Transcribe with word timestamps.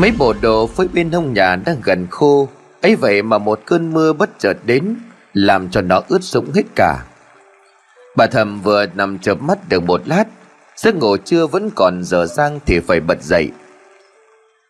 Mấy 0.00 0.12
bộ 0.18 0.34
đồ 0.42 0.66
phơi 0.66 0.88
bên 0.94 1.10
hông 1.12 1.32
nhà 1.32 1.56
đang 1.56 1.76
gần 1.84 2.06
khô. 2.10 2.48
Ấy 2.82 2.96
vậy 2.96 3.22
mà 3.22 3.38
một 3.38 3.60
cơn 3.66 3.92
mưa 3.92 4.12
bất 4.12 4.30
chợt 4.38 4.56
đến 4.66 4.96
Làm 5.32 5.70
cho 5.70 5.80
nó 5.80 6.02
ướt 6.08 6.22
sũng 6.22 6.52
hết 6.54 6.62
cả. 6.74 7.04
Bà 8.16 8.26
thầm 8.26 8.60
vừa 8.60 8.86
nằm 8.94 9.18
chợp 9.18 9.42
mắt 9.42 9.58
được 9.68 9.82
một 9.82 10.00
lát 10.08 10.24
Giấc 10.76 10.96
ngủ 10.96 11.16
trưa 11.16 11.46
vẫn 11.46 11.70
còn 11.74 12.04
dở 12.04 12.26
dang 12.26 12.60
thì 12.66 12.80
phải 12.80 13.00
bật 13.00 13.22
dậy. 13.22 13.50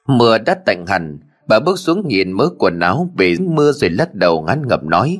Mưa 0.06 0.38
đã 0.38 0.54
tạnh 0.66 0.86
hẳn 0.86 1.18
Bà 1.48 1.60
bước 1.60 1.78
xuống 1.78 2.08
nhìn 2.08 2.32
mớ 2.32 2.48
quần 2.58 2.80
áo 2.80 3.10
bị 3.14 3.36
mưa 3.38 3.72
rồi 3.72 3.90
lắc 3.90 4.14
đầu 4.14 4.42
ngắn 4.42 4.62
ngập 4.68 4.84
nói 4.84 5.18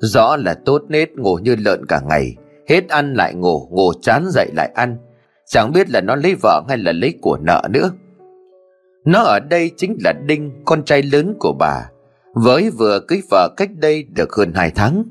Rõ 0.00 0.36
là 0.36 0.54
tốt 0.64 0.82
nết 0.88 1.16
ngủ 1.16 1.34
như 1.34 1.56
lợn 1.58 1.86
cả 1.86 2.00
ngày 2.08 2.36
Hết 2.68 2.88
ăn 2.88 3.14
lại 3.14 3.34
ngủ, 3.34 3.68
ngủ 3.70 3.92
chán 4.02 4.24
dậy 4.30 4.50
lại 4.54 4.70
ăn. 4.74 4.96
Chẳng 5.46 5.72
biết 5.72 5.90
là 5.90 6.00
nó 6.00 6.14
lấy 6.14 6.34
vợ 6.42 6.62
hay 6.68 6.78
là 6.78 6.92
lấy 6.92 7.14
của 7.22 7.38
nợ 7.42 7.62
nữa. 7.70 7.90
Nó 9.04 9.22
ở 9.22 9.40
đây 9.40 9.70
chính 9.76 9.96
là 10.04 10.12
Đinh, 10.26 10.50
con 10.64 10.84
trai 10.84 11.02
lớn 11.02 11.34
của 11.38 11.52
bà. 11.58 11.90
Với 12.34 12.70
vừa 12.70 13.00
cưới 13.08 13.22
vợ 13.30 13.48
cách 13.56 13.70
đây 13.76 14.02
được 14.02 14.32
hơn 14.32 14.52
hai 14.54 14.70
tháng. 14.70 15.04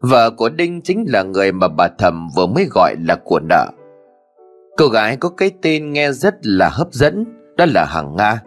Vợ 0.00 0.30
của 0.30 0.48
Đinh 0.48 0.80
chính 0.82 1.04
là 1.08 1.22
người 1.22 1.52
mà 1.52 1.68
bà 1.68 1.88
thầm 1.98 2.28
vừa 2.36 2.46
mới 2.46 2.66
gọi 2.74 2.94
là 3.08 3.16
của 3.24 3.40
nợ. 3.40 3.70
Cô 4.76 4.88
gái 4.88 5.16
có 5.16 5.28
cái 5.28 5.50
tên 5.62 5.92
nghe 5.92 6.12
rất 6.12 6.34
là 6.42 6.68
hấp 6.68 6.92
dẫn 6.92 7.24
Đó 7.56 7.66
là 7.74 7.84
Hằng 7.84 8.16
Nga. 8.16 8.42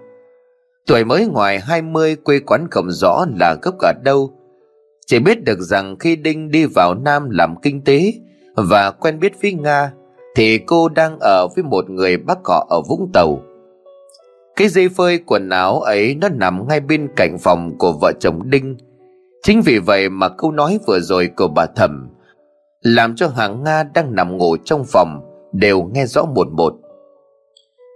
Tuổi 0.88 1.06
mới 1.06 1.26
ngoài 1.26 1.60
20 1.60 2.16
quê 2.16 2.40
quán 2.40 2.68
không 2.72 2.92
rõ 2.92 3.26
là 3.40 3.56
gốc 3.62 3.76
ở 3.80 3.94
đâu. 4.04 4.34
Chỉ 5.06 5.20
biết 5.20 5.44
được 5.44 5.60
rằng 5.60 5.96
khi 6.00 6.16
Đinh 6.16 6.52
đi 6.52 6.66
vào 6.66 6.96
Nam 6.96 7.30
làm 7.30 7.56
kinh 7.62 7.84
tế 7.84 8.14
Và 8.56 8.92
quen 8.92 9.20
biết 9.20 9.34
với 9.42 9.54
Nga 9.54 9.92
Thì 10.36 10.58
cô 10.58 10.90
đang 10.90 11.20
ở 11.20 11.48
với 11.56 11.64
một 11.64 11.90
người 11.90 12.18
bác 12.18 12.38
họ 12.46 12.68
ở 12.70 12.82
Vũng 12.90 13.10
Tàu. 13.14 13.42
Cái 14.56 14.68
dây 14.68 14.90
phơi 14.90 15.20
quần 15.26 15.50
áo 15.50 15.82
ấy 15.82 16.16
nó 16.16 16.30
nằm 16.30 16.68
ngay 16.68 16.80
bên 16.80 17.08
cạnh 17.16 17.38
phòng 17.40 17.78
của 17.78 17.94
vợ 18.02 18.12
chồng 18.20 18.50
Đinh. 18.50 18.78
Chính 19.44 19.62
vì 19.62 19.80
vậy 19.80 20.10
mà 20.10 20.30
câu 20.30 20.52
nói 20.52 20.80
vừa 20.88 21.00
rồi 21.00 21.30
của 21.38 21.48
bà 21.48 21.66
thẩm 21.66 22.10
Làm 22.82 23.16
cho 23.16 23.28
hàng 23.28 23.64
Nga 23.64 23.84
đang 23.84 24.16
nằm 24.16 24.38
ngủ 24.38 24.58
trong 24.66 24.84
phòng 24.86 25.22
Đều 25.54 25.84
nghe 25.94 26.06
rõ 26.06 26.26
một 26.26 26.48
một. 26.52 26.74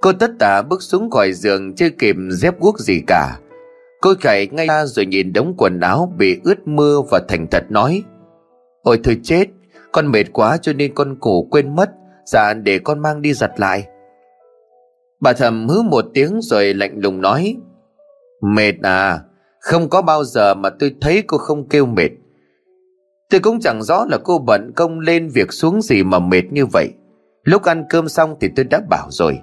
Cô 0.02 0.14
tất 0.14 0.32
tả 0.40 0.62
bước 0.62 0.82
xuống 0.82 1.10
khỏi 1.10 1.34
giường 1.34 1.76
chưa 1.76 1.90
kịp 1.90 2.16
dép 2.30 2.60
guốc 2.60 2.80
gì 2.80 3.02
cả. 3.08 3.40
Cô 4.02 4.14
chạy 4.22 4.48
ngay 4.48 4.68
ra 4.68 4.86
rồi 4.86 5.06
nhìn 5.06 5.34
đống 5.34 5.54
quần 5.58 5.80
áo 5.80 6.14
bị 6.18 6.40
ướt 6.44 6.68
mưa 6.68 7.02
và 7.12 7.20
thành 7.28 7.48
thật 7.52 7.64
nói, 7.70 8.04
Ôi 8.84 9.00
thôi 9.04 9.20
chết, 9.24 9.46
Con 9.92 10.12
mệt 10.12 10.24
quá 10.34 10.58
cho 10.58 10.74
nên 10.74 10.94
con 10.94 11.18
cổ 11.20 11.42
quên 11.52 11.76
mất 11.76 11.90
Dạ 12.26 12.54
để 12.54 12.80
con 12.80 13.00
mang 13.00 13.22
đi 13.22 13.34
giặt 13.34 13.52
lại. 13.60 13.88
Bà 15.20 15.34
thầm 15.34 15.68
hứ 15.68 15.82
một 15.82 16.06
tiếng 16.14 16.40
rồi 16.42 16.74
lạnh 16.74 16.94
lùng 16.96 17.22
nói, 17.22 17.56
Mệt 18.42 18.74
à 18.82 19.20
Không 19.60 19.90
có 19.90 20.02
bao 20.02 20.24
giờ 20.24 20.54
mà 20.54 20.70
tôi 20.70 20.96
thấy 21.02 21.24
cô 21.28 21.38
không 21.38 21.70
kêu 21.70 21.86
mệt. 21.86 22.10
Tôi 23.30 23.40
cũng 23.40 23.60
chẳng 23.60 23.84
rõ 23.84 24.06
là 24.10 24.18
cô 24.24 24.40
bận 24.40 24.72
công 24.76 25.00
lên 25.00 25.30
việc 25.30 25.54
xuống 25.54 25.82
gì 25.82 26.04
mà 26.04 26.20
mệt 26.20 26.44
như 26.52 26.66
vậy. 26.66 26.90
Lúc 27.44 27.64
ăn 27.64 27.86
cơm 27.90 28.10
xong 28.10 28.36
thì 28.42 28.50
tôi 28.56 28.66
đã 28.66 28.80
bảo 28.90 29.08
rồi. 29.12 29.40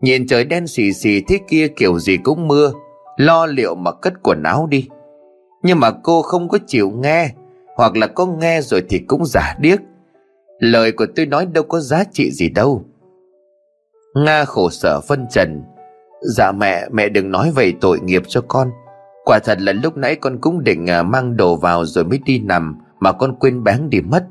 Nhìn 0.00 0.26
trời 0.26 0.44
đen 0.44 0.66
xì 0.66 0.92
xì 0.92 1.20
thế 1.28 1.38
kia 1.48 1.68
kiểu 1.76 1.98
gì 1.98 2.16
cũng 2.16 2.48
mưa, 2.48 2.72
Lo 3.16 3.46
liệu 3.46 3.74
mà 3.74 3.92
cất 3.92 4.12
quần 4.22 4.42
áo 4.42 4.66
đi. 4.70 4.88
Nhưng 5.62 5.80
mà 5.80 5.90
cô 6.02 6.22
không 6.22 6.48
có 6.48 6.58
chịu 6.66 6.90
nghe, 6.90 7.30
Hoặc 7.76 7.96
là 7.96 8.06
có 8.06 8.26
nghe 8.26 8.60
rồi 8.60 8.82
thì 8.88 8.98
cũng 8.98 9.24
giả 9.26 9.56
điếc. 9.60 9.80
Lời 10.58 10.92
của 10.92 11.06
tôi 11.16 11.26
nói 11.26 11.46
đâu 11.46 11.64
có 11.64 11.80
giá 11.80 12.04
trị 12.12 12.30
gì 12.30 12.48
đâu. 12.48 12.84
Nga 14.24 14.44
khổ 14.44 14.70
sở 14.70 15.00
phân 15.00 15.26
trần. 15.30 15.62
Dạ 16.36 16.52
mẹ, 16.52 16.88
mẹ 16.92 17.08
đừng 17.08 17.30
nói 17.30 17.50
về 17.54 17.72
tội 17.80 18.00
nghiệp 18.00 18.22
cho 18.28 18.40
con. 18.48 18.70
Quả 19.24 19.38
thật 19.38 19.58
là 19.60 19.72
lúc 19.72 19.96
nãy 19.96 20.14
con 20.14 20.38
cũng 20.40 20.64
định 20.64 20.90
à, 20.90 21.02
mang 21.02 21.36
đồ 21.36 21.56
vào 21.56 21.84
rồi 21.84 22.04
mới 22.04 22.20
đi 22.24 22.38
nằm 22.38 22.78
Mà 23.00 23.12
con 23.12 23.36
quên 23.40 23.64
bán 23.64 23.90
đi 23.90 24.00
mất. 24.00 24.24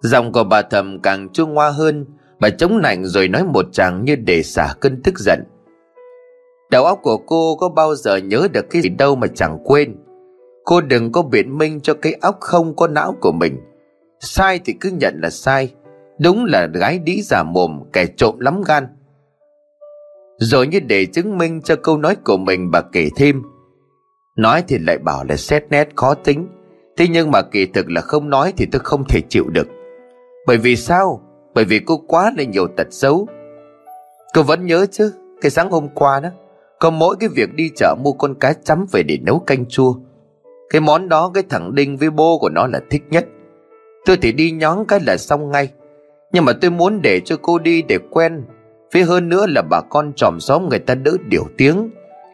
Giọng 0.00 0.32
của 0.32 0.44
bà 0.44 0.62
thầm 0.62 1.00
càng 1.02 1.28
chua 1.32 1.46
ngoa 1.46 1.70
hơn. 1.70 2.06
Bà 2.40 2.50
chống 2.50 2.78
nạnh 2.82 3.04
rồi 3.04 3.28
nói 3.28 3.44
một 3.44 3.66
chàng 3.72 4.04
như 4.04 4.16
để 4.16 4.42
xả 4.42 4.74
cơn 4.80 5.02
tức 5.02 5.18
giận. 5.18 5.44
Đầu 6.70 6.84
óc 6.84 6.98
của 7.02 7.16
cô 7.16 7.56
có 7.56 7.68
bao 7.68 7.94
giờ 7.94 8.16
nhớ 8.16 8.48
được 8.52 8.70
cái 8.70 8.82
gì 8.82 8.88
đâu 8.88 9.16
mà 9.16 9.26
chẳng 9.34 9.58
quên. 9.64 9.96
Cô 10.64 10.80
đừng 10.80 11.12
có 11.12 11.22
biện 11.22 11.58
minh 11.58 11.80
cho 11.80 11.94
cái 11.94 12.12
óc 12.12 12.36
không 12.40 12.76
có 12.76 12.88
não 12.88 13.14
của 13.20 13.32
mình. 13.32 13.60
Sai 14.20 14.60
thì 14.64 14.72
cứ 14.80 14.90
nhận 14.90 15.20
là 15.22 15.30
sai. 15.30 15.72
Đúng 16.22 16.44
là 16.44 16.66
gái 16.66 16.98
đĩ 16.98 17.22
giả 17.22 17.42
mồm, 17.42 17.82
kẻ 17.92 18.06
trộm 18.16 18.38
lắm 18.40 18.62
gan. 18.66 18.86
Rồi 20.38 20.66
như 20.66 20.80
để 20.80 21.06
chứng 21.06 21.38
minh 21.38 21.60
cho 21.62 21.76
câu 21.76 21.98
nói 21.98 22.16
của 22.24 22.36
mình 22.36 22.70
bà 22.70 22.80
kể 22.92 23.08
thêm. 23.16 23.42
Nói 24.36 24.62
thì 24.68 24.78
lại 24.78 24.98
bảo 24.98 25.24
là 25.24 25.36
xét 25.36 25.64
nét 25.70 25.88
khó 25.96 26.14
tính. 26.14 26.48
Thế 26.96 27.06
nhưng 27.10 27.30
mà 27.30 27.42
kỳ 27.42 27.66
thực 27.66 27.90
là 27.90 28.00
không 28.00 28.30
nói 28.30 28.52
thì 28.56 28.66
tôi 28.72 28.80
không 28.84 29.04
thể 29.08 29.20
chịu 29.28 29.44
được. 29.48 29.68
Bởi 30.46 30.56
vì 30.56 30.76
sao? 30.76 31.20
Bởi 31.54 31.64
vì 31.64 31.80
cô 31.86 31.96
quá 32.06 32.32
là 32.38 32.44
nhiều 32.44 32.66
tật 32.76 32.86
xấu. 32.90 33.26
Cô 34.34 34.42
vẫn 34.42 34.66
nhớ 34.66 34.86
chứ, 34.90 35.12
Cái 35.40 35.50
sáng 35.50 35.70
hôm 35.70 35.88
qua 35.94 36.20
đó, 36.20 36.28
Có 36.78 36.90
mỗi 36.90 37.16
cái 37.20 37.28
việc 37.28 37.54
đi 37.54 37.70
chợ 37.76 37.94
mua 38.04 38.12
con 38.12 38.34
cá 38.34 38.52
chấm 38.52 38.86
về 38.92 39.02
để 39.02 39.18
nấu 39.22 39.38
canh 39.38 39.66
chua. 39.66 39.94
Cái 40.70 40.80
món 40.80 41.08
đó, 41.08 41.30
cái 41.34 41.42
thằng 41.48 41.74
Đinh 41.74 41.96
với 41.96 42.10
bố 42.10 42.38
của 42.38 42.48
nó 42.48 42.66
là 42.66 42.80
thích 42.90 43.02
nhất. 43.10 43.26
Tôi 44.04 44.16
thì 44.22 44.32
đi 44.32 44.50
nhón 44.50 44.84
cái 44.88 45.00
là 45.06 45.16
xong 45.16 45.50
ngay. 45.50 45.68
Nhưng 46.32 46.44
mà 46.44 46.52
tôi 46.52 46.70
muốn 46.70 47.02
để 47.02 47.20
cho 47.20 47.36
cô 47.42 47.58
đi 47.58 47.82
để 47.82 47.98
quen. 48.10 48.44
Phía 48.92 49.02
hơn 49.02 49.28
nữa 49.28 49.46
là 49.48 49.62
bà 49.70 49.80
con 49.90 50.12
tròm 50.16 50.40
xóm 50.40 50.68
người 50.68 50.78
ta 50.78 50.94
đỡ 50.94 51.12
điều 51.28 51.44
tiếng. 51.56 51.90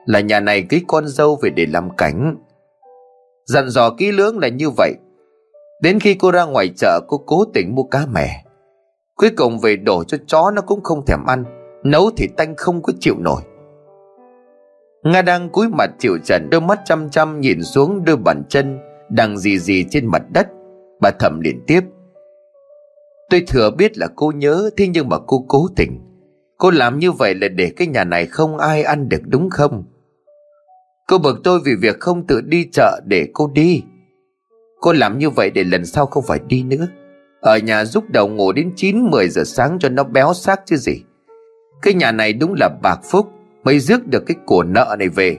Là 0.06 0.20
nhà 0.20 0.40
này 0.40 0.62
ký 0.62 0.82
con 0.86 1.06
dâu 1.06 1.38
về 1.42 1.50
để 1.50 1.66
làm 1.66 1.96
cảnh. 1.96 2.36
Dặn 3.44 3.68
dò 3.68 3.90
kỹ 3.90 4.12
lưỡng 4.12 4.38
là 4.38 4.48
như 4.48 4.70
vậy. 4.70 4.94
Đến 5.82 6.00
khi 6.00 6.14
cô 6.14 6.30
ra 6.30 6.44
ngoài 6.44 6.68
chợ 6.76 7.00
cô 7.08 7.18
cố 7.26 7.44
tình 7.54 7.74
mua 7.74 7.82
cá 7.82 8.06
mè, 8.06 8.28
Cuối 9.16 9.30
cùng 9.36 9.58
về 9.58 9.76
đổ 9.76 10.04
cho 10.04 10.18
chó 10.26 10.50
nó 10.50 10.62
cũng 10.62 10.82
không 10.82 11.04
thèm 11.06 11.24
ăn. 11.26 11.44
Nấu 11.84 12.10
thì 12.16 12.28
tanh 12.36 12.54
không 12.56 12.82
có 12.82 12.92
chịu 13.00 13.14
nổi. 13.18 13.42
Nga 15.04 15.22
đang 15.22 15.48
cúi 15.48 15.68
mặt 15.68 15.90
chịu 15.98 16.18
trần 16.24 16.48
Đôi 16.50 16.60
mắt 16.60 16.80
chăm 16.84 17.10
chăm 17.10 17.40
nhìn 17.40 17.62
xuống 17.62 18.04
đôi 18.04 18.16
bàn 18.16 18.42
chân 18.48 18.78
Đang 19.10 19.38
gì 19.38 19.58
gì 19.58 19.84
trên 19.90 20.06
mặt 20.06 20.22
đất. 20.34 20.46
Bà 21.00 21.10
thầm 21.18 21.40
liền 21.40 21.60
tiếp. 21.66 21.80
Tôi 23.30 23.44
thừa 23.46 23.70
biết 23.70 23.98
là 23.98 24.08
cô 24.16 24.32
nhớ, 24.36 24.70
Thế 24.76 24.88
nhưng 24.88 25.08
mà 25.08 25.16
cô 25.26 25.44
cố 25.48 25.68
tình. 25.76 26.00
Cô 26.58 26.70
làm 26.70 26.98
như 26.98 27.12
vậy 27.12 27.34
là 27.34 27.48
để 27.48 27.72
cái 27.76 27.86
nhà 27.86 28.04
này 28.04 28.26
không 28.26 28.58
ai 28.58 28.82
ăn 28.82 29.08
được, 29.08 29.20
đúng 29.26 29.50
không? 29.50 29.84
Cô 31.08 31.18
bực 31.18 31.40
tôi 31.44 31.60
vì 31.64 31.74
việc 31.74 32.00
không 32.00 32.26
tự 32.26 32.40
đi 32.40 32.68
chợ 32.72 33.00
để 33.06 33.28
cô 33.34 33.50
đi. 33.54 33.82
Cô 34.80 34.92
làm 34.92 35.18
như 35.18 35.30
vậy 35.30 35.50
để 35.50 35.64
lần 35.64 35.86
sau 35.86 36.06
không 36.06 36.24
phải 36.26 36.40
đi 36.46 36.62
nữa. 36.62 36.88
Ở 37.40 37.58
nhà 37.58 37.84
giúp 37.84 38.04
đầu 38.08 38.28
ngủ 38.28 38.52
đến 38.52 38.72
9-10 38.76 39.28
giờ 39.28 39.44
sáng 39.44 39.78
cho 39.80 39.88
nó 39.88 40.04
béo 40.04 40.34
xác 40.34 40.60
chứ 40.66 40.76
gì. 40.76 41.02
Cái 41.82 41.94
nhà 41.94 42.12
này 42.12 42.32
đúng 42.32 42.54
là 42.54 42.68
bạc 42.82 43.00
phúc, 43.04 43.26
Mới 43.64 43.78
rước 43.78 44.06
được 44.06 44.26
cái 44.26 44.36
của 44.46 44.62
nợ 44.62 44.96
này 44.98 45.08
về. 45.08 45.38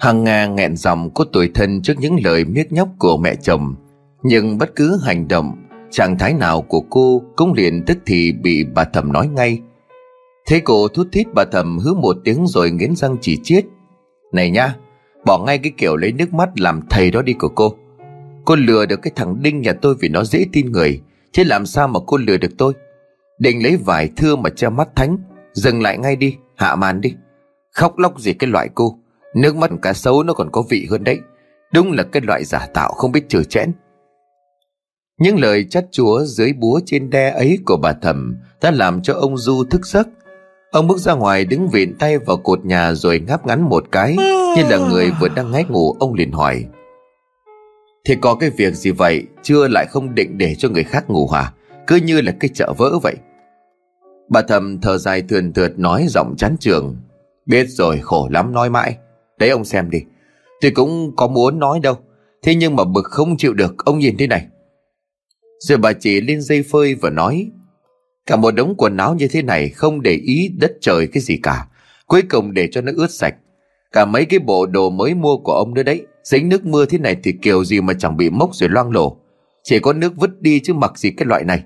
Hằng 0.00 0.24
Nga 0.24 0.46
nghẹn 0.46 0.76
dòng 0.76 1.10
có 1.14 1.24
tuổi 1.32 1.50
thân 1.54 1.82
trước 1.82 1.94
những 1.98 2.16
lời 2.24 2.44
miết 2.44 2.72
nhóc 2.72 2.88
của 2.98 3.16
mẹ 3.16 3.34
chồng, 3.34 3.74
Nhưng 4.22 4.58
bất 4.58 4.76
cứ 4.76 4.98
hành 5.04 5.28
động 5.28 5.56
Trạng 5.92 6.18
thái 6.18 6.34
nào 6.34 6.62
của 6.62 6.80
cô 6.90 7.22
cũng 7.36 7.52
liền 7.52 7.84
tức 7.86 7.98
thì 8.06 8.32
bị 8.32 8.64
bà 8.74 8.84
thầm 8.84 9.12
nói 9.12 9.28
ngay. 9.28 9.60
Thế 10.46 10.60
cô 10.64 10.88
thút 10.88 11.12
thít 11.12 11.26
bà 11.34 11.44
thầm 11.52 11.78
hứ 11.78 11.94
một 11.94 12.16
tiếng 12.24 12.46
rồi 12.46 12.70
nghiến 12.70 12.96
răng 12.96 13.16
chỉ 13.20 13.38
chiết. 13.42 13.64
Này 14.32 14.50
nha, 14.50 14.76
Bỏ 15.26 15.38
ngay 15.46 15.58
cái 15.58 15.72
kiểu 15.76 15.96
lấy 15.96 16.12
nước 16.12 16.34
mắt 16.34 16.60
làm 16.60 16.80
thầy 16.90 17.10
đó 17.10 17.22
đi 17.22 17.32
của 17.32 17.48
cô. 17.48 17.74
Cô 18.44 18.56
lừa 18.56 18.86
được 18.86 19.02
cái 19.02 19.12
thằng 19.16 19.42
Đinh 19.42 19.60
nhà 19.60 19.72
tôi 19.72 19.94
vì 20.00 20.08
nó 20.08 20.24
dễ 20.24 20.46
tin 20.52 20.72
người 20.72 21.00
Chứ 21.32 21.44
làm 21.44 21.66
sao 21.66 21.88
mà 21.88 22.00
cô 22.06 22.16
lừa 22.16 22.36
được 22.36 22.52
tôi? 22.58 22.72
Định 23.38 23.62
lấy 23.62 23.76
vải 23.76 24.10
thưa 24.16 24.36
mà 24.36 24.50
che 24.50 24.68
mắt 24.68 24.88
thánh, 24.96 25.16
Dừng 25.52 25.82
lại 25.82 25.98
ngay 25.98 26.16
đi, 26.16 26.36
Hạ 26.56 26.76
màn 26.76 27.00
đi. 27.00 27.14
Khóc 27.72 27.98
lóc 27.98 28.20
gì 28.20 28.32
cái 28.32 28.50
loại 28.50 28.68
cô, 28.74 28.98
Nước 29.34 29.56
mắt 29.56 29.70
cá 29.82 29.92
sấu 29.92 30.22
nó 30.22 30.32
còn 30.32 30.50
có 30.52 30.62
vị 30.70 30.86
hơn 30.90 31.04
đấy. 31.04 31.18
Đúng 31.72 31.92
là 31.92 32.02
cái 32.02 32.22
loại 32.26 32.44
giả 32.44 32.66
tạo 32.74 32.92
không 32.92 33.12
biết 33.12 33.28
trừ 33.28 33.44
chẽn. 33.44 33.72
Những 35.18 35.40
lời 35.40 35.66
chắt 35.70 35.84
chúa 35.90 36.24
dưới 36.24 36.52
búa 36.52 36.80
trên 36.86 37.10
đe 37.10 37.30
ấy 37.30 37.58
của 37.66 37.76
bà 37.76 37.92
thẩm 37.92 38.36
Đã 38.62 38.70
làm 38.70 39.02
cho 39.02 39.14
ông 39.14 39.38
Du 39.38 39.64
thức 39.64 39.86
giấc. 39.86 40.08
Ông 40.70 40.88
bước 40.88 40.98
ra 40.98 41.14
ngoài 41.14 41.44
đứng 41.44 41.68
vịn 41.68 41.94
tay 41.98 42.18
vào 42.18 42.36
cột 42.36 42.64
nhà 42.64 42.94
rồi 42.94 43.20
ngáp 43.26 43.46
ngắn 43.46 43.62
một 43.62 43.84
cái, 43.92 44.16
Như 44.56 44.62
là 44.70 44.78
người 44.78 45.10
vừa 45.20 45.28
đang 45.28 45.50
ngáy 45.50 45.64
ngủ, 45.68 45.96
ông 46.00 46.14
liền 46.14 46.32
hỏi. 46.32 46.64
Thì 48.04 48.14
có 48.20 48.34
cái 48.34 48.50
việc 48.50 48.74
gì 48.74 48.90
vậy? 48.90 49.26
Chưa 49.42 49.68
lại 49.68 49.86
không 49.90 50.14
định 50.14 50.38
để 50.38 50.54
cho 50.54 50.68
người 50.68 50.84
khác 50.84 51.10
ngủ 51.10 51.28
hả? 51.28 51.52
Cứ 51.86 51.96
như 51.96 52.20
là 52.20 52.32
cái 52.40 52.50
chợ 52.54 52.72
vỡ 52.78 52.98
vậy. 53.02 53.16
Bà 54.28 54.42
thầm 54.42 54.80
thở 54.80 54.98
dài 54.98 55.22
thườn 55.28 55.52
thượt 55.52 55.78
nói 55.78 56.06
giọng 56.08 56.34
chán 56.38 56.56
trường. 56.60 56.96
Biết 57.46 57.66
rồi, 57.68 57.98
khổ 58.02 58.28
lắm, 58.30 58.52
nói 58.52 58.70
mãi. 58.70 58.96
Đấy, 59.38 59.50
ông 59.50 59.64
xem 59.64 59.90
đi. 59.90 59.98
Tôi 60.60 60.70
cũng 60.70 61.16
có 61.16 61.26
muốn 61.26 61.58
nói 61.58 61.80
đâu. 61.80 61.94
Thế 62.42 62.54
nhưng 62.54 62.76
mà 62.76 62.84
bực 62.84 63.04
không 63.04 63.36
chịu 63.36 63.54
được, 63.54 63.84
Ông 63.84 63.98
nhìn 63.98 64.16
thế 64.18 64.26
này. 64.26 64.46
Rồi 65.62 65.78
bà 65.78 65.92
chỉ 65.92 66.20
lên 66.20 66.40
dây 66.40 66.62
phơi 66.62 66.94
và 66.94 67.10
nói, 67.10 67.50
Cả 68.26 68.36
một 68.36 68.50
đống 68.50 68.74
quần 68.78 68.96
áo 68.96 69.14
như 69.14 69.28
thế 69.28 69.42
này 69.42 69.68
không 69.68 70.02
để 70.02 70.12
ý 70.12 70.50
đất 70.58 70.72
trời 70.80 71.06
cái 71.06 71.22
gì 71.22 71.36
cả. 71.42 71.66
Cuối 72.06 72.22
cùng 72.30 72.54
để 72.54 72.68
cho 72.72 72.80
nó 72.80 72.92
ướt 72.96 73.10
sạch. 73.10 73.34
Cả 73.92 74.04
mấy 74.04 74.24
cái 74.24 74.38
bộ 74.38 74.66
đồ 74.66 74.90
mới 74.90 75.14
mua 75.14 75.36
của 75.36 75.52
ông 75.52 75.74
nữa 75.74 75.82
đấy. 75.82 76.06
Dính 76.24 76.48
nước 76.48 76.66
mưa 76.66 76.86
thế 76.86 76.98
này 76.98 77.16
thì 77.22 77.32
kiểu 77.42 77.64
gì 77.64 77.80
mà 77.80 77.94
chẳng 77.94 78.16
bị 78.16 78.30
mốc 78.30 78.54
rồi 78.54 78.68
loang 78.68 78.90
lổ. 78.90 79.16
Chỉ 79.62 79.78
có 79.78 79.92
nước 79.92 80.16
vứt 80.16 80.40
đi 80.40 80.60
chứ 80.60 80.74
mặc 80.74 80.98
gì 80.98 81.10
cái 81.10 81.26
loại 81.26 81.44
này. 81.44 81.62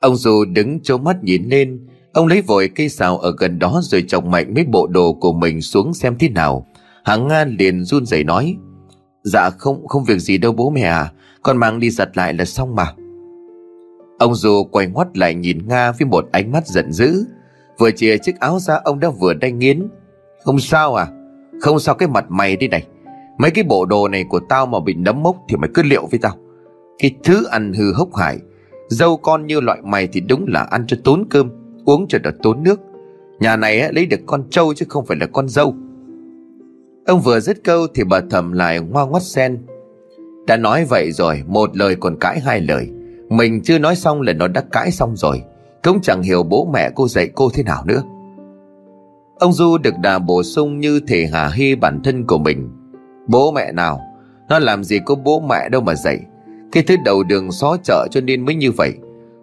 Ông 0.00 0.16
dù 0.16 0.44
đứng 0.44 0.80
trố 0.82 0.98
mắt 0.98 1.24
nhìn 1.24 1.48
lên. 1.48 1.86
Ông 2.12 2.26
lấy 2.26 2.42
vội 2.42 2.70
cây 2.74 2.88
xào 2.88 3.18
ở 3.18 3.34
gần 3.38 3.58
đó 3.58 3.80
rồi 3.82 4.04
chọc 4.08 4.24
mạnh 4.24 4.54
mấy 4.54 4.64
bộ 4.64 4.86
đồ 4.86 5.12
của 5.12 5.32
mình 5.32 5.62
xuống 5.62 5.94
xem 5.94 6.16
thế 6.18 6.28
nào. 6.28 6.66
Hàng 7.04 7.28
Nga 7.28 7.44
liền 7.44 7.84
run 7.84 8.06
rẩy 8.06 8.24
nói. 8.24 8.56
Dạ 9.24 9.50
không 9.50 9.86
không 9.86 10.04
việc 10.04 10.18
gì 10.18 10.38
đâu 10.38 10.52
bố 10.52 10.70
mẹ 10.70 10.82
à. 10.82 11.12
Con 11.44 11.56
mang 11.56 11.80
đi 11.80 11.90
giặt 11.90 12.16
lại 12.16 12.34
là 12.34 12.44
xong 12.44 12.74
mà. 12.74 12.86
Ông 14.18 14.34
dù 14.34 14.64
quay 14.64 14.86
ngoắt 14.86 15.18
lại 15.18 15.34
nhìn 15.34 15.58
Nga 15.66 15.92
với 15.92 16.06
một 16.06 16.28
ánh 16.32 16.52
mắt 16.52 16.66
giận 16.66 16.92
dữ. 16.92 17.24
Vừa 17.78 17.90
chìa 17.90 18.16
chiếc 18.18 18.40
áo 18.40 18.58
ra 18.58 18.80
ông 18.84 19.00
đã 19.00 19.10
vừa 19.20 19.34
đanh 19.34 19.58
nghiến. 19.58 19.88
Không 20.44 20.58
sao 20.58 20.94
à? 20.94 21.06
Không 21.60 21.78
sao 21.78 21.94
cái 21.94 22.08
mặt 22.08 22.24
mày 22.28 22.56
đi 22.56 22.68
này. 22.68 22.86
Mấy 23.38 23.50
cái 23.50 23.64
bộ 23.64 23.84
đồ 23.84 24.08
này 24.08 24.24
của 24.28 24.40
tao 24.48 24.66
mà 24.66 24.80
bị 24.80 24.94
nấm 24.94 25.22
mốc 25.22 25.36
thì 25.48 25.56
mày 25.56 25.70
cứ 25.74 25.82
liệu 25.82 26.06
với 26.06 26.18
tao. 26.18 26.36
Cái 26.98 27.14
thứ 27.24 27.44
ăn 27.44 27.72
hư 27.72 27.92
hốc 27.92 28.14
hải. 28.16 28.38
Dâu 28.88 29.16
con 29.16 29.46
như 29.46 29.60
loại 29.60 29.78
mày 29.82 30.06
thì 30.06 30.20
đúng 30.20 30.44
là 30.48 30.62
ăn 30.62 30.86
cho 30.86 30.96
tốn 31.04 31.24
cơm, 31.30 31.50
uống 31.84 32.06
cho 32.08 32.18
đợt 32.22 32.34
tốn 32.42 32.62
nước. 32.62 32.80
Nhà 33.40 33.56
này 33.56 33.80
á, 33.80 33.88
lấy 33.92 34.06
được 34.06 34.20
con 34.26 34.44
trâu 34.50 34.74
chứ 34.74 34.86
không 34.88 35.06
phải 35.06 35.16
là 35.20 35.26
con 35.26 35.48
dâu. 35.48 35.74
Ông 37.06 37.20
vừa 37.20 37.40
dứt 37.40 37.64
câu 37.64 37.86
thì 37.94 38.04
bà 38.04 38.20
thầm 38.30 38.52
lại 38.52 38.80
ngoa 38.80 39.06
ngoắt 39.06 39.22
sen. 39.22 39.58
Đã 40.46 40.56
nói 40.56 40.84
vậy 40.84 41.12
rồi, 41.12 41.42
một 41.46 41.76
lời 41.76 41.96
còn 42.00 42.18
cãi 42.18 42.40
hai 42.40 42.60
lời. 42.60 42.88
Mình 43.28 43.62
chưa 43.62 43.78
nói 43.78 43.96
xong 43.96 44.20
là 44.20 44.32
nó 44.32 44.48
đã 44.48 44.62
cãi 44.72 44.90
xong 44.90 45.16
rồi. 45.16 45.42
Cũng 45.82 46.00
chẳng 46.00 46.22
hiểu 46.22 46.42
bố 46.42 46.68
mẹ 46.72 46.90
cô 46.94 47.08
dạy 47.08 47.28
cô 47.34 47.50
thế 47.54 47.62
nào 47.62 47.84
nữa. 47.86 48.02
Ông 49.38 49.52
Du 49.52 49.78
được 49.78 49.94
đà 50.02 50.18
bổ 50.18 50.42
sung 50.42 50.80
như 50.80 51.00
thể 51.08 51.28
hà 51.32 51.48
hy 51.48 51.74
bản 51.74 52.00
thân 52.04 52.26
của 52.26 52.38
mình. 52.38 52.70
Bố 53.26 53.52
mẹ 53.52 53.72
nào? 53.72 54.00
Nó 54.48 54.58
làm 54.58 54.84
gì 54.84 55.00
có 55.04 55.14
bố 55.14 55.40
mẹ 55.40 55.68
đâu 55.68 55.80
mà 55.80 55.94
dạy. 55.94 56.20
Cái 56.72 56.82
thứ 56.82 56.96
đầu 57.04 57.22
đường 57.22 57.52
xó 57.52 57.76
chợ 57.84 58.06
cho 58.10 58.20
nên 58.20 58.44
mới 58.44 58.54
như 58.54 58.72
vậy. 58.72 58.92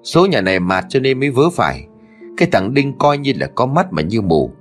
Số 0.04 0.26
nhà 0.26 0.42
này 0.42 0.60
mạt 0.60 0.86
cho 0.90 1.00
nên 1.00 1.20
mới 1.20 1.30
vớ 1.30 1.50
phải. 1.50 1.88
Cái 2.38 2.50
thằng 2.52 2.74
Đinh 2.74 2.98
coi 2.98 3.18
như 3.18 3.34
là 3.40 3.48
có 3.56 3.66
mắt 3.66 3.94
mà 3.94 4.02
như 4.02 4.22
mù. 4.22 4.52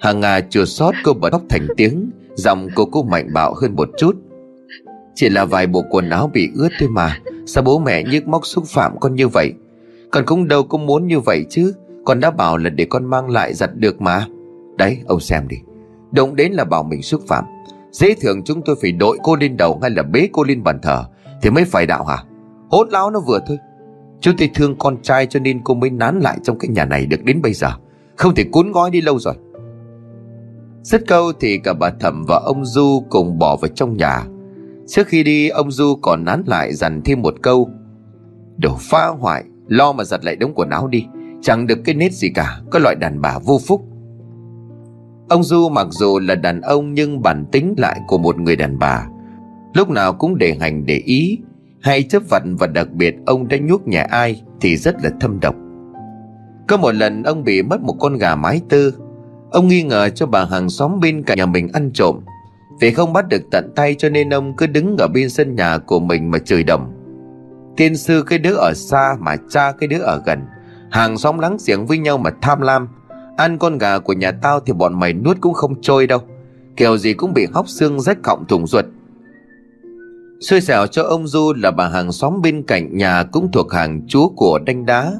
Hàng 0.00 0.20
Nga 0.20 0.40
chùa 0.40 0.64
sót 0.64 0.92
cô 1.04 1.12
bật 1.12 1.30
khóc 1.32 1.42
thành 1.48 1.66
tiếng. 1.76 2.10
Giọng 2.34 2.68
cô 2.74 2.84
cô 2.92 3.02
mạnh 3.02 3.28
bạo 3.34 3.54
hơn 3.54 3.76
một 3.76 3.88
chút. 3.98 4.16
Chỉ 5.14 5.28
là 5.28 5.44
vài 5.44 5.66
bộ 5.66 5.84
quần 5.90 6.10
áo 6.10 6.30
bị 6.32 6.48
ướt 6.54 6.68
thôi 6.80 6.88
mà. 6.88 7.18
Sao 7.46 7.64
bố 7.64 7.78
mẹ 7.78 8.02
nhức 8.02 8.28
móc 8.28 8.46
xúc 8.46 8.64
phạm 8.66 8.98
con 9.00 9.14
như 9.14 9.28
vậy? 9.28 9.52
Con 10.10 10.24
cũng 10.26 10.48
đâu 10.48 10.62
có 10.62 10.78
muốn 10.78 11.06
như 11.06 11.20
vậy 11.20 11.44
chứ. 11.50 11.72
Con 12.04 12.20
đã 12.20 12.30
bảo 12.30 12.56
là 12.56 12.70
để 12.70 12.84
con 12.84 13.04
mang 13.04 13.30
lại 13.30 13.54
giặt 13.54 13.76
được 13.76 14.00
mà. 14.00 14.26
Đấy, 14.78 14.98
ông 15.06 15.20
xem 15.20 15.48
đi. 15.48 15.56
Động 16.10 16.36
đến 16.36 16.52
là 16.52 16.64
bảo 16.64 16.82
mình 16.82 17.02
xúc 17.02 17.22
phạm. 17.28 17.44
Dễ 17.92 18.14
thường 18.20 18.42
chúng 18.44 18.62
tôi 18.62 18.76
phải 18.82 18.92
đội 18.92 19.18
cô 19.22 19.36
lên 19.36 19.56
đầu 19.56 19.78
Hay 19.82 19.90
là 19.90 20.02
bế 20.02 20.28
cô 20.32 20.44
lên 20.44 20.62
bàn 20.62 20.78
thờ, 20.82 21.04
Thì 21.42 21.50
mới 21.50 21.64
phải 21.64 21.86
đạo 21.86 22.04
hả? 22.04 22.16
Hốt 22.70 22.88
láo 22.90 23.10
nó 23.10 23.20
vừa 23.20 23.38
thôi. 23.46 23.58
Chúng 24.20 24.36
tôi 24.36 24.50
thương 24.54 24.76
con 24.78 25.02
trai 25.02 25.26
cho 25.26 25.40
nên 25.40 25.60
cô 25.64 25.74
mới 25.74 25.90
nán 25.90 26.20
lại 26.20 26.38
trong 26.42 26.58
cái 26.58 26.68
nhà 26.68 26.84
này 26.84 27.06
được 27.06 27.24
đến 27.24 27.42
bây 27.42 27.52
giờ. 27.52 27.70
Không 28.16 28.34
thể 28.34 28.44
cuốn 28.52 28.72
gói 28.72 28.90
đi 28.90 29.00
lâu 29.00 29.18
rồi. 29.18 29.34
Dứt 30.82 31.02
câu 31.06 31.32
thì 31.40 31.58
cả 31.58 31.72
bà 31.72 31.90
Thẩm 31.90 32.24
và 32.28 32.40
ông 32.44 32.64
Du 32.64 33.04
cùng 33.10 33.38
bỏ 33.38 33.56
vào 33.56 33.68
trong 33.68 33.96
nhà. 33.96 34.24
Trước 34.90 35.06
khi 35.06 35.22
đi, 35.22 35.48
ông 35.48 35.70
Du 35.70 35.96
còn 36.02 36.24
nán 36.24 36.42
lại 36.46 36.74
dặn 36.74 37.00
thêm 37.04 37.22
một 37.22 37.34
câu. 37.42 37.70
Đồ 38.56 38.76
phá 38.80 39.06
hoại, 39.06 39.44
Lo 39.68 39.92
mà 39.92 40.04
giặt 40.04 40.24
lại 40.24 40.36
đống 40.36 40.52
quần 40.54 40.70
áo 40.70 40.88
đi. 40.88 41.06
Chẳng 41.42 41.66
được 41.66 41.78
cái 41.84 41.94
nết 41.94 42.12
gì 42.12 42.28
cả, 42.34 42.60
Có 42.70 42.78
loại 42.78 42.94
đàn 42.94 43.20
bà 43.20 43.38
vô 43.38 43.60
phúc. 43.66 43.84
Ông 45.28 45.42
Du 45.42 45.68
mặc 45.68 45.86
dù 45.90 46.18
là 46.18 46.34
đàn 46.34 46.60
ông 46.60 46.94
Nhưng 46.94 47.22
bản 47.22 47.44
tính 47.52 47.74
lại 47.76 48.00
của 48.06 48.18
một 48.18 48.40
người 48.40 48.56
đàn 48.56 48.78
bà. 48.78 49.06
Lúc 49.74 49.90
nào 49.90 50.12
cũng 50.12 50.38
để 50.38 50.56
hành, 50.60 50.86
để 50.86 50.96
ý. 51.04 51.38
Hay 51.80 52.02
chấp 52.02 52.22
vặt 52.28 52.42
và 52.58 52.66
đặc 52.66 52.92
biệt 52.92 53.14
Ông 53.26 53.48
đã 53.48 53.56
nhuốc 53.56 53.88
nhà 53.88 54.02
ai 54.02 54.42
Thì 54.60 54.76
rất 54.76 54.94
là 55.02 55.10
thâm 55.20 55.40
độc. 55.40 55.54
Có 56.68 56.76
một 56.76 56.94
lần 56.94 57.22
ông 57.22 57.44
bị 57.44 57.62
mất 57.62 57.80
một 57.80 57.96
con 58.00 58.16
gà 58.16 58.34
mái 58.34 58.60
tư 58.68 58.94
Ông 59.50 59.68
nghi 59.68 59.82
ngờ 59.82 60.08
cho 60.08 60.26
bà 60.26 60.44
hàng 60.44 60.68
xóm 60.70 61.00
bên 61.00 61.22
cạnh 61.22 61.38
nhà 61.38 61.46
mình 61.46 61.68
ăn 61.72 61.90
trộm 61.94 62.20
vì 62.80 62.90
không 62.90 63.12
bắt 63.12 63.28
được 63.28 63.42
tận 63.50 63.72
tay 63.76 63.94
cho 63.94 64.08
nên 64.08 64.30
ông 64.30 64.56
cứ 64.56 64.66
đứng 64.66 64.96
ở 64.96 65.08
bên 65.08 65.30
sân 65.30 65.54
nhà 65.54 65.78
của 65.78 66.00
mình 66.00 66.30
mà 66.30 66.38
chửi 66.38 66.62
đồng 66.62 66.92
Tiên 67.80 67.96
sư 67.96 68.22
cái 68.26 68.38
đứa 68.38 68.54
ở 68.54 68.72
xa 68.74 69.16
mà 69.20 69.36
cha 69.48 69.72
cái 69.72 69.88
đứa 69.88 69.98
ở 69.98 70.22
gần. 70.26 70.38
Hàng 70.90 71.18
xóm 71.18 71.38
lắng 71.38 71.56
giềng 71.66 71.86
với 71.86 71.98
nhau 71.98 72.18
mà 72.18 72.30
tham 72.42 72.60
lam. 72.60 72.88
Ăn 73.36 73.58
con 73.58 73.78
gà 73.78 73.98
của 73.98 74.12
nhà 74.12 74.32
tao 74.32 74.60
thì 74.60 74.72
bọn 74.72 75.00
mày 75.00 75.12
nuốt 75.12 75.36
cũng 75.40 75.54
không 75.54 75.80
trôi 75.80 76.06
đâu. 76.06 76.20
Kiểu 76.76 76.98
gì 76.98 77.14
cũng 77.14 77.34
bị 77.34 77.46
hóc 77.52 77.68
xương 77.68 78.00
rách 78.00 78.18
cọng 78.22 78.44
thủng 78.48 78.66
ruột. 78.66 78.84
Xui 80.40 80.60
xẻo 80.60 80.86
cho 80.86 81.02
ông 81.02 81.26
Du 81.26 81.52
là 81.56 81.70
bà 81.70 81.88
hàng 81.88 82.12
xóm 82.12 82.42
bên 82.42 82.62
cạnh 82.62 82.96
nhà 82.96 83.24
cũng 83.32 83.52
thuộc 83.52 83.72
hàng 83.72 84.00
chúa 84.08 84.28
của 84.28 84.58
đanh 84.66 84.86
đá. 84.86 85.12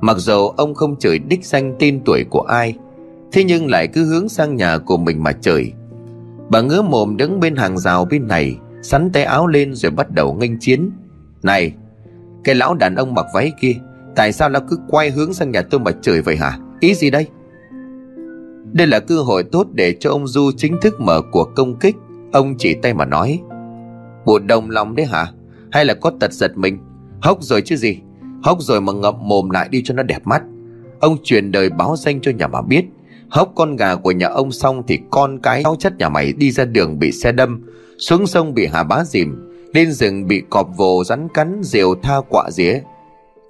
Mặc 0.00 0.16
dù 0.16 0.48
ông 0.48 0.74
không 0.74 0.98
chửi 0.98 1.18
đích 1.18 1.44
danh 1.44 1.76
tên 1.78 2.00
tuổi 2.04 2.24
của 2.30 2.40
ai, 2.40 2.74
Thế 3.32 3.44
nhưng 3.44 3.70
lại 3.70 3.86
cứ 3.86 4.04
hướng 4.04 4.28
sang 4.28 4.56
nhà 4.56 4.78
của 4.78 4.96
mình 4.96 5.22
mà 5.22 5.32
chửi. 5.32 5.72
Bà 6.50 6.60
ngứa 6.60 6.82
mồm 6.82 7.16
đứng 7.16 7.40
bên 7.40 7.56
hàng 7.56 7.78
rào 7.78 8.04
bên 8.04 8.28
này, 8.28 8.56
Sắn 8.82 9.10
tay 9.12 9.24
áo 9.24 9.46
lên 9.46 9.74
rồi 9.74 9.90
bắt 9.90 10.10
đầu 10.10 10.34
nghênh 10.34 10.58
chiến. 10.58 10.90
Này, 11.42 11.72
Cái 12.44 12.54
lão 12.54 12.74
đàn 12.74 12.94
ông 12.94 13.14
mặc 13.14 13.26
váy 13.34 13.52
kia, 13.60 13.74
Tại 14.16 14.32
sao 14.32 14.48
lão 14.48 14.62
cứ 14.68 14.78
quay 14.88 15.10
hướng 15.10 15.32
sang 15.32 15.50
nhà 15.50 15.62
tôi 15.62 15.80
mà 15.80 15.90
chửi 16.02 16.22
vậy 16.22 16.36
hả? 16.36 16.58
Ý 16.80 16.94
gì 16.94 17.10
đây? 17.10 17.26
Đây 18.72 18.86
là 18.86 19.00
cơ 19.00 19.22
hội 19.22 19.42
tốt 19.42 19.66
để 19.72 19.96
cho 20.00 20.10
ông 20.10 20.26
Du 20.26 20.50
chính 20.56 20.80
thức 20.80 21.00
mở 21.00 21.22
cuộc 21.32 21.48
công 21.56 21.78
kích, 21.78 21.96
Ông 22.32 22.54
chỉ 22.58 22.74
tay 22.74 22.94
mà 22.94 23.04
nói. 23.04 23.40
Bộ 24.26 24.38
đồng 24.38 24.70
lòng 24.70 24.96
đấy 24.96 25.06
hả? 25.06 25.26
Hay 25.70 25.84
là 25.84 25.94
có 25.94 26.12
tật 26.20 26.32
giật 26.32 26.52
mình? 26.56 26.78
Hốc 27.22 27.42
rồi 27.42 27.62
chứ 27.62 27.76
gì? 27.76 27.98
Hốc 28.42 28.58
rồi 28.60 28.80
mà 28.80 28.92
ngậm 28.92 29.14
mồm 29.18 29.50
lại 29.50 29.68
đi 29.68 29.82
cho 29.84 29.94
nó 29.94 30.02
đẹp 30.02 30.26
mắt. 30.26 30.42
Ông 31.00 31.16
truyền 31.24 31.52
đời 31.52 31.70
báo 31.70 31.96
danh 31.96 32.20
cho 32.20 32.32
nhà 32.32 32.46
bà 32.46 32.62
biết. 32.62 32.84
Hốc 33.30 33.52
con 33.54 33.76
gà 33.76 33.94
của 33.94 34.10
nhà 34.10 34.26
ông 34.26 34.52
xong 34.52 34.82
thì 34.86 35.00
con 35.10 35.38
cái 35.42 35.62
cháu 35.64 35.76
chất 35.78 35.98
nhà 35.98 36.08
mày 36.08 36.32
đi 36.32 36.50
ra 36.50 36.64
đường 36.64 36.98
bị 36.98 37.12
xe 37.12 37.32
đâm, 37.32 37.66
xuống 37.98 38.26
sông 38.26 38.54
bị 38.54 38.66
hà 38.66 38.82
bá 38.82 39.04
dìm, 39.04 39.48
lên 39.74 39.92
rừng 39.92 40.28
bị 40.28 40.42
cọp 40.50 40.68
vồ 40.76 41.04
rắn 41.04 41.28
cắn, 41.34 41.60
diều 41.62 41.94
tha 42.02 42.20
quạ 42.28 42.50
dĩa. 42.50 42.80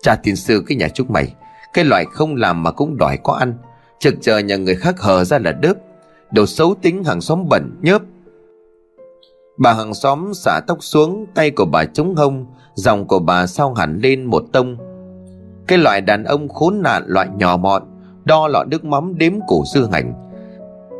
Cha 0.02 0.16
tiên 0.22 0.36
sư 0.36 0.62
cái 0.66 0.76
nhà 0.76 0.88
chúc 0.88 1.10
mày, 1.10 1.34
cái 1.72 1.84
loại 1.84 2.04
không 2.12 2.36
làm 2.36 2.62
mà 2.62 2.70
cũng 2.70 2.96
đòi 2.96 3.18
có 3.24 3.32
ăn, 3.32 3.54
trực 3.98 4.14
chờ 4.20 4.38
nhà 4.38 4.56
người 4.56 4.74
khác 4.74 5.00
hờ 5.00 5.24
ra 5.24 5.38
là 5.38 5.52
đớp, 5.52 5.76
đồ 6.30 6.46
xấu 6.46 6.74
tính 6.82 7.04
hàng 7.04 7.20
xóm 7.20 7.48
bẩn 7.48 7.78
nhớp. 7.82 8.02
Bà 9.58 9.72
hàng 9.72 9.94
xóm 9.94 10.34
xả 10.34 10.60
tóc 10.66 10.78
xuống, 10.80 11.26
tay 11.34 11.50
của 11.50 11.64
bà 11.64 11.84
chống 11.84 12.16
hông, 12.16 12.46
dòng 12.74 13.06
của 13.06 13.18
bà 13.18 13.46
sao 13.46 13.74
hẳn 13.74 13.98
lên 14.02 14.24
một 14.24 14.44
tông. 14.52 14.76
Cái 15.66 15.78
loại 15.78 16.00
đàn 16.00 16.24
ông 16.24 16.48
khốn 16.48 16.82
nạn 16.82 17.02
loại 17.06 17.28
nhỏ 17.36 17.56
mọn, 17.56 17.82
đo 18.28 18.48
lọ 18.48 18.64
nước 18.64 18.84
mắm 18.84 19.18
đếm 19.18 19.32
củ 19.46 19.64
dư 19.74 19.88
hành. 19.92 20.12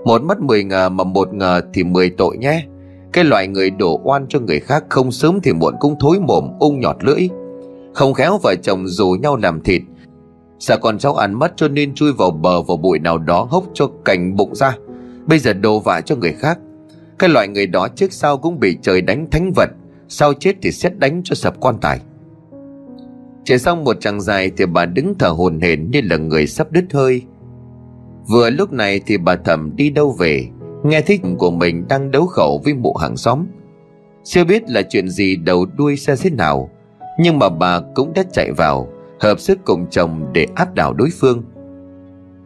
Một 0.05 0.23
mất 0.23 0.41
mười 0.41 0.65
ngờ 0.65 0.89
mà 0.89 1.05
một 1.05 1.35
ngờ 1.35 1.61
thì 1.75 1.85
mười 1.85 2.11
tội 2.11 2.37
nhé. 2.39 2.65
Cái 3.13 3.25
loại 3.25 3.49
người 3.49 3.71
đổ 3.71 4.01
oan 4.05 4.27
cho 4.29 4.41
người 4.41 4.61
khác 4.61 4.85
không 4.89 5.13
sớm 5.13 5.41
thì 5.43 5.53
muộn 5.53 5.75
cũng 5.81 5.97
thối 6.01 6.21
mồm, 6.21 6.49
ung 6.59 6.81
nhọt 6.81 6.97
lưỡi. 7.05 7.29
Không 7.95 8.15
khéo 8.15 8.39
vợ 8.43 8.55
chồng 8.63 8.87
rủ 8.87 9.11
nhau 9.11 9.37
làm 9.37 9.61
thịt. 9.61 9.83
Sợ 10.59 10.79
con 10.83 10.99
cháu 10.99 11.15
ăn 11.15 11.35
mất 11.35 11.53
cho 11.57 11.69
nên 11.69 11.95
chui 11.95 12.13
vào 12.13 12.31
bờ 12.31 12.63
vào 12.63 12.77
bụi 12.77 12.99
nào 12.99 13.19
đó 13.19 13.47
hốc 13.51 13.65
cho 13.75 13.91
cành 14.05 14.37
bụng 14.37 14.55
ra. 14.55 14.77
Bây 15.27 15.39
giờ 15.39 15.53
đồ 15.53 15.81
vạ 15.81 16.01
cho 16.01 16.17
người 16.17 16.33
khác. 16.33 16.59
Cái 17.19 17.31
loại 17.31 17.49
người 17.49 17.67
đó 17.67 17.89
trước 17.89 18.13
sau 18.13 18.39
cũng 18.39 18.61
bị 18.61 18.77
trời 18.83 19.01
đánh 19.01 19.31
thánh 19.31 19.53
vật, 19.57 19.69
sau 20.09 20.33
chết 20.35 20.57
thì 20.63 20.73
xét 20.73 20.99
đánh 20.99 21.21
cho 21.25 21.35
sập 21.35 21.61
quan 21.61 21.79
tài. 21.81 22.01
Chạy 23.49 23.59
xong 23.59 23.85
một 23.85 24.01
chặng 24.01 24.21
dài 24.21 24.51
thì 24.57 24.67
bà 24.67 24.87
đứng 24.87 25.15
thở 25.19 25.29
hồn 25.29 25.61
hển 25.61 25.91
như 25.91 26.01
là 26.05 26.17
người 26.17 26.47
sắp 26.47 26.73
đứt 26.73 26.85
hơi. 26.93 27.23
Vừa 28.29 28.51
lúc 28.51 28.73
này 28.73 29.01
thì 29.07 29.19
bà 29.19 29.37
thẩm 29.37 29.77
đi 29.77 29.91
đâu 29.91 30.17
về, 30.19 30.49
nghe 30.85 31.01
thích 31.01 31.21
của 31.39 31.51
mình 31.51 31.89
đang 31.89 32.11
đấu 32.11 32.27
khẩu 32.27 32.61
với 32.65 32.75
mụ 32.75 32.95
hàng 32.95 33.17
xóm. 33.17 33.47
Chưa 34.25 34.45
biết 34.45 34.63
là 34.71 34.83
chuyện 34.83 35.09
gì 35.09 35.37
đầu 35.37 35.67
đuôi 35.77 35.97
xe 35.97 36.17
thế 36.17 36.31
nào, 36.31 36.71
nhưng 37.21 37.39
mà 37.39 37.49
bà 37.49 37.81
cũng 37.95 38.13
đã 38.15 38.23
chạy 38.33 38.53
vào, 38.53 38.89
hợp 39.21 39.41
sức 39.41 39.59
cùng 39.65 39.87
chồng 39.91 40.27
để 40.33 40.47
áp 40.55 40.75
đảo 40.75 40.93
đối 40.93 41.09
phương. 41.21 41.43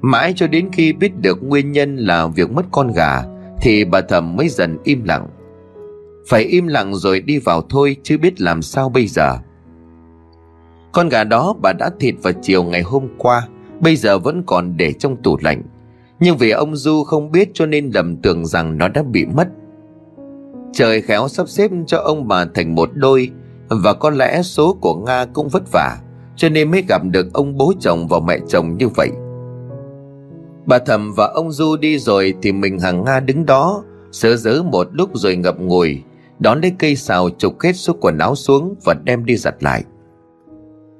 Mãi 0.01 0.33
cho 0.37 0.47
đến 0.47 0.69
khi 0.73 0.93
biết 0.93 1.17
được 1.17 1.39
nguyên 1.43 1.73
nhân 1.73 1.97
là 1.97 2.27
việc 2.27 2.51
mất 2.51 2.65
con 2.73 2.93
gà, 2.93 3.23
thì 3.61 3.85
bà 3.85 4.01
thẩm 4.01 4.37
mới 4.37 4.49
dần 4.49 4.79
im 4.85 5.05
lặng. 5.05 5.27
Phải 6.29 6.43
im 6.43 6.67
lặng 6.67 6.95
rồi 6.95 7.21
đi 7.21 7.39
vào 7.39 7.63
thôi 7.69 7.97
chứ 8.03 8.19
biết 8.19 8.41
làm 8.41 8.63
sao 8.63 8.89
bây 8.89 9.07
giờ. 9.07 9.39
Con 10.93 11.09
gà 11.09 11.25
đó 11.25 11.55
bà 11.63 11.73
đã 11.73 11.91
thịt 12.01 12.15
vào 12.23 12.33
chiều 12.43 12.65
ngày 12.65 12.83
hôm 12.83 13.09
qua, 13.19 13.49
Bây 13.81 13.97
giờ 13.97 14.19
vẫn 14.19 14.43
còn 14.47 14.77
để 14.77 14.93
trong 14.93 15.17
tủ 15.17 15.37
lạnh. 15.41 15.63
Nhưng 16.21 16.37
vì 16.37 16.51
ông 16.51 16.77
Du 16.77 17.05
không 17.05 17.33
biết 17.33 17.51
cho 17.55 17.67
nên 17.67 17.91
lầm 17.95 18.17
tưởng 18.17 18.47
rằng 18.47 18.79
nó 18.79 18.89
đã 18.89 19.03
bị 19.03 19.25
mất. 19.25 19.49
Trời 20.73 21.03
khéo 21.03 21.29
sắp 21.29 21.49
xếp 21.49 21.71
cho 21.87 21.99
ông 21.99 22.29
bà 22.29 22.45
thành 22.55 22.75
một 22.75 22.91
đôi, 22.95 23.31
Và 23.69 23.93
có 23.93 24.11
lẽ 24.11 24.43
số 24.43 24.77
của 24.81 24.95
Nga 24.95 25.25
cũng 25.25 25.49
vất 25.49 25.63
vả, 25.73 25.97
Cho 26.37 26.49
nên 26.49 26.71
mới 26.71 26.85
gặp 26.89 27.03
được 27.05 27.33
ông 27.33 27.57
bố 27.57 27.73
chồng 27.81 28.09
và 28.09 28.21
mẹ 28.27 28.39
chồng 28.49 28.77
như 28.79 28.89
vậy. 28.89 29.11
Bà 30.67 30.79
thầm 30.79 31.13
và 31.13 31.27
ông 31.27 31.53
Du 31.53 31.77
đi 31.77 31.99
rồi 31.99 32.35
Thì 32.43 32.53
mình 32.53 32.79
hàng 32.79 33.05
Nga 33.05 33.21
đứng 33.21 33.47
đó, 33.47 33.85
Sớ 34.13 34.37
dớ 34.37 34.63
một 34.63 34.89
lúc 34.93 35.11
rồi 35.15 35.37
ngập 35.37 35.61
ngùi, 35.61 36.03
Đón 36.39 36.61
lấy 36.61 36.73
cây 36.79 36.97
xào 36.97 37.31
trục 37.39 37.61
hết 37.61 37.73
số 37.73 37.93
quần 38.01 38.19
áo 38.19 38.35
xuống 38.35 38.75
Và 38.85 38.95
đem 39.05 39.25
đi 39.25 39.37
giặt 39.37 39.55
lại. 39.61 39.85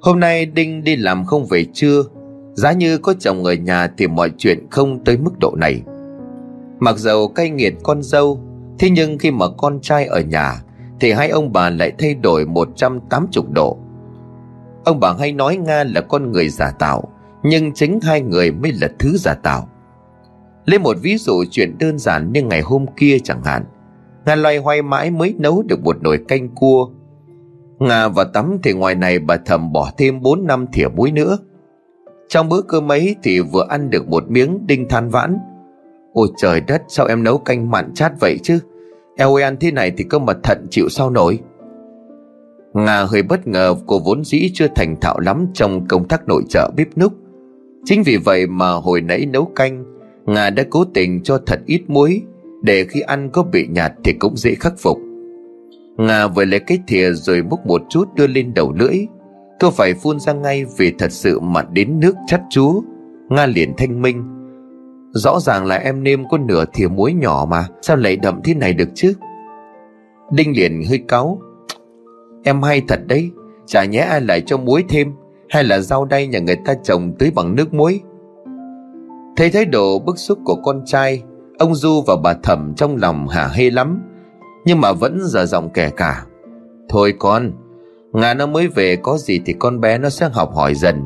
Hôm 0.03 0.19
nay 0.19 0.45
Đinh 0.45 0.83
đi 0.83 0.95
làm 0.95 1.25
không 1.25 1.45
về 1.45 1.65
trưa, 1.73 2.03
Giá 2.53 2.71
như 2.71 2.97
có 2.97 3.13
chồng 3.19 3.43
ở 3.43 3.53
nhà 3.53 3.87
Thì 3.97 4.07
mọi 4.07 4.31
chuyện 4.37 4.67
không 4.71 5.03
tới 5.03 5.17
mức 5.17 5.31
độ 5.39 5.55
này. 5.57 5.81
Mặc 6.79 6.97
dầu 6.97 7.27
cay 7.27 7.49
nghiệt 7.49 7.73
con 7.83 8.03
dâu, 8.03 8.39
Thế 8.79 8.89
nhưng 8.89 9.17
khi 9.17 9.31
mà 9.31 9.45
con 9.57 9.79
trai 9.81 10.05
ở 10.05 10.21
nhà 10.21 10.61
Thì 10.99 11.11
hai 11.11 11.29
ông 11.29 11.53
bà 11.53 11.69
lại 11.69 11.91
thay 11.99 12.15
đổi 12.15 12.45
180 12.45 13.43
độ. 13.51 13.77
Ông 14.85 14.99
bà 14.99 15.13
hay 15.19 15.31
nói 15.31 15.55
Nga 15.55 15.83
là 15.83 16.01
con 16.01 16.31
người 16.31 16.49
giả 16.49 16.71
tạo, 16.79 17.03
Nhưng 17.43 17.73
chính 17.73 17.99
hai 18.03 18.21
người 18.21 18.51
mới 18.51 18.71
là 18.71 18.87
thứ 18.99 19.17
giả 19.17 19.33
tạo. 19.33 19.69
Lấy 20.65 20.79
một 20.79 20.97
ví 21.01 21.17
dụ 21.17 21.43
chuyện 21.51 21.77
đơn 21.79 21.99
giản 21.99 22.31
như 22.33 22.41
ngày 22.41 22.61
hôm 22.61 22.85
kia 22.97 23.17
chẳng 23.23 23.43
hạn. 23.43 23.65
Nga 24.25 24.35
loay 24.35 24.57
hoay 24.57 24.81
mãi 24.81 25.11
mới 25.11 25.35
nấu 25.37 25.63
được 25.63 25.83
một 25.83 25.97
nồi 26.01 26.19
canh 26.27 26.49
cua 26.55 26.89
Nga 27.83 28.07
và 28.07 28.23
tắm 28.23 28.57
thì 28.63 28.73
ngoài 28.73 28.95
này 28.95 29.19
bà 29.19 29.37
thầm 29.45 29.71
bỏ 29.71 29.91
thêm 29.97 30.21
4 30.21 30.47
năm 30.47 30.65
thìa 30.73 30.87
muối 30.95 31.11
nữa. 31.11 31.37
Trong 32.27 32.49
bữa 32.49 32.61
cơm 32.61 32.91
ấy 32.91 33.15
thì 33.23 33.39
vừa 33.39 33.65
ăn 33.69 33.89
được 33.89 34.07
một 34.07 34.31
miếng 34.31 34.67
đinh 34.67 34.89
than 34.89 35.09
vãn. 35.09 35.37
Ôi 36.13 36.27
trời 36.37 36.61
đất, 36.61 36.81
sao 36.87 37.05
em 37.05 37.23
nấu 37.23 37.37
canh 37.37 37.71
mặn 37.71 37.93
chát 37.93 38.11
vậy 38.19 38.37
chứ? 38.43 38.59
Eo 39.17 39.35
ơi, 39.35 39.43
ăn 39.43 39.57
thế 39.59 39.71
này 39.71 39.91
thì 39.97 40.03
cơ 40.03 40.19
mật 40.19 40.37
thận 40.43 40.67
chịu 40.69 40.89
sao 40.89 41.09
nổi? 41.09 41.39
Nga 42.73 43.03
hơi 43.03 43.23
bất 43.23 43.47
ngờ, 43.47 43.75
cô 43.87 43.99
vốn 43.99 44.23
dĩ 44.23 44.51
chưa 44.53 44.67
thành 44.75 44.95
thạo 45.01 45.19
lắm 45.19 45.47
trong 45.53 45.87
công 45.87 46.07
tác 46.07 46.27
nội 46.27 46.43
trợ 46.49 46.71
bếp 46.75 46.97
núc. 46.97 47.13
Chính 47.85 48.03
vì 48.03 48.17
vậy 48.17 48.47
mà 48.47 48.71
hồi 48.71 49.01
nãy 49.01 49.25
nấu 49.25 49.45
canh 49.45 49.93
Nga 50.25 50.49
đã 50.49 50.63
cố 50.69 50.85
tình 50.93 51.23
cho 51.23 51.39
thật 51.45 51.59
ít 51.65 51.81
muối, 51.87 52.21
Để 52.61 52.85
khi 52.89 53.01
ăn 53.01 53.29
có 53.33 53.43
bị 53.43 53.67
nhạt 53.67 53.93
thì 54.03 54.13
cũng 54.13 54.37
dễ 54.37 54.55
khắc 54.55 54.73
phục. 54.77 54.97
Nga 55.97 56.27
vừa 56.27 56.45
lấy 56.45 56.59
cái 56.59 56.79
thìa 56.87 57.11
rồi 57.11 57.41
múc 57.41 57.65
một 57.65 57.81
chút 57.89 58.13
đưa 58.15 58.27
lên 58.27 58.53
đầu 58.53 58.73
lưỡi. 58.73 59.07
Cô 59.59 59.69
phải 59.69 59.93
phun 59.93 60.19
ra 60.19 60.33
ngay 60.33 60.65
vì 60.77 60.93
thật 60.99 61.11
sự 61.11 61.39
mặn 61.39 61.65
đến 61.73 61.99
nước 61.99 62.15
chắt 62.27 62.41
chúa. 62.49 62.81
Nga 63.29 63.45
liền 63.45 63.73
thanh 63.77 64.01
minh. 64.01 64.23
Rõ 65.13 65.39
ràng 65.39 65.65
là 65.65 65.75
em 65.75 66.03
nêm 66.03 66.27
có 66.29 66.37
nửa 66.37 66.65
thìa 66.73 66.87
muối 66.87 67.13
nhỏ 67.13 67.47
mà, 67.49 67.67
Sao 67.81 67.97
lại 67.97 68.15
đậm 68.15 68.41
thế 68.43 68.53
này 68.53 68.73
được 68.73 68.89
chứ? 68.95 69.13
Đinh 70.31 70.57
liền 70.57 70.83
hơi 70.89 71.03
cáu. 71.07 71.39
Em 72.43 72.61
hay 72.61 72.81
thật 72.87 72.99
đấy, 73.07 73.31
Chả 73.65 73.85
nhẽ 73.85 73.99
ai 73.99 74.21
lại 74.21 74.41
cho 74.41 74.57
muối 74.57 74.83
thêm, 74.89 75.13
Hay 75.49 75.63
là 75.63 75.79
rau 75.79 76.05
đay 76.05 76.27
nhà 76.27 76.39
người 76.39 76.57
ta 76.65 76.73
trồng 76.83 77.13
tưới 77.19 77.31
bằng 77.35 77.55
nước 77.55 77.73
muối? 77.73 78.01
Thấy 79.37 79.49
thái 79.49 79.65
độ 79.65 79.99
bức 79.99 80.17
xúc 80.17 80.39
của 80.45 80.55
con 80.63 80.81
trai, 80.85 81.23
Ông 81.57 81.75
Du 81.75 82.03
và 82.07 82.15
bà 82.23 82.33
Thẩm 82.33 82.73
trong 82.75 82.95
lòng 82.97 83.27
hả 83.27 83.47
hê 83.53 83.69
lắm. 83.69 84.01
Nhưng 84.65 84.81
mà 84.81 84.93
vẫn 84.93 85.19
giờ 85.23 85.45
giọng 85.45 85.69
kẻ 85.69 85.89
cả. 85.89 86.25
Thôi 86.89 87.13
con, 87.19 87.51
Ngà 88.13 88.33
nó 88.33 88.45
mới 88.45 88.67
về 88.67 88.95
có 88.95 89.17
gì 89.17 89.39
thì 89.45 89.53
con 89.53 89.81
bé 89.81 89.97
nó 89.97 90.09
sẽ 90.09 90.29
học 90.33 90.53
hỏi 90.55 90.75
dần. 90.75 91.05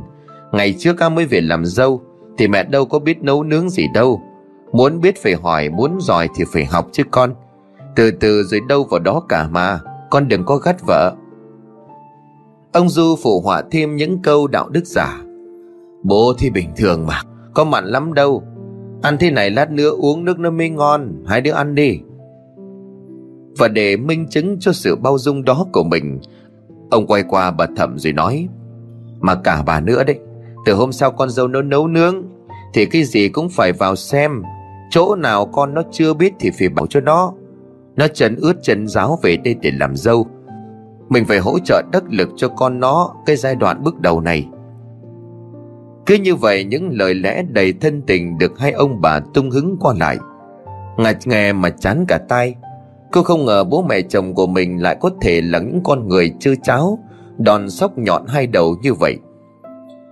Ngày 0.51 0.75
trước 0.77 0.95
ca 0.97 1.09
mới 1.09 1.25
về 1.25 1.41
làm 1.41 1.65
dâu, 1.65 2.01
Thì 2.37 2.47
mẹ 2.47 2.63
đâu 2.63 2.85
có 2.85 2.99
biết 2.99 3.23
nấu 3.23 3.43
nướng 3.43 3.69
gì 3.69 3.87
đâu. 3.93 4.21
Muốn 4.71 5.01
biết 5.01 5.23
phải 5.23 5.33
hỏi, 5.33 5.69
Muốn 5.69 5.97
giỏi 6.01 6.29
thì 6.35 6.43
phải 6.53 6.65
học 6.65 6.87
chứ 6.91 7.03
con. 7.11 7.33
Từ 7.95 8.11
từ 8.11 8.43
rồi 8.43 8.61
đâu 8.67 8.87
vào 8.91 8.99
đó 8.99 9.23
cả 9.29 9.47
mà, 9.47 9.79
Con 10.09 10.27
đừng 10.27 10.45
có 10.45 10.55
gắt 10.57 10.75
vợ. 10.87 11.15
Ông 12.71 12.89
Du 12.89 13.15
phụ 13.23 13.41
họa 13.41 13.63
thêm 13.71 13.95
những 13.95 14.21
câu 14.21 14.47
đạo 14.47 14.69
đức 14.69 14.85
giả. 14.85 15.21
Bố 16.03 16.33
thì 16.39 16.49
bình 16.49 16.69
thường 16.77 17.05
mà, 17.07 17.21
Có 17.53 17.63
mặn 17.63 17.85
lắm 17.85 18.13
đâu. 18.13 18.43
Ăn 19.01 19.17
thế 19.19 19.31
này 19.31 19.49
lát 19.49 19.71
nữa 19.71 19.89
uống 19.89 20.25
nước 20.25 20.39
nó 20.39 20.49
mới 20.49 20.69
ngon, 20.69 21.23
Hai 21.27 21.41
đứa 21.41 21.51
ăn 21.51 21.75
đi. 21.75 21.99
Và 23.57 23.67
để 23.67 23.97
minh 23.97 24.27
chứng 24.29 24.59
cho 24.59 24.71
sự 24.71 24.95
bao 24.95 25.17
dung 25.17 25.43
đó 25.43 25.65
của 25.73 25.83
mình. 25.83 26.19
Ông 26.89 27.07
quay 27.07 27.23
qua 27.23 27.51
bà 27.51 27.65
thẩm 27.77 27.97
rồi 27.97 28.13
nói, 28.13 28.47
Mà 29.19 29.35
cả 29.35 29.63
bà 29.65 29.79
nữa 29.79 30.03
đấy, 30.03 30.19
Từ 30.65 30.73
hôm 30.73 30.91
sau 30.91 31.11
con 31.11 31.29
dâu 31.29 31.47
nó 31.47 31.61
nấu 31.61 31.87
nướng, 31.87 32.23
Thì 32.73 32.85
cái 32.85 33.03
gì 33.03 33.29
cũng 33.29 33.49
phải 33.49 33.71
vào 33.71 33.95
xem. 33.95 34.41
Chỗ 34.89 35.15
nào 35.15 35.45
con 35.45 35.73
nó 35.73 35.81
chưa 35.91 36.13
biết 36.13 36.33
thì 36.39 36.49
phải 36.59 36.69
bảo 36.69 36.87
cho 36.87 36.99
nó. 36.99 37.33
Nó 37.95 38.07
trần 38.07 38.35
ướt 38.35 38.53
chân 38.61 38.87
giáo 38.87 39.19
về 39.23 39.37
đây 39.37 39.55
để 39.61 39.71
làm 39.79 39.95
dâu. 39.95 40.27
Mình 41.09 41.25
phải 41.25 41.39
hỗ 41.39 41.59
trợ 41.59 41.81
đắc 41.91 42.03
lực 42.09 42.29
cho 42.35 42.47
con 42.47 42.79
nó 42.79 43.13
Cái 43.25 43.35
giai 43.35 43.55
đoạn 43.55 43.83
bước 43.83 43.99
đầu 43.99 44.21
này. 44.21 44.47
Cứ 46.05 46.15
như 46.15 46.35
vậy, 46.35 46.63
những 46.63 46.89
lời 46.91 47.13
lẽ 47.13 47.43
đầy 47.49 47.73
thân 47.73 48.01
tình 48.01 48.37
được 48.37 48.59
hai 48.59 48.71
ông 48.71 49.01
bà 49.01 49.19
tung 49.19 49.49
hứng 49.49 49.77
qua 49.79 49.93
lại. 49.99 50.17
Ngạch 50.97 51.27
nghe 51.27 51.53
mà 51.53 51.69
chán 51.69 52.05
cả 52.07 52.19
tai 52.29 52.55
Cô 53.11 53.23
không 53.23 53.45
ngờ 53.45 53.63
bố 53.63 53.81
mẹ 53.81 54.01
chồng 54.01 54.33
của 54.33 54.47
mình 54.47 54.81
lại 54.81 54.97
có 54.99 55.09
thể 55.21 55.41
là 55.41 55.59
những 55.59 55.81
con 55.83 56.07
người 56.07 56.33
chưa 56.39 56.53
cháo, 56.63 56.99
Đòn 57.37 57.69
sóc 57.69 57.97
nhọn 57.97 58.25
hai 58.27 58.47
đầu 58.47 58.75
như 58.81 58.93
vậy. 58.93 59.17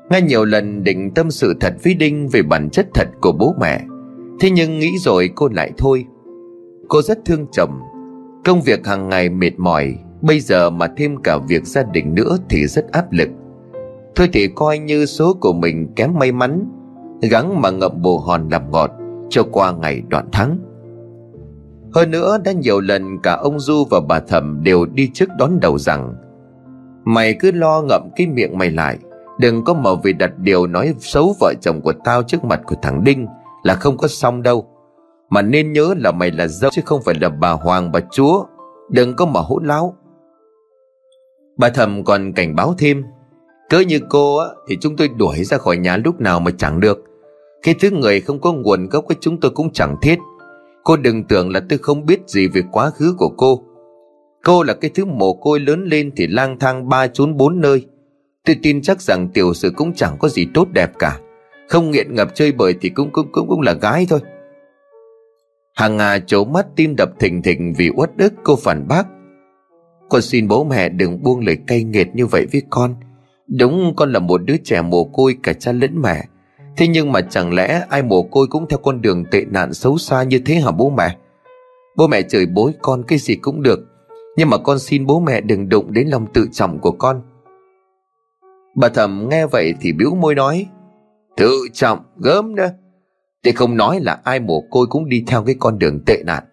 Ngay 0.09 0.21
nhiều 0.21 0.45
lần 0.45 0.83
định 0.83 1.13
tâm 1.13 1.31
sự 1.31 1.53
thật 1.59 1.73
với 1.83 1.93
Đinh 1.93 2.27
về 2.27 2.41
bản 2.41 2.69
chất 2.69 2.87
thật 2.93 3.07
của 3.21 3.31
bố 3.31 3.55
mẹ, 3.61 3.81
Thế 4.39 4.49
nhưng 4.49 4.79
nghĩ 4.79 4.91
rồi 4.99 5.29
cô 5.35 5.47
lại 5.47 5.71
thôi. 5.77 6.05
Cô 6.87 7.01
rất 7.01 7.25
thương 7.25 7.45
chồng. 7.51 7.79
Công 8.45 8.61
việc 8.61 8.87
hàng 8.87 9.09
ngày 9.09 9.29
mệt 9.29 9.51
mỏi, 9.57 9.95
Bây 10.21 10.39
giờ 10.39 10.69
mà 10.69 10.87
thêm 10.97 11.17
cả 11.23 11.37
việc 11.37 11.65
gia 11.65 11.83
đình 11.83 12.15
nữa 12.15 12.37
thì 12.49 12.67
rất 12.67 12.91
áp 12.91 13.11
lực. 13.11 13.29
Thôi 14.15 14.29
thì 14.33 14.47
coi 14.47 14.79
như 14.79 15.05
số 15.05 15.33
của 15.33 15.53
mình 15.53 15.87
kém 15.95 16.13
may 16.19 16.31
mắn, 16.31 16.65
Gắng 17.21 17.61
mà 17.61 17.69
ngậm 17.69 18.01
bồ 18.01 18.17
hòn 18.17 18.49
làm 18.49 18.71
ngọt 18.71 18.91
Cho 19.29 19.43
qua 19.51 19.71
ngày 19.71 20.01
đoạn 20.09 20.31
thắng 20.31 20.57
hơn 21.95 22.11
nữa, 22.11 22.37
đã 22.43 22.51
nhiều 22.51 22.79
lần 22.79 23.19
cả 23.23 23.33
ông 23.33 23.59
Du 23.59 23.85
và 23.91 23.99
bà 23.99 24.19
Thẩm 24.19 24.63
đều 24.63 24.85
đi 24.85 25.11
trước 25.13 25.29
đón 25.37 25.59
đầu 25.59 25.77
rằng, 25.77 26.15
Mày 27.05 27.35
cứ 27.39 27.51
lo 27.51 27.81
ngậm 27.81 28.01
cái 28.15 28.27
miệng 28.27 28.57
mày 28.57 28.71
lại, 28.71 28.97
Đừng 29.39 29.63
có 29.63 29.73
mở 29.73 29.95
vì 30.03 30.13
đặt 30.13 30.31
điều 30.37 30.67
nói 30.67 30.93
xấu 30.99 31.35
vợ 31.39 31.53
chồng 31.61 31.81
của 31.81 31.93
tao 32.03 32.23
trước 32.23 32.43
mặt 32.43 32.61
của 32.65 32.75
thằng 32.81 33.03
Đinh, 33.03 33.27
Là 33.63 33.75
không 33.75 33.97
có 33.97 34.07
xong 34.07 34.43
đâu. 34.43 34.67
Mà 35.29 35.41
nên 35.41 35.73
nhớ 35.73 35.93
là 35.97 36.11
mày 36.11 36.31
là 36.31 36.47
dâu 36.47 36.71
chứ 36.73 36.81
không 36.85 37.01
phải 37.01 37.15
là 37.21 37.29
bà 37.29 37.51
Hoàng, 37.51 37.91
bà 37.91 37.99
Chúa. 38.11 38.43
Đừng 38.89 39.15
có 39.15 39.25
mà 39.25 39.39
hỗn 39.39 39.65
láo. 39.65 39.95
Bà 41.57 41.69
Thẩm 41.69 42.03
còn 42.03 42.33
cảnh 42.33 42.55
báo 42.55 42.73
thêm, 42.77 43.03
cứ 43.69 43.79
như 43.79 43.99
cô 44.09 44.37
á, 44.37 44.47
Thì 44.67 44.77
chúng 44.81 44.95
tôi 44.95 45.07
đuổi 45.07 45.43
ra 45.43 45.57
khỏi 45.57 45.77
nhà 45.77 45.97
lúc 45.97 46.21
nào 46.21 46.39
mà 46.39 46.51
chẳng 46.57 46.79
được. 46.79 47.03
Cái 47.63 47.75
thứ 47.79 47.89
người 47.91 48.21
không 48.21 48.39
có 48.39 48.53
nguồn 48.53 48.89
gốc 48.89 49.05
của 49.07 49.15
chúng 49.19 49.39
tôi 49.39 49.51
cũng 49.51 49.73
chẳng 49.73 49.95
thiết. 50.01 50.19
Cô 50.85 50.97
đừng 50.97 51.23
tưởng 51.23 51.49
là 51.49 51.61
tôi 51.69 51.79
không 51.79 52.05
biết 52.05 52.19
gì 52.27 52.47
về 52.47 52.61
quá 52.71 52.89
khứ 52.89 53.15
của 53.17 53.29
cô. 53.37 53.63
Cô 54.43 54.63
là 54.63 54.73
cái 54.73 54.91
thứ 54.95 55.05
mồ 55.05 55.33
côi 55.33 55.59
lớn 55.59 55.83
lên 55.85 56.11
thì 56.15 56.27
lang 56.27 56.59
thang 56.59 56.89
ba 56.89 57.07
trốn 57.07 57.37
bốn 57.37 57.61
nơi. 57.61 57.85
Tôi 58.45 58.55
tin 58.63 58.81
chắc 58.81 59.01
rằng 59.01 59.29
tiểu 59.33 59.53
sử 59.53 59.71
cũng 59.75 59.93
chẳng 59.93 60.17
có 60.19 60.29
gì 60.29 60.47
tốt 60.53 60.67
đẹp 60.71 60.91
cả. 60.99 61.19
Không 61.69 61.91
nghiện 61.91 62.15
ngập 62.15 62.35
chơi 62.35 62.51
bời 62.51 62.75
thì 62.81 62.89
cũng 62.89 63.11
cũng 63.11 63.31
cũng 63.31 63.47
cũng 63.49 63.61
là 63.61 63.73
gái 63.73 64.05
thôi. 64.09 64.19
Hàng 65.75 65.97
Nga 65.97 66.19
trố 66.19 66.45
mắt 66.45 66.65
tim 66.75 66.95
đập 66.95 67.09
thình 67.19 67.41
thình 67.41 67.73
vì 67.77 67.89
uất 67.95 68.11
ức, 68.17 68.33
cô 68.43 68.55
phản 68.55 68.87
bác. 68.87 69.07
Con 70.09 70.21
xin 70.21 70.47
bố 70.47 70.63
mẹ 70.63 70.89
đừng 70.89 71.23
buông 71.23 71.39
lời 71.39 71.57
cay 71.67 71.83
nghiệt 71.83 72.07
như 72.13 72.25
vậy 72.25 72.47
với 72.51 72.61
con. 72.69 72.95
Đúng, 73.47 73.93
con 73.95 74.11
là 74.11 74.19
một 74.19 74.41
đứa 74.45 74.57
trẻ 74.63 74.81
mồ 74.81 75.03
côi 75.03 75.37
cả 75.43 75.53
cha 75.53 75.71
lẫn 75.71 76.01
mẹ. 76.01 76.23
Thế 76.77 76.87
nhưng 76.87 77.11
mà 77.11 77.21
chẳng 77.21 77.53
lẽ 77.53 77.85
ai 77.89 78.03
mồ 78.03 78.23
côi 78.23 78.47
cũng 78.47 78.65
theo 78.69 78.79
con 78.79 79.01
đường 79.01 79.25
tệ 79.31 79.45
nạn 79.45 79.73
xấu 79.73 79.97
xa 79.97 80.23
như 80.23 80.39
thế 80.45 80.55
hả 80.55 80.71
bố 80.71 80.89
mẹ? 80.89 81.17
Bố 81.97 82.07
mẹ 82.07 82.21
chửi 82.21 82.45
bối 82.45 82.71
con 82.81 83.03
cái 83.07 83.19
gì 83.19 83.35
cũng 83.35 83.61
được, 83.61 83.79
Nhưng 84.37 84.49
mà 84.49 84.57
con 84.57 84.79
xin 84.79 85.05
bố 85.05 85.19
mẹ 85.19 85.41
đừng 85.41 85.69
đụng 85.69 85.93
đến 85.93 86.07
lòng 86.07 86.25
tự 86.33 86.47
trọng 86.51 86.79
của 86.79 86.91
con. 86.91 87.21
Bà 88.75 88.89
thầm 88.89 89.27
nghe 89.29 89.45
vậy 89.45 89.73
thì 89.81 89.93
biểu 89.93 90.15
môi 90.15 90.35
nói, 90.35 90.67
Tự 91.37 91.67
trọng, 91.73 91.99
gớm 92.17 92.55
đó 92.55 92.65
Thì 93.43 93.51
không 93.51 93.77
nói 93.77 93.99
là 93.99 94.19
ai 94.23 94.39
mồ 94.39 94.61
côi 94.69 94.87
cũng 94.87 95.09
đi 95.09 95.23
theo 95.27 95.43
cái 95.43 95.55
con 95.59 95.79
đường 95.79 95.99
tệ 96.05 96.23
nạn. 96.25 96.43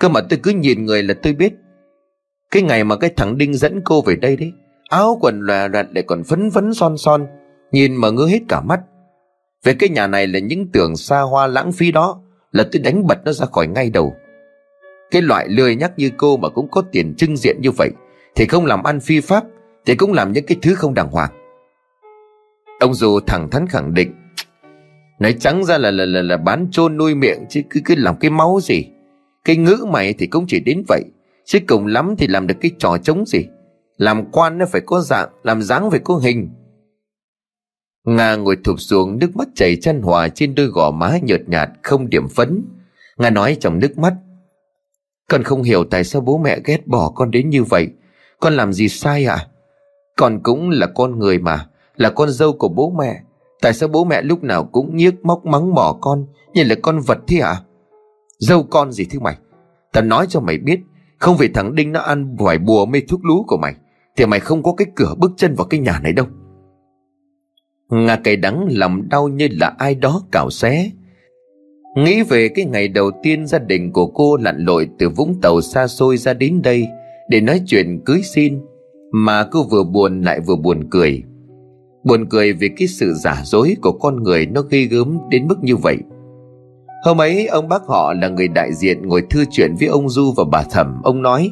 Cơ 0.00 0.08
mà 0.08 0.20
tôi 0.30 0.38
cứ 0.42 0.50
nhìn 0.50 0.84
người 0.84 1.02
là 1.02 1.14
tôi 1.22 1.32
biết. 1.32 1.52
Cái 2.50 2.62
ngày 2.62 2.84
mà 2.84 2.96
cái 2.96 3.10
thằng 3.16 3.38
Đinh 3.38 3.54
dẫn 3.54 3.80
cô 3.84 4.02
về 4.02 4.16
đây 4.16 4.36
đấy, 4.36 4.52
áo 4.88 5.18
quần 5.20 5.40
lòe 5.40 5.68
loẹt 5.68 5.86
lại 5.94 6.04
còn 6.06 6.24
phấn 6.24 6.50
phấn 6.50 6.74
son 6.74 6.98
son, 6.98 7.26
nhìn 7.72 7.96
mà 7.96 8.10
ngứa 8.10 8.26
hết 8.26 8.40
cả 8.48 8.60
mắt 8.60 8.80
về 9.66 9.74
cái 9.74 9.88
nhà 9.88 10.06
này 10.06 10.26
là 10.26 10.38
những 10.38 10.68
tưởng 10.72 10.96
xa 10.96 11.20
hoa 11.20 11.46
lãng 11.46 11.72
phí 11.72 11.92
đó 11.92 12.20
là 12.52 12.64
tôi 12.72 12.82
đánh 12.82 13.06
bật 13.06 13.18
nó 13.24 13.32
ra 13.32 13.46
khỏi 13.46 13.66
ngay 13.66 13.90
đầu. 13.90 14.16
Cái 15.10 15.22
loại 15.22 15.48
lười 15.48 15.76
nhắc 15.76 15.92
như 15.96 16.10
cô 16.16 16.36
mà 16.36 16.48
cũng 16.48 16.70
có 16.70 16.82
tiền 16.92 17.14
trưng 17.16 17.36
diện 17.36 17.56
như 17.60 17.70
vậy 17.70 17.90
thì 18.34 18.46
không 18.46 18.66
làm 18.66 18.82
ăn 18.82 19.00
phi 19.00 19.20
pháp 19.20 19.44
thì 19.86 19.94
cũng 19.94 20.12
làm 20.12 20.32
những 20.32 20.46
cái 20.46 20.58
thứ 20.62 20.74
không 20.74 20.94
đàng 20.94 21.08
hoàng. 21.08 21.30
Ông 22.80 22.94
dù 22.94 23.20
thẳng 23.20 23.50
thắn 23.50 23.66
khẳng 23.66 23.94
định 23.94 24.12
nói 25.18 25.36
trắng 25.40 25.64
ra 25.64 25.78
là 25.78 25.90
là 25.90 26.04
là, 26.04 26.22
là 26.22 26.36
bán 26.36 26.68
chôn 26.70 26.96
nuôi 26.96 27.14
miệng 27.14 27.44
chứ 27.48 27.60
cứ 27.70 27.80
cứ 27.84 27.94
làm 27.98 28.16
cái 28.20 28.30
máu 28.30 28.58
gì. 28.62 28.84
Cái 29.44 29.56
ngữ 29.56 29.86
mày 29.88 30.12
thì 30.12 30.26
cũng 30.26 30.44
chỉ 30.48 30.60
đến 30.60 30.82
vậy 30.88 31.02
chứ 31.44 31.58
cùng 31.66 31.86
lắm 31.86 32.14
thì 32.18 32.26
làm 32.26 32.46
được 32.46 32.56
cái 32.60 32.70
trò 32.78 32.98
trống 32.98 33.24
gì. 33.26 33.44
Làm 33.96 34.24
quan 34.32 34.58
nó 34.58 34.66
phải 34.66 34.80
có 34.86 35.00
dạng 35.00 35.28
Làm 35.42 35.62
dáng 35.62 35.90
phải 35.90 36.00
có 36.00 36.16
hình. 36.16 36.50
Nga 38.06 38.36
ngồi 38.36 38.56
thụp 38.64 38.80
xuống 38.80 39.18
nước 39.18 39.36
mắt 39.36 39.48
chảy 39.54 39.76
chân 39.76 40.02
hòa 40.02 40.28
trên 40.28 40.54
đôi 40.54 40.66
gò 40.66 40.90
má 40.90 41.18
nhợt 41.22 41.48
nhạt 41.48 41.70
không 41.82 42.10
điểm 42.10 42.28
phấn. 42.28 42.64
Nga 43.18 43.30
nói 43.30 43.56
trong 43.60 43.78
nước 43.78 43.98
mắt. 43.98 44.14
Con 45.30 45.42
không 45.42 45.62
hiểu 45.62 45.84
tại 45.84 46.04
sao 46.04 46.22
bố 46.22 46.38
mẹ 46.38 46.58
ghét 46.64 46.86
bỏ 46.86 47.12
con 47.14 47.30
đến 47.30 47.50
như 47.50 47.64
vậy. 47.64 47.88
Con 48.40 48.56
làm 48.56 48.72
gì 48.72 48.88
sai 48.88 49.24
à? 49.24 49.46
Con 50.16 50.40
cũng 50.42 50.70
là 50.70 50.86
con 50.86 51.18
người 51.18 51.38
mà, 51.38 51.66
là 51.96 52.10
con 52.10 52.30
dâu 52.30 52.52
của 52.52 52.68
bố 52.68 52.90
mẹ. 52.98 53.22
Tại 53.60 53.72
sao 53.72 53.88
bố 53.88 54.04
mẹ 54.04 54.22
lúc 54.22 54.42
nào 54.42 54.64
cũng 54.64 54.96
nhiếc 54.96 55.24
móc 55.24 55.46
mắng 55.46 55.74
mỏ 55.74 55.98
con 56.00 56.26
như 56.54 56.64
là 56.64 56.74
con 56.82 57.00
vật 57.00 57.18
thế 57.26 57.38
à? 57.38 57.56
Dâu 58.38 58.62
con 58.62 58.92
gì 58.92 59.04
thế 59.10 59.18
mày? 59.18 59.36
Tao 59.92 60.04
nói 60.04 60.26
cho 60.28 60.40
mày 60.40 60.58
biết, 60.58 60.80
không 61.18 61.36
vì 61.36 61.48
thằng 61.48 61.74
Đinh 61.74 61.92
nó 61.92 62.00
ăn 62.00 62.36
vài 62.36 62.58
bùa 62.58 62.86
mê 62.86 63.00
thuốc 63.08 63.24
lú 63.24 63.44
của 63.46 63.56
mày, 63.56 63.74
thì 64.16 64.26
mày 64.26 64.40
không 64.40 64.62
có 64.62 64.74
cái 64.76 64.86
cửa 64.96 65.14
bước 65.18 65.32
chân 65.36 65.54
vào 65.54 65.66
cái 65.66 65.80
nhà 65.80 66.00
này 66.02 66.12
đâu 66.12 66.26
ngà 67.90 68.16
cay 68.16 68.36
đắng 68.36 68.68
lòng 68.70 69.08
đau 69.08 69.28
như 69.28 69.48
là 69.50 69.74
ai 69.78 69.94
đó 69.94 70.22
cào 70.32 70.50
xé. 70.50 70.90
Nghĩ 71.96 72.22
về 72.22 72.48
cái 72.48 72.64
ngày 72.64 72.88
đầu 72.88 73.10
tiên 73.22 73.46
gia 73.46 73.58
đình 73.58 73.92
của 73.92 74.06
cô 74.06 74.36
lặn 74.36 74.56
lội 74.58 74.88
từ 74.98 75.08
Vũng 75.08 75.40
Tàu 75.42 75.60
xa 75.60 75.86
xôi 75.86 76.16
ra 76.16 76.34
đến 76.34 76.62
đây 76.62 76.88
để 77.28 77.40
nói 77.40 77.60
chuyện 77.66 78.00
cưới 78.04 78.20
xin, 78.22 78.60
mà 79.12 79.44
cô 79.50 79.62
vừa 79.62 79.84
buồn 79.84 80.22
lại 80.22 80.40
vừa 80.40 80.56
buồn 80.56 80.88
cười. 80.90 81.22
Buồn 82.04 82.26
cười 82.30 82.52
vì 82.52 82.68
cái 82.68 82.88
sự 82.88 83.12
giả 83.14 83.42
dối 83.44 83.76
của 83.82 83.92
con 83.92 84.22
người 84.22 84.46
nó 84.46 84.62
ghi 84.62 84.86
gớm 84.86 85.18
đến 85.30 85.46
mức 85.48 85.56
như 85.62 85.76
vậy. 85.76 85.96
Hôm 87.04 87.20
ấy 87.20 87.46
ông 87.46 87.68
bác 87.68 87.82
họ 87.82 88.12
là 88.12 88.28
người 88.28 88.48
đại 88.48 88.72
diện 88.74 89.08
ngồi 89.08 89.22
thư 89.30 89.44
chuyện 89.50 89.74
với 89.78 89.88
ông 89.88 90.08
Du 90.08 90.32
và 90.36 90.44
bà 90.52 90.62
Thẩm. 90.62 91.00
Ông 91.02 91.22
nói 91.22 91.50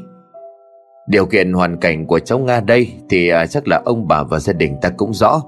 Điều 1.08 1.26
kiện 1.26 1.52
hoàn 1.52 1.76
cảnh 1.76 2.06
của 2.06 2.18
cháu 2.18 2.38
Nga 2.38 2.60
đây 2.60 2.92
thì 3.08 3.28
à, 3.28 3.46
chắc 3.46 3.68
là 3.68 3.82
ông 3.84 4.08
bà 4.08 4.22
và 4.22 4.38
gia 4.38 4.52
đình 4.52 4.76
ta 4.82 4.90
cũng 4.96 5.14
rõ. 5.14 5.42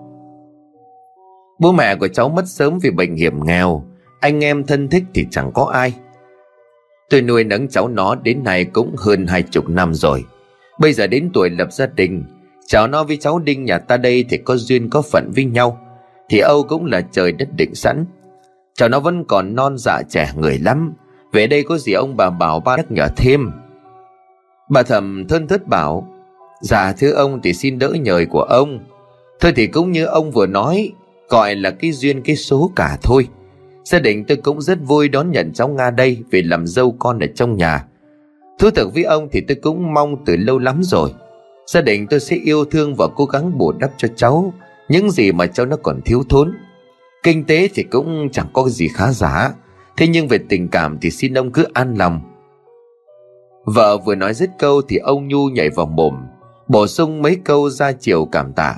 Bố 1.59 1.73
mẹ 1.73 1.97
của 1.97 2.09
cháu 2.09 2.29
mất 2.29 2.49
sớm 2.49 2.79
vì 2.79 2.91
bệnh 2.91 3.17
hiểm 3.17 3.45
nghèo, 3.45 3.85
anh 4.21 4.45
em 4.45 4.65
thân 4.65 4.89
thích 4.89 5.05
thì 5.15 5.27
chẳng 5.31 5.53
có 5.53 5.65
ai. 5.65 5.95
Tôi 7.11 7.23
nuôi 7.23 7.45
nấng 7.45 7.69
cháu 7.69 7.89
nó 7.89 8.15
đến 8.15 8.45
nay 8.45 8.65
cũng 8.65 8.95
hơn 8.99 9.27
hai 9.27 9.43
chục 9.43 9.69
năm 9.69 9.95
rồi. 9.95 10.25
Bây 10.81 10.93
giờ 10.93 11.07
đến 11.07 11.31
tuổi 11.35 11.51
lập 11.51 11.73
gia 11.73 11.87
đình, 11.87 12.25
cháu 12.67 12.87
nó 12.87 13.05
với 13.05 13.17
cháu 13.17 13.39
Đinh 13.39 13.65
nhà 13.65 13.79
ta 13.79 13.97
đây 13.97 14.25
thì 14.29 14.37
có 14.37 14.57
duyên 14.57 14.91
có 14.91 15.03
phận 15.03 15.31
với 15.35 15.45
nhau. 15.45 15.79
Thì 16.29 16.39
Âu 16.39 16.63
cũng 16.63 16.87
là 16.87 17.01
trời 17.13 17.33
đất 17.33 17.49
định 17.57 17.75
sẵn. 17.75 18.05
Cháu 18.75 18.89
nó 18.89 19.01
vẫn 19.01 19.25
còn 19.25 19.55
non 19.55 19.79
dạ 19.79 20.03
trẻ 20.09 20.33
người 20.37 20.59
lắm. 20.59 20.95
Về 21.33 21.47
đây 21.47 21.63
có 21.63 21.79
gì 21.79 21.93
ông 21.93 22.17
bà 22.17 22.31
bảo 22.31 22.61
ba 22.61 22.77
nhắc 22.77 22.87
nhở 22.91 23.09
thêm. 23.17 23.51
Bà 24.71 24.83
thầm 24.83 25.27
thân 25.29 25.49
thất 25.49 25.67
bảo, 25.67 26.09
Dạ 26.61 26.93
thưa 26.93 27.13
ông 27.13 27.41
thì 27.43 27.53
xin 27.53 27.79
đỡ 27.79 27.89
nhời 28.01 28.27
của 28.27 28.43
ông. 28.43 28.79
Thôi 29.41 29.53
thì 29.57 29.67
cũng 29.67 29.93
như 29.93 30.05
ông 30.05 30.31
vừa 30.31 30.47
nói, 30.47 30.93
gọi 31.29 31.55
là 31.55 31.71
cái 31.71 31.93
duyên 31.93 32.23
cái 32.23 32.37
số 32.37 32.73
cả 32.77 32.99
thôi. 33.03 33.29
Gia 33.85 33.99
đình 33.99 34.25
tôi 34.25 34.37
cũng 34.37 34.63
rất 34.63 34.79
vui 34.83 35.09
đón 35.09 35.31
nhận 35.31 35.53
cháu 35.53 35.69
Nga 35.69 35.91
đây 35.91 36.23
vì 36.31 36.43
làm 36.43 36.67
dâu 36.67 36.97
con 36.99 37.19
ở 37.19 37.27
trong 37.35 37.57
nhà. 37.57 37.85
Thú 38.59 38.71
thực 38.71 38.95
với 38.95 39.05
ông 39.05 39.29
thì 39.33 39.41
tôi 39.41 39.57
cũng 39.63 39.95
mong 39.95 40.25
từ 40.25 40.37
lâu 40.37 40.59
lắm 40.59 40.81
rồi. 40.83 41.11
Gia 41.67 41.81
đình 41.81 42.07
tôi 42.07 42.21
sẽ 42.21 42.37
yêu 42.37 42.65
thương 42.65 42.95
và 42.95 43.07
cố 43.17 43.25
gắng 43.25 43.59
bù 43.59 43.73
đắp 43.73 43.91
cho 43.97 44.09
cháu 44.17 44.53
những 44.89 45.11
gì 45.11 45.33
mà 45.33 45.47
cháu 45.47 45.67
nó 45.67 45.77
còn 45.83 46.01
thiếu 46.05 46.23
thốn. 46.29 46.53
Kinh 47.23 47.45
tế 47.45 47.69
thì 47.75 47.83
cũng 47.83 48.29
chẳng 48.33 48.47
có 48.53 48.69
gì 48.69 48.89
khá 48.89 49.13
giả. 49.13 49.55
Thế 49.97 50.07
nhưng 50.09 50.29
về 50.29 50.39
tình 50.49 50.69
cảm 50.69 50.99
thì 51.01 51.11
xin 51.11 51.35
ông 51.35 51.53
cứ 51.53 51.67
an 51.73 51.95
lòng. 51.95 52.21
Vợ 53.65 53.99
vừa 53.99 54.15
nói 54.15 54.35
dứt 54.35 54.51
câu 54.59 54.83
thì 54.89 54.97
ông 54.97 55.29
Nhu 55.29 55.49
nhảy 55.49 55.71
vào 55.71 55.87
mồm, 55.87 56.15
bổ 56.69 56.87
sung 56.87 57.23
mấy 57.23 57.37
câu 57.45 57.71
ra 57.71 57.93
chiều 57.93 58.29
cảm 58.33 58.53
tạ. 58.53 58.75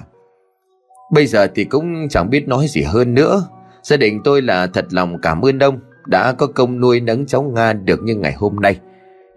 Bây 1.12 1.27
giờ 1.27 1.47
thì 1.55 1.64
cũng 1.64 2.09
chẳng 2.09 2.31
biết 2.31 2.49
nói 2.49 2.66
gì 2.68 2.83
hơn 2.83 3.14
nữa. 3.14 3.49
Gia 3.83 3.97
đình 3.97 4.21
tôi 4.25 4.42
là 4.42 4.66
thật 4.66 4.85
lòng 4.90 5.21
cảm 5.23 5.42
ơn 5.42 5.59
ông 5.59 5.79
đã 6.07 6.33
có 6.33 6.47
công 6.47 6.81
nuôi 6.81 7.01
nấng 7.01 7.27
cháu 7.27 7.42
Nga 7.42 7.73
được 7.73 8.03
như 8.03 8.14
ngày 8.14 8.33
hôm 8.33 8.57
nay. 8.57 8.79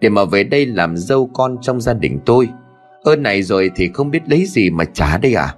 Để 0.00 0.08
mà 0.08 0.24
về 0.24 0.44
đây 0.44 0.66
làm 0.66 0.96
dâu 0.96 1.30
con 1.34 1.56
trong 1.62 1.80
gia 1.80 1.94
đình 1.94 2.20
tôi. 2.26 2.48
Ơn 3.02 3.22
này 3.22 3.42
rồi 3.42 3.70
thì 3.76 3.90
không 3.94 4.10
biết 4.10 4.22
lấy 4.26 4.46
gì 4.46 4.70
mà 4.70 4.84
trả 4.84 5.18
đây 5.18 5.34
à? 5.34 5.54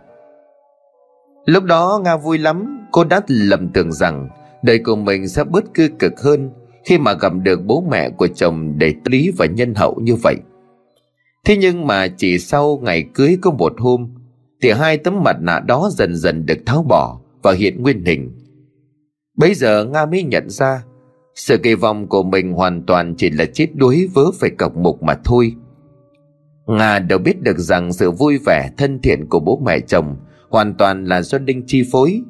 Lúc 1.44 1.64
đó 1.64 2.00
Nga 2.04 2.16
vui 2.16 2.38
lắm, 2.38 2.86
cô 2.92 3.04
đã 3.04 3.20
lầm 3.26 3.68
tưởng 3.68 3.92
rằng 3.92 4.28
đời 4.62 4.78
của 4.78 4.96
mình 4.96 5.28
sẽ 5.28 5.44
bớt 5.44 5.74
cư 5.74 5.88
cực 5.98 6.20
hơn 6.20 6.50
khi 6.84 6.98
mà 6.98 7.12
gặp 7.12 7.32
được 7.42 7.60
bố 7.64 7.84
mẹ 7.90 8.10
của 8.10 8.26
chồng 8.26 8.78
để 8.78 8.94
lý 9.04 9.30
và 9.38 9.46
nhân 9.46 9.74
hậu 9.74 10.00
như 10.02 10.14
vậy. 10.14 10.36
Thế 11.44 11.56
nhưng 11.56 11.86
mà 11.86 12.06
chỉ 12.16 12.38
sau 12.38 12.80
ngày 12.82 13.04
cưới 13.14 13.38
có 13.42 13.50
một 13.50 13.72
hôm, 13.78 14.08
thì 14.64 14.70
hai 14.70 14.98
tấm 14.98 15.22
mặt 15.22 15.36
nạ 15.40 15.60
đó 15.60 15.88
dần 15.92 16.16
dần 16.16 16.46
được 16.46 16.58
tháo 16.66 16.82
bỏ 16.88 17.20
và 17.42 17.52
hiện 17.52 17.82
nguyên 17.82 18.04
hình. 18.04 18.32
Bây 19.36 19.54
giờ 19.54 19.84
Nga 19.84 20.06
mới 20.06 20.22
nhận 20.22 20.50
ra, 20.50 20.84
sự 21.34 21.58
kỳ 21.58 21.74
vọng 21.74 22.06
của 22.08 22.22
mình 22.22 22.52
hoàn 22.52 22.82
toàn 22.86 23.14
chỉ 23.16 23.30
là 23.30 23.44
chết 23.44 23.66
đuối 23.74 24.08
vớ 24.14 24.24
phải 24.40 24.50
cọc 24.50 24.76
mục 24.76 25.02
mà 25.02 25.14
thôi. 25.24 25.54
Nga 26.66 26.98
đều 26.98 27.18
biết 27.18 27.42
được 27.42 27.58
rằng 27.58 27.92
sự 27.92 28.10
vui 28.10 28.38
vẻ, 28.46 28.70
thân 28.76 29.00
thiện 29.02 29.28
của 29.28 29.40
bố 29.40 29.62
mẹ 29.64 29.80
chồng 29.80 30.16
hoàn 30.50 30.74
toàn 30.74 31.04
là 31.04 31.22
do 31.22 31.38
Đinh 31.38 31.62
chi 31.66 31.82
phối. 31.92 32.22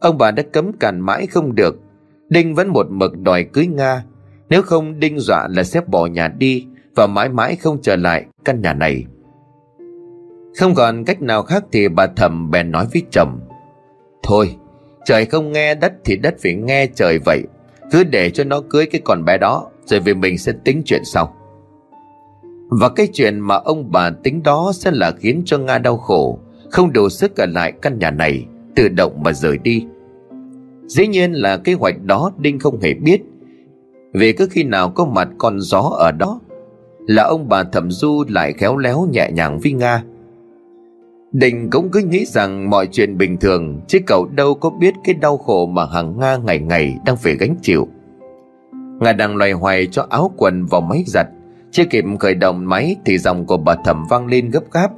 Ông 0.00 0.18
bà 0.18 0.30
đã 0.30 0.42
cấm 0.52 0.72
cản 0.72 1.00
mãi 1.00 1.26
không 1.26 1.54
được. 1.54 1.76
Đinh 2.28 2.54
vẫn 2.54 2.68
một 2.68 2.86
mực 2.90 3.18
đòi 3.18 3.44
cưới 3.44 3.66
Nga. 3.66 4.04
Nếu 4.48 4.62
không, 4.62 5.00
Đinh 5.00 5.18
dọa 5.18 5.48
là 5.48 5.62
sẽ 5.62 5.80
bỏ 5.86 6.06
nhà 6.06 6.28
đi 6.28 6.66
và 6.94 7.06
mãi 7.06 7.28
mãi 7.28 7.56
không 7.56 7.82
trở 7.82 7.96
lại 7.96 8.26
căn 8.44 8.62
nhà 8.62 8.74
này. 8.74 9.04
Không 10.58 10.74
còn 10.74 11.04
cách 11.04 11.22
nào 11.22 11.42
khác 11.42 11.64
thì 11.72 11.88
bà 11.88 12.06
thầm 12.06 12.50
bèn 12.50 12.70
nói 12.70 12.86
với 12.92 13.02
chồng. 13.10 13.40
Thôi, 14.22 14.56
trời 15.04 15.24
không 15.24 15.52
nghe 15.52 15.74
đất 15.74 15.92
thì 16.04 16.16
đất 16.16 16.34
phải 16.42 16.54
nghe 16.54 16.86
trời 16.86 17.18
vậy. 17.24 17.42
Cứ 17.90 18.04
để 18.04 18.30
cho 18.30 18.44
nó 18.44 18.60
cưới 18.60 18.86
cái 18.86 19.00
con 19.04 19.24
bé 19.24 19.38
đó 19.38 19.66
rồi 19.84 20.00
vì 20.00 20.14
mình 20.14 20.38
sẽ 20.38 20.52
tính 20.64 20.82
chuyện 20.84 21.02
sau. 21.04 21.34
Và 22.80 22.88
cái 22.88 23.08
chuyện 23.12 23.40
mà 23.40 23.54
ông 23.54 23.92
bà 23.92 24.10
tính 24.10 24.42
đó 24.42 24.72
sẽ 24.74 24.90
là 24.90 25.10
khiến 25.10 25.42
cho 25.44 25.58
Nga 25.58 25.78
đau 25.78 25.96
khổ, 25.96 26.38
không 26.70 26.92
đủ 26.92 27.08
sức 27.08 27.36
ở 27.36 27.46
lại 27.46 27.72
căn 27.82 27.98
nhà 27.98 28.10
này, 28.10 28.46
tự 28.74 28.88
động 28.88 29.22
mà 29.22 29.32
rời 29.32 29.58
đi. 29.58 29.86
Dĩ 30.86 31.06
nhiên 31.06 31.32
là 31.32 31.56
kế 31.56 31.72
hoạch 31.72 32.02
đó 32.02 32.32
Đinh 32.38 32.58
không 32.58 32.80
hề 32.80 32.94
biết, 32.94 33.22
vì 34.12 34.32
cứ 34.32 34.48
khi 34.50 34.64
nào 34.64 34.90
có 34.90 35.04
mặt 35.04 35.28
con 35.38 35.60
gió 35.60 35.80
ở 35.80 36.12
đó, 36.12 36.40
là 37.06 37.22
ông 37.22 37.48
bà 37.48 37.64
thẩm 37.64 37.90
du 37.90 38.24
lại 38.28 38.52
khéo 38.52 38.76
léo 38.76 39.08
nhẹ 39.12 39.30
nhàng 39.32 39.58
với 39.58 39.72
Nga. 39.72 40.02
Đình 41.32 41.70
cũng 41.70 41.90
cứ 41.90 42.00
nghĩ 42.00 42.24
rằng 42.24 42.70
mọi 42.70 42.86
chuyện 42.86 43.18
bình 43.18 43.36
thường 43.36 43.80
Chứ 43.88 43.98
cậu 44.06 44.26
đâu 44.26 44.54
có 44.54 44.70
biết 44.70 44.94
cái 45.04 45.14
đau 45.14 45.38
khổ 45.38 45.66
mà 45.66 45.86
hàng 45.86 46.20
Nga 46.20 46.36
ngày 46.36 46.58
ngày 46.58 46.96
đang 47.06 47.16
phải 47.16 47.36
gánh 47.36 47.56
chịu 47.62 47.88
Nga 49.00 49.12
đang 49.12 49.36
loay 49.36 49.52
hoay 49.52 49.86
cho 49.86 50.06
áo 50.10 50.30
quần 50.36 50.66
vào 50.66 50.80
máy 50.80 51.04
giặt 51.06 51.26
chưa 51.72 51.84
kịp 51.84 52.04
khởi 52.20 52.34
động 52.34 52.68
máy 52.68 52.96
thì 53.04 53.18
dòng 53.18 53.46
của 53.46 53.56
bà 53.56 53.74
thẩm 53.84 54.04
vang 54.10 54.26
lên 54.26 54.50
gấp 54.50 54.70
gáp. 54.72 54.90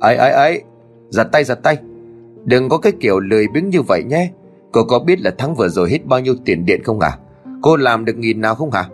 ấy 0.00 0.16
ấy 0.16 0.30
ấy, 0.30 0.62
giặt 1.08 1.26
tay 1.32 1.44
giặt 1.44 1.62
tay. 1.62 1.78
Đừng 2.44 2.68
có 2.68 2.78
cái 2.78 2.92
kiểu 3.00 3.20
lười 3.20 3.46
biếng 3.54 3.70
như 3.70 3.82
vậy 3.82 4.02
nhé. 4.06 4.30
Cô 4.72 4.84
có 4.84 4.98
biết 4.98 5.20
là 5.20 5.34
tháng 5.38 5.54
vừa 5.54 5.68
rồi 5.68 5.90
hết 5.90 6.06
bao 6.06 6.20
nhiêu 6.20 6.34
tiền 6.44 6.66
điện 6.66 6.82
không 6.84 7.00
à? 7.00 7.18
Cô 7.62 7.76
làm 7.76 8.04
được 8.04 8.16
nghìn 8.16 8.40
nào 8.40 8.54
không 8.54 8.70
hả? 8.70 8.84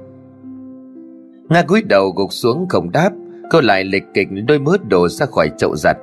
Nga 1.49 1.63
cúi 1.63 1.83
đầu 1.83 2.11
gục 2.11 2.33
xuống 2.33 2.67
không 2.69 2.91
đáp. 2.93 3.11
Cô 3.51 3.61
lại 3.61 3.85
lịch 3.85 4.05
kịch 4.15 4.29
đôi 4.47 4.59
mớt 4.59 4.89
đổ 4.89 5.09
ra 5.09 5.27
khỏi 5.27 5.51
chậu 5.59 5.77
giặt. 5.77 5.97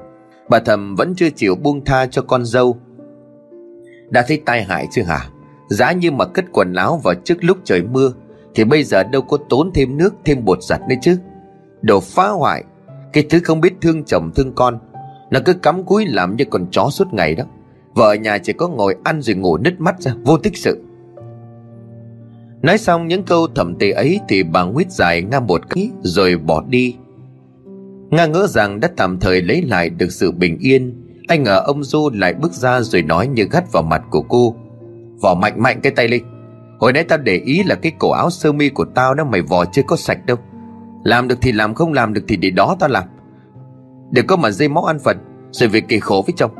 Bà 0.49 0.59
thầm 0.59 0.95
vẫn 0.95 1.15
chưa 1.15 1.29
chịu 1.29 1.55
buông 1.55 1.85
tha 1.85 2.05
cho 2.05 2.21
con 2.21 2.45
dâu. 2.45 2.77
Đã 4.09 4.25
thấy 4.27 4.41
tai 4.45 4.63
hại 4.63 4.87
chưa 4.91 5.03
hả? 5.03 5.29
Giá 5.69 5.91
như 5.91 6.11
mà 6.11 6.25
cất 6.25 6.45
quần 6.51 6.73
áo 6.73 7.01
vào 7.03 7.13
trước 7.15 7.43
lúc 7.43 7.57
trời 7.63 7.81
mưa, 7.81 8.13
thì 8.55 8.63
bây 8.63 8.83
giờ 8.83 9.03
đâu 9.03 9.21
có 9.21 9.37
tốn 9.49 9.71
thêm 9.73 9.97
nước, 9.97 10.13
Thêm 10.25 10.45
bột 10.45 10.63
giặt 10.63 10.81
nữa 10.89 10.95
chứ 11.01 11.17
Đồ 11.81 11.99
phá 11.99 12.27
hoại, 12.27 12.63
Cái 13.13 13.23
thứ 13.29 13.39
không 13.43 13.61
biết 13.61 13.73
thương 13.81 14.03
chồng, 14.03 14.31
thương 14.35 14.53
con, 14.55 14.79
Nó 15.31 15.39
cứ 15.45 15.53
cắm 15.53 15.83
cúi 15.83 16.05
làm 16.05 16.35
như 16.35 16.45
con 16.49 16.67
chó 16.71 16.89
suốt 16.89 17.13
ngày 17.13 17.35
đó 17.35 17.43
Vợ 17.93 18.13
nhà 18.13 18.37
chỉ 18.37 18.53
có 18.53 18.67
ngồi 18.67 18.95
ăn 19.03 19.21
rồi 19.21 19.35
ngủ 19.35 19.57
nứt 19.57 19.81
mắt 19.81 20.01
ra, 20.01 20.13
Vô 20.23 20.37
tích 20.37 20.57
sự 20.57 20.83
Nói 22.61 22.77
xong 22.77 23.07
những 23.07 23.23
câu 23.23 23.47
thầm 23.55 23.75
tệ 23.75 23.91
ấy 23.91 24.19
Thì 24.27 24.43
bà 24.43 24.63
nguyết 24.63 24.91
dài 24.91 25.21
ngang 25.21 25.47
một 25.47 25.69
cái, 25.69 25.89
Rồi 26.01 26.37
bỏ 26.37 26.63
đi 26.67 26.95
Nga 28.09 28.25
ngỡ 28.25 28.47
rằng 28.47 28.79
đã 28.79 28.89
tạm 28.97 29.19
thời 29.19 29.41
lấy 29.41 29.61
lại 29.61 29.89
được 29.89 30.11
sự 30.11 30.31
bình 30.31 30.57
yên, 30.59 31.05
Anh 31.27 31.43
ngờ 31.43 31.63
ông 31.65 31.83
Du 31.83 32.09
lại 32.13 32.33
bước 32.33 32.53
ra 32.53 32.81
rồi 32.81 33.01
nói 33.01 33.27
như 33.27 33.47
gắt 33.51 33.71
vào 33.71 33.83
mặt 33.83 34.01
của 34.09 34.21
cô. 34.21 34.55
Vỏ 35.21 35.33
mạnh 35.33 35.61
mạnh 35.63 35.79
cái 35.83 35.91
tay 35.91 36.07
lên 36.07 36.23
Hồi 36.79 36.93
nãy 36.93 37.03
tao 37.03 37.17
để 37.17 37.35
ý 37.37 37.63
là 37.63 37.75
cái 37.75 37.91
cổ 37.99 38.11
áo 38.11 38.29
sơ 38.29 38.51
mi 38.51 38.69
của 38.69 38.85
tao 38.95 39.13
đó 39.13 39.23
mày 39.23 39.41
vò 39.41 39.65
chưa 39.65 39.81
có 39.87 39.95
sạch 39.95 40.25
đâu. 40.25 40.37
Làm 41.03 41.27
được 41.27 41.37
thì 41.41 41.51
làm, 41.51 41.73
không 41.73 41.93
làm 41.93 42.13
được 42.13 42.21
thì 42.27 42.35
để 42.35 42.49
đó 42.49 42.75
tao 42.79 42.89
làm. 42.89 43.03
Đừng 44.11 44.27
có 44.27 44.35
mà 44.35 44.51
dây 44.51 44.67
máu 44.67 44.83
ăn 44.83 44.99
phần, 44.99 45.17
Rồi 45.51 45.69
việc 45.69 45.87
kỳ 45.87 45.99
khổ 45.99 46.23
với 46.27 46.33
chồng. 46.37 46.51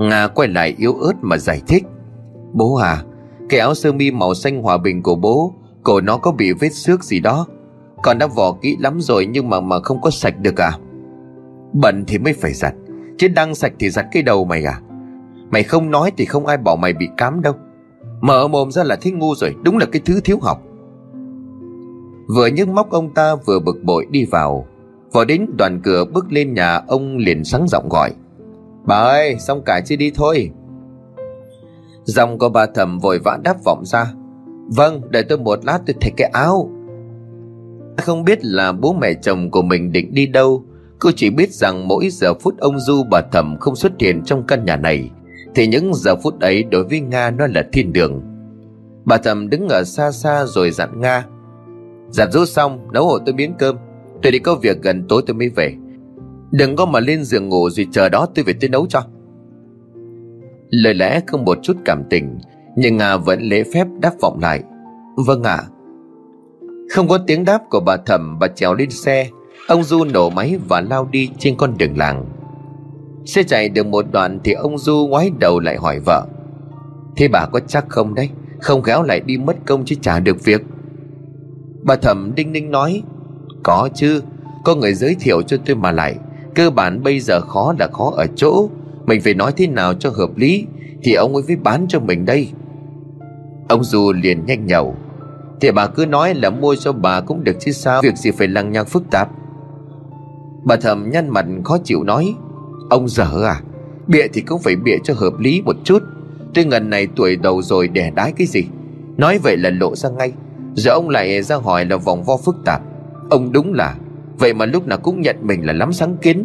Nga 0.00 0.28
quay 0.28 0.48
lại 0.48 0.74
yếu 0.78 0.94
ớt 0.94 1.12
mà 1.20 1.36
giải 1.36 1.62
thích. 1.66 1.82
Bố 2.52 2.74
à 2.74 3.02
Cái 3.48 3.60
áo 3.60 3.74
sơ 3.74 3.92
mi 3.92 4.10
màu 4.10 4.34
xanh 4.34 4.62
hòa 4.62 4.78
bình 4.78 5.02
của 5.02 5.14
bố, 5.14 5.54
Cổ 5.82 6.00
nó 6.00 6.16
có 6.16 6.32
bị 6.32 6.52
vết 6.52 6.72
xước 6.72 7.04
gì 7.04 7.20
đó. 7.20 7.46
Còn 8.02 8.18
đã 8.18 8.26
vò 8.26 8.52
kỹ 8.52 8.76
lắm 8.80 9.00
rồi 9.00 9.26
Nhưng 9.26 9.48
mà 9.48 9.60
mà 9.60 9.80
không 9.80 10.00
có 10.00 10.10
sạch 10.10 10.34
được 10.40 10.60
à? 10.60 10.72
Bẩn 11.72 12.04
thì 12.06 12.18
mới 12.18 12.32
phải 12.32 12.52
giặt, 12.52 12.74
Chứ 13.18 13.28
đang 13.28 13.54
sạch 13.54 13.72
thì 13.78 13.90
giặt 13.90 14.06
cái 14.12 14.22
đầu 14.22 14.44
mày 14.44 14.64
à? 14.64 14.80
Mày 15.50 15.62
không 15.62 15.90
nói 15.90 16.12
thì 16.16 16.24
không 16.24 16.46
ai 16.46 16.56
bảo 16.56 16.76
mày 16.76 16.92
bị 16.92 17.08
cám 17.16 17.42
đâu. 17.42 17.54
Mở 18.20 18.48
mồm 18.48 18.70
ra 18.70 18.84
là 18.84 18.96
thích 18.96 19.14
ngu 19.14 19.34
rồi, 19.34 19.54
Đúng 19.62 19.78
là 19.78 19.86
cái 19.92 20.02
thứ 20.04 20.20
thiếu 20.24 20.38
học. 20.42 20.62
Vừa 22.34 22.46
nhấc 22.46 22.68
móc 22.68 22.90
ông 22.90 23.14
ta 23.14 23.34
vừa 23.34 23.58
bực 23.58 23.76
bội 23.82 24.06
đi 24.10 24.24
vào. 24.24 24.66
Vào 25.12 25.24
đến 25.24 25.46
đoàn 25.58 25.80
cửa 25.84 26.04
bước 26.04 26.32
lên 26.32 26.54
nhà 26.54 26.80
Ông 26.86 27.16
liền 27.16 27.44
sáng 27.44 27.68
giọng 27.68 27.88
gọi. 27.88 28.10
Bà 28.84 28.96
ơi, 28.96 29.36
xong 29.38 29.62
cả 29.64 29.80
chưa 29.80 29.96
đi 29.96 30.10
thôi? 30.14 30.50
Dòng 32.04 32.38
của 32.38 32.48
bà 32.48 32.66
thầm 32.66 32.98
vội 32.98 33.18
vã 33.18 33.38
đáp 33.44 33.56
vọng 33.64 33.82
ra. 33.84 34.12
Vâng 34.76 35.00
đợi 35.10 35.22
tôi 35.22 35.38
một 35.38 35.64
lát 35.64 35.78
tôi 35.86 35.94
thay 36.00 36.12
cái 36.16 36.30
áo. 36.32 36.70
Không 37.96 38.24
biết 38.24 38.44
là 38.44 38.72
bố 38.72 38.92
mẹ 38.92 39.14
chồng 39.14 39.50
của 39.50 39.62
mình 39.62 39.92
định 39.92 40.14
đi 40.14 40.26
đâu. 40.26 40.64
Cô 40.98 41.10
chỉ 41.16 41.30
biết 41.30 41.50
rằng 41.50 41.88
mỗi 41.88 42.08
giờ 42.10 42.34
phút 42.34 42.58
ông 42.58 42.78
Du 42.78 43.04
bà 43.10 43.20
Thẩm 43.32 43.56
không 43.60 43.76
xuất 43.76 43.92
hiện 43.98 44.22
trong 44.24 44.46
căn 44.46 44.64
nhà 44.64 44.76
này. 44.76 45.10
Thì 45.54 45.66
những 45.66 45.94
giờ 45.94 46.16
phút 46.16 46.40
ấy 46.40 46.62
đối 46.62 46.84
với 46.84 47.00
Nga 47.00 47.30
nó 47.30 47.46
là 47.46 47.62
thiên 47.72 47.92
đường. 47.92 48.22
Bà 49.04 49.16
Thẩm 49.16 49.50
đứng 49.50 49.68
ở 49.68 49.84
xa 49.84 50.10
xa 50.10 50.44
rồi 50.46 50.70
dặn 50.70 51.00
Nga, 51.00 51.24
Giặt 52.12 52.32
rút 52.32 52.48
xong, 52.48 52.92
nấu 52.92 53.06
hộ 53.06 53.18
tôi 53.18 53.32
biến 53.32 53.54
cơm. 53.58 53.76
Tôi 54.22 54.32
đi 54.32 54.38
có 54.38 54.54
việc 54.54 54.82
gần 54.82 55.04
tối 55.08 55.22
tôi 55.26 55.34
mới 55.34 55.48
về. 55.48 55.74
Đừng 56.50 56.76
có 56.76 56.86
mà 56.86 57.00
lên 57.00 57.24
giường 57.24 57.48
ngủ 57.48 57.70
rồi 57.70 57.86
chờ 57.92 58.08
đó 58.08 58.26
tôi 58.34 58.44
về 58.44 58.52
tôi 58.60 58.70
nấu 58.70 58.86
cho. 58.86 59.02
Lời 60.70 60.94
lẽ 60.94 61.20
không 61.26 61.44
một 61.44 61.58
chút 61.62 61.76
cảm 61.84 62.02
tình, 62.10 62.38
Nhưng 62.76 62.96
Nga 62.96 63.16
vẫn 63.16 63.40
lễ 63.42 63.64
phép 63.74 63.86
đáp 64.00 64.12
vọng 64.20 64.38
lại 64.40 64.62
Vâng 65.16 65.42
ạ. 65.42 65.56
à. 65.56 65.68
Không 66.92 67.08
có 67.08 67.18
tiếng 67.18 67.44
đáp 67.44 67.58
của 67.70 67.80
bà 67.80 67.96
thẩm, 67.96 68.38
Bà 68.38 68.48
trèo 68.48 68.74
lên 68.74 68.90
xe. 68.90 69.28
Ông 69.68 69.82
Du 69.82 70.04
nổ 70.04 70.30
máy 70.30 70.58
và 70.68 70.80
lao 70.80 71.08
đi 71.10 71.30
trên 71.38 71.56
con 71.56 71.78
đường 71.78 71.98
làng. 71.98 72.24
Xe 73.26 73.42
chạy 73.42 73.68
được 73.68 73.86
một 73.86 74.04
đoạn 74.12 74.40
Thì 74.44 74.52
ông 74.52 74.78
Du 74.78 75.06
ngoái 75.10 75.30
đầu 75.40 75.60
lại 75.60 75.76
hỏi 75.76 76.00
vợ. 76.00 76.26
Thế 77.16 77.28
bà 77.28 77.46
có 77.46 77.60
chắc 77.60 77.84
không 77.88 78.14
đấy? 78.14 78.28
Không 78.60 78.82
khéo 78.82 79.02
lại 79.02 79.20
đi 79.20 79.36
mất 79.36 79.56
công 79.66 79.84
chứ 79.84 79.96
trả 80.00 80.20
được 80.20 80.44
việc. 80.44 80.62
Bà 81.82 81.96
thẩm 81.96 82.32
đinh 82.34 82.52
ninh 82.52 82.70
nói, 82.70 83.02
Có 83.62 83.88
chứ, 83.94 84.22
Có 84.64 84.74
người 84.74 84.94
giới 84.94 85.16
thiệu 85.20 85.42
cho 85.42 85.56
tôi 85.66 85.76
mà 85.76 85.92
lại. 85.92 86.16
Cơ 86.54 86.70
bản 86.70 87.02
bây 87.02 87.20
giờ 87.20 87.40
khó 87.40 87.74
là 87.78 87.88
khó 87.92 88.12
ở 88.16 88.26
chỗ. 88.36 88.68
Mình 89.06 89.20
phải 89.20 89.34
nói 89.34 89.52
thế 89.56 89.66
nào 89.66 89.94
cho 89.94 90.10
hợp 90.10 90.36
lý 90.36 90.66
Thì 91.02 91.14
ông 91.14 91.34
ấy 91.34 91.42
mới 91.48 91.56
bán 91.56 91.86
cho 91.88 92.00
mình 92.00 92.24
đây. 92.26 92.48
Ông 93.68 93.84
Du 93.84 94.12
liền 94.12 94.46
nhanh 94.46 94.66
nhậu 94.66 94.96
thì 95.62 95.70
bà 95.70 95.86
cứ 95.86 96.06
nói 96.06 96.34
là 96.34 96.50
mua 96.50 96.74
cho 96.74 96.92
bà 96.92 97.20
cũng 97.20 97.44
được 97.44 97.56
chứ 97.60 97.72
sao? 97.72 98.02
Việc 98.02 98.16
gì 98.16 98.30
phải 98.30 98.48
lằng 98.48 98.72
nhằng 98.72 98.86
phức 98.86 99.10
tạp? 99.10 99.28
Bà 100.64 100.76
thầm 100.76 101.10
nhăn 101.10 101.28
mặt, 101.28 101.46
khó 101.64 101.78
chịu 101.84 102.04
nói, 102.04 102.34
Ông 102.90 103.08
dở 103.08 103.42
à? 103.44 103.60
Bịa 104.06 104.26
thì 104.32 104.40
cũng 104.40 104.62
phải 104.62 104.76
bịa 104.76 104.96
cho 105.04 105.14
hợp 105.16 105.38
lý 105.38 105.62
một 105.62 105.76
chút. 105.84 106.02
Tôi 106.54 106.64
ngần 106.64 106.90
này 106.90 107.08
tuổi 107.16 107.36
đầu 107.36 107.62
rồi 107.62 107.88
đẻ 107.88 108.10
đái 108.14 108.32
cái 108.32 108.46
gì? 108.46 108.64
Nói 109.16 109.38
vậy 109.38 109.56
là 109.56 109.70
lộ 109.70 109.94
ra 109.94 110.08
ngay. 110.08 110.32
Giờ 110.74 110.90
ông 110.90 111.08
lại 111.08 111.42
ra 111.42 111.56
hỏi 111.56 111.84
là 111.84 111.96
vòng 111.96 112.24
vo 112.24 112.36
phức 112.36 112.56
tạp. 112.64 112.82
Ông 113.30 113.52
đúng 113.52 113.74
là, 113.74 113.94
Vậy 114.38 114.54
mà 114.54 114.66
lúc 114.66 114.86
nào 114.86 114.98
cũng 114.98 115.20
nhận 115.20 115.36
mình 115.42 115.66
là 115.66 115.72
lắm 115.72 115.92
sáng 115.92 116.16
kiến. 116.16 116.44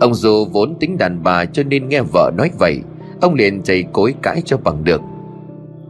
Ông 0.00 0.14
dù 0.14 0.44
vốn 0.44 0.74
tính 0.80 0.98
đàn 0.98 1.22
bà 1.22 1.44
cho 1.44 1.62
nên 1.62 1.88
nghe 1.88 2.02
vợ 2.12 2.30
nói 2.36 2.50
vậy, 2.58 2.80
Ông 3.20 3.34
liền 3.34 3.62
chảy 3.62 3.84
cối 3.92 4.14
cãi 4.22 4.42
cho 4.44 4.56
bằng 4.56 4.84
được. 4.84 5.00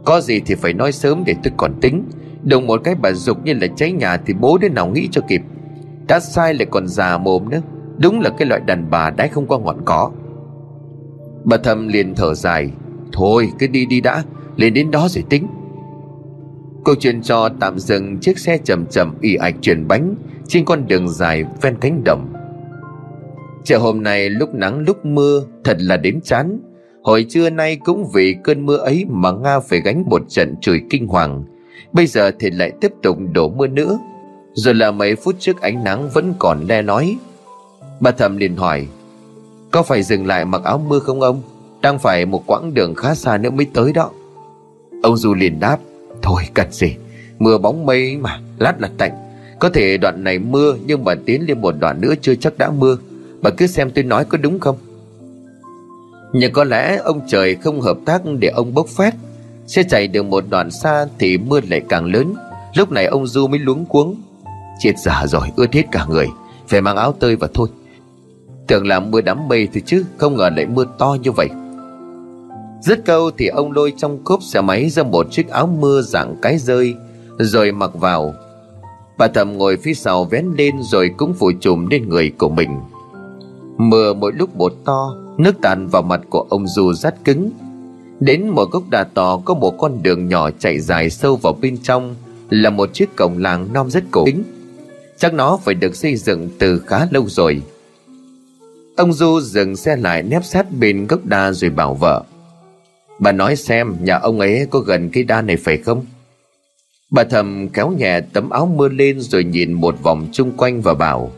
Có 0.05 0.21
gì 0.21 0.39
thì 0.45 0.55
phải 0.55 0.73
nói 0.73 0.91
sớm 0.91 1.23
để 1.25 1.35
tôi 1.43 1.53
còn 1.57 1.73
tính. 1.81 2.03
Đồng 2.43 2.67
một 2.67 2.81
cái 2.83 2.95
bà 2.95 3.11
dục 3.11 3.37
như 3.45 3.53
là 3.53 3.67
cháy 3.75 3.91
nhà 3.91 4.17
Thì 4.17 4.33
bố 4.33 4.57
đứa 4.57 4.69
nào 4.69 4.87
nghĩ 4.87 5.07
cho 5.11 5.21
kịp. 5.27 5.41
Đã 6.07 6.19
sai 6.19 6.53
lại 6.53 6.65
còn 6.71 6.87
già 6.87 7.17
mồm 7.17 7.49
nữa. 7.49 7.61
Đúng 7.97 8.19
là 8.19 8.29
cái 8.29 8.47
loại 8.47 8.61
đàn 8.65 8.89
bà 8.89 9.09
đãi 9.09 9.27
không 9.27 9.47
qua 9.47 9.59
ngọn 9.59 9.81
cỏ. 9.85 10.11
Bà 11.43 11.57
thầm 11.57 11.87
liền 11.87 12.15
thở 12.15 12.33
dài. 12.33 12.71
Thôi, 13.11 13.49
cứ 13.59 13.67
đi 13.67 13.85
đi 13.85 14.01
đã. 14.01 14.23
Lên 14.55 14.73
đến 14.73 14.91
đó 14.91 15.07
rồi 15.09 15.23
tính. 15.29 15.47
Câu 16.85 16.95
chuyện 16.99 17.21
cho 17.21 17.49
tạm 17.59 17.79
dừng. 17.79 18.17
Chiếc 18.19 18.39
xe 18.39 18.57
chậm 18.57 18.85
chậm 18.85 19.17
ỉ 19.21 19.35
ạch 19.35 19.55
chuyển 19.61 19.87
bánh 19.87 20.15
Trên 20.47 20.65
con 20.65 20.87
đường 20.87 21.09
dài 21.09 21.45
ven 21.61 21.75
cánh 21.81 22.03
đồng. 22.05 22.33
Chợ 23.63 23.77
hôm 23.77 24.03
nay 24.03 24.29
lúc 24.29 24.53
nắng 24.53 24.79
lúc 24.79 25.05
mưa, 25.05 25.43
Thật 25.63 25.77
là 25.79 25.97
đến 25.97 26.21
chán. 26.21 26.59
Hồi 27.03 27.25
trưa 27.29 27.49
nay 27.49 27.75
cũng 27.75 28.09
vì 28.13 28.35
cơn 28.43 28.65
mưa 28.65 28.77
ấy 28.77 29.05
Mà 29.09 29.31
Nga 29.31 29.59
phải 29.59 29.81
gánh 29.81 30.03
một 30.09 30.21
trận 30.29 30.55
chửi 30.61 30.81
kinh 30.89 31.07
hoàng. 31.07 31.43
Bây 31.91 32.07
giờ 32.07 32.31
thì 32.39 32.49
lại 32.49 32.71
tiếp 32.81 32.91
tục 33.01 33.17
đổ 33.33 33.49
mưa 33.49 33.67
nữa. 33.67 33.99
Rồi 34.53 34.73
là 34.73 34.91
mấy 34.91 35.15
phút 35.15 35.35
trước 35.39 35.61
ánh 35.61 35.83
nắng 35.83 36.09
vẫn 36.13 36.33
còn 36.39 36.65
le 36.67 36.81
nói 36.81 37.17
Bà 37.99 38.11
thầm 38.11 38.37
liền 38.37 38.55
hỏi, 38.55 38.87
Có 39.71 39.83
phải 39.83 40.03
dừng 40.03 40.27
lại 40.27 40.45
mặc 40.45 40.63
áo 40.63 40.77
mưa 40.87 40.99
không 40.99 41.21
ông? 41.21 41.41
Đang 41.81 41.99
phải 41.99 42.25
một 42.25 42.43
quãng 42.47 42.73
đường 42.73 42.95
khá 42.95 43.15
xa 43.15 43.37
nữa 43.37 43.49
mới 43.49 43.65
tới 43.73 43.93
đó. 43.93 44.11
Ông 45.03 45.17
Du 45.17 45.33
liền 45.33 45.59
đáp, 45.59 45.77
Thôi 46.21 46.43
cần 46.53 46.71
gì, 46.71 46.95
Mưa 47.39 47.57
bóng 47.57 47.85
mây 47.85 48.17
mà, 48.17 48.39
Lát 48.59 48.81
là 48.81 48.89
tạnh. 48.97 49.11
Có 49.59 49.69
thể 49.69 49.97
đoạn 49.97 50.23
này 50.23 50.39
mưa 50.39 50.75
Nhưng 50.85 51.03
mà 51.03 51.15
tiến 51.25 51.45
lên 51.47 51.61
một 51.61 51.75
đoạn 51.79 52.01
nữa 52.01 52.13
chưa 52.21 52.35
chắc 52.35 52.57
đã 52.57 52.71
mưa. 52.71 52.97
Bà 53.41 53.49
cứ 53.49 53.67
xem 53.67 53.91
tôi 53.91 54.03
nói 54.03 54.25
có 54.25 54.37
đúng 54.37 54.59
không? 54.59 54.77
Nhưng 56.33 56.53
có 56.53 56.63
lẽ 56.63 56.97
ông 57.03 57.21
trời 57.27 57.55
không 57.55 57.81
hợp 57.81 57.97
tác 58.05 58.21
để 58.39 58.47
ông 58.47 58.73
bốc 58.73 58.87
phét. 58.87 59.13
Xe 59.67 59.83
chạy 59.83 60.07
được 60.07 60.23
một 60.23 60.43
đoạn 60.49 60.71
xa 60.71 61.05
thì 61.19 61.37
mưa 61.37 61.59
lại 61.69 61.81
càng 61.89 62.05
lớn. 62.05 62.33
Lúc 62.75 62.91
này 62.91 63.05
ông 63.05 63.27
Du 63.27 63.47
mới 63.47 63.59
luống 63.59 63.85
cuống. 63.85 64.15
Chết 64.79 64.93
giả 64.97 65.25
rồi, 65.27 65.47
ướt 65.55 65.73
hết 65.73 65.83
cả 65.91 66.05
người. 66.09 66.27
Phải 66.67 66.81
mang 66.81 66.97
áo 66.97 67.13
tơi 67.19 67.35
và 67.35 67.47
thôi. 67.53 67.67
Tưởng 68.67 68.87
là 68.87 68.99
mưa 68.99 69.21
đám 69.21 69.47
mây 69.47 69.67
thì 69.73 69.81
chứ, 69.85 70.05
Không 70.17 70.35
ngờ 70.35 70.49
lại 70.55 70.65
mưa 70.65 70.85
to 70.97 71.17
như 71.21 71.31
vậy. 71.31 71.49
Dứt 72.81 73.05
câu 73.05 73.31
thì 73.37 73.47
ông 73.47 73.71
lôi 73.71 73.93
trong 73.97 74.23
cốp 74.23 74.43
xe 74.43 74.61
máy 74.61 74.89
ra 74.89 75.03
một 75.03 75.31
chiếc 75.31 75.49
áo 75.49 75.67
mưa 75.79 76.01
dạng 76.01 76.35
cái 76.41 76.57
rơi, 76.57 76.95
Rồi 77.37 77.71
mặc 77.71 77.91
vào. 77.93 78.33
Bà 79.17 79.27
thầm 79.27 79.57
ngồi 79.57 79.77
phía 79.77 79.93
sau 79.93 80.25
vén 80.25 80.45
lên 80.57 80.75
rồi 80.81 81.11
cũng 81.17 81.33
phủ 81.33 81.51
trùm 81.61 81.87
lên 81.87 82.09
người 82.09 82.31
của 82.37 82.49
mình. 82.49 82.79
Mưa 83.77 84.13
mỗi 84.13 84.31
lúc 84.33 84.55
một 84.55 84.73
to 84.85 85.22
Nước 85.37 85.55
tàn 85.61 85.87
vào 85.87 86.01
mặt 86.01 86.21
của 86.29 86.45
ông 86.49 86.67
Du 86.67 86.93
rất 86.93 87.15
cứng. 87.25 87.51
Đến 88.19 88.49
một 88.49 88.71
gốc 88.71 88.83
đà 88.89 89.03
to 89.03 89.41
có 89.45 89.53
một 89.53 89.71
con 89.77 90.03
đường 90.03 90.27
nhỏ 90.27 90.49
chạy 90.59 90.79
dài 90.79 91.09
sâu 91.09 91.35
vào 91.35 91.53
bên 91.61 91.77
trong, 91.83 92.15
Là 92.49 92.69
một 92.69 92.93
chiếc 92.93 93.15
cổng 93.15 93.37
làng 93.37 93.73
non 93.73 93.89
rất 93.89 94.03
cổ 94.11 94.25
kính. 94.25 94.43
Chắc 95.17 95.33
nó 95.33 95.59
phải 95.63 95.75
được 95.75 95.95
xây 95.95 96.15
dựng 96.15 96.49
từ 96.59 96.79
khá 96.79 97.07
lâu 97.11 97.29
rồi. 97.29 97.61
Ông 98.97 99.13
Du 99.13 99.39
dừng 99.41 99.75
xe 99.75 99.95
lại 99.95 100.23
nép 100.23 100.45
sát 100.45 100.65
bên 100.79 101.07
gốc 101.07 101.25
đa 101.25 101.51
rồi 101.51 101.69
bảo 101.69 101.93
vợ, 101.93 102.23
Bà 103.19 103.31
nói 103.31 103.55
xem, 103.55 103.95
nhà 104.01 104.15
ông 104.17 104.39
ấy 104.39 104.67
có 104.69 104.79
gần 104.79 105.09
cái 105.09 105.23
đa 105.23 105.41
này 105.41 105.57
phải 105.57 105.77
không? 105.77 106.05
Bà 107.11 107.23
thầm 107.23 107.69
kéo 107.69 107.91
nhẹ 107.97 108.21
tấm 108.21 108.49
áo 108.49 108.73
mưa 108.75 108.89
lên 108.89 109.19
rồi 109.19 109.43
nhìn 109.43 109.73
một 109.73 109.95
vòng 110.03 110.27
chung 110.31 110.51
quanh 110.57 110.81
và 110.81 110.93
bảo, 110.93 111.31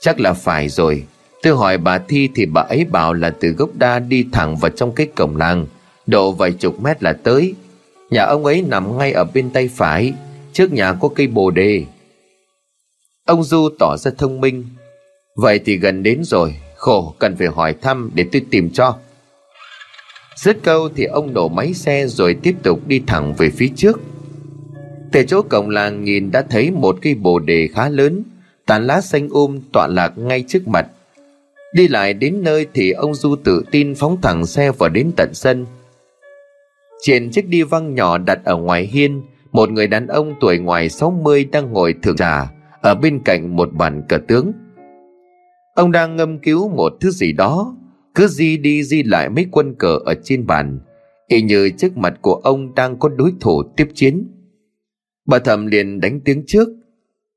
Chắc 0.00 0.20
là 0.20 0.32
phải 0.32 0.68
rồi 0.68 1.04
Tôi 1.42 1.56
hỏi 1.56 1.78
bà 1.78 1.98
Thi 1.98 2.28
thì 2.34 2.46
bà 2.46 2.60
ấy 2.60 2.84
bảo 2.84 3.12
là 3.12 3.30
từ 3.40 3.48
gốc 3.48 3.70
đa 3.74 3.98
đi 3.98 4.26
thẳng 4.32 4.56
vào 4.56 4.70
trong 4.70 4.92
cái 4.92 5.06
cổng 5.06 5.36
làng, 5.36 5.66
Độ 6.06 6.32
vài 6.32 6.52
chục 6.52 6.82
mét 6.82 7.02
là 7.02 7.12
tới. 7.12 7.54
Nhà 8.10 8.24
ông 8.24 8.44
ấy 8.44 8.62
nằm 8.62 8.98
ngay 8.98 9.12
ở 9.12 9.24
bên 9.34 9.50
tay 9.50 9.68
phải, 9.68 10.12
Trước 10.52 10.72
nhà 10.72 10.92
có 10.92 11.08
cây 11.08 11.26
bồ 11.26 11.50
đề. 11.50 11.84
Ông 13.26 13.44
Du 13.44 13.68
tỏ 13.78 13.96
ra 13.96 14.10
thông 14.18 14.40
minh. 14.40 14.64
Vậy 15.36 15.60
thì 15.64 15.76
gần 15.76 16.02
đến 16.02 16.24
rồi, 16.24 16.54
Khổ, 16.76 17.14
cần 17.18 17.36
phải 17.36 17.48
hỏi 17.48 17.74
thăm 17.82 18.10
để 18.14 18.24
tôi 18.32 18.42
tìm 18.50 18.70
cho. 18.70 18.96
Dứt 20.36 20.56
câu 20.62 20.88
thì 20.96 21.04
ông 21.04 21.34
nổ 21.34 21.48
máy 21.48 21.74
xe 21.74 22.06
rồi 22.06 22.36
tiếp 22.42 22.54
tục 22.62 22.86
đi 22.86 23.02
thẳng 23.06 23.34
về 23.34 23.50
phía 23.50 23.68
trước. 23.76 24.00
Từ 25.12 25.24
chỗ 25.28 25.42
cổng 25.42 25.68
làng 25.68 26.04
nhìn 26.04 26.30
đã 26.30 26.42
thấy 26.50 26.70
một 26.70 26.98
cây 27.02 27.14
bồ 27.14 27.38
đề 27.38 27.68
khá 27.74 27.88
lớn, 27.88 28.22
Tàn 28.66 28.86
lá 28.86 29.00
xanh 29.00 29.28
um 29.28 29.60
tọa 29.72 29.86
lạc 29.86 30.18
ngay 30.18 30.44
trước 30.48 30.68
mặt. 30.68 30.86
Đi 31.72 31.88
lại 31.88 32.14
đến 32.14 32.42
nơi 32.42 32.66
thì 32.74 32.90
ông 32.90 33.14
Du 33.14 33.36
tự 33.36 33.64
tin 33.70 33.94
phóng 33.94 34.20
thẳng 34.22 34.46
xe 34.46 34.72
vào 34.72 34.88
đến 34.88 35.10
tận 35.16 35.34
sân. 35.34 35.66
Trên 37.02 37.30
chiếc 37.30 37.48
đi 37.48 37.62
văng 37.62 37.94
nhỏ 37.94 38.18
đặt 38.18 38.44
ở 38.44 38.56
ngoài 38.56 38.86
hiên, 38.86 39.22
Một 39.52 39.70
người 39.70 39.86
đàn 39.86 40.06
ông 40.06 40.34
tuổi 40.40 40.58
ngoài 40.58 40.88
60 40.88 41.44
đang 41.52 41.72
ngồi 41.72 41.94
thưởng 42.02 42.16
trà 42.16 42.52
Ở 42.82 42.94
bên 42.94 43.20
cạnh 43.24 43.56
một 43.56 43.68
bàn 43.72 44.02
cờ 44.08 44.18
tướng. 44.28 44.52
Ông 45.74 45.92
đang 45.92 46.16
ngâm 46.16 46.38
cứu 46.38 46.68
một 46.68 46.92
thứ 47.00 47.10
gì 47.10 47.32
đó, 47.32 47.76
cứ 48.14 48.26
di 48.26 48.56
đi 48.56 48.82
di 48.82 49.02
lại 49.02 49.28
mấy 49.28 49.46
quân 49.50 49.74
cờ 49.78 49.98
ở 50.04 50.14
trên 50.22 50.46
bàn, 50.46 50.78
y 51.28 51.42
như 51.42 51.70
trước 51.78 51.96
mặt 51.96 52.14
của 52.22 52.34
ông 52.34 52.74
đang 52.74 52.98
có 52.98 53.08
đối 53.08 53.32
thủ 53.40 53.62
tiếp 53.76 53.88
chiến. 53.94 54.28
Bà 55.26 55.38
thầm 55.38 55.66
liền 55.66 56.00
đánh 56.00 56.20
tiếng 56.20 56.44
trước. 56.46 56.68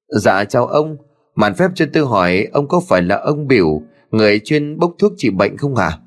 Dạ 0.07 0.43
chào 0.43 0.67
ông. 0.67 0.97
Màn 1.35 1.53
phép 1.55 1.71
cho 1.75 1.85
tôi 1.93 2.05
hỏi 2.05 2.47
ông 2.53 2.67
có 2.67 2.81
phải 2.87 3.01
là 3.01 3.15
ông 3.15 3.47
biểu 3.47 3.81
người 4.15 4.39
chuyên 4.39 4.79
bốc 4.79 4.95
thuốc 4.99 5.13
trị 5.17 5.29
bệnh 5.29 5.57
không 5.57 5.75
hả? 5.75 5.99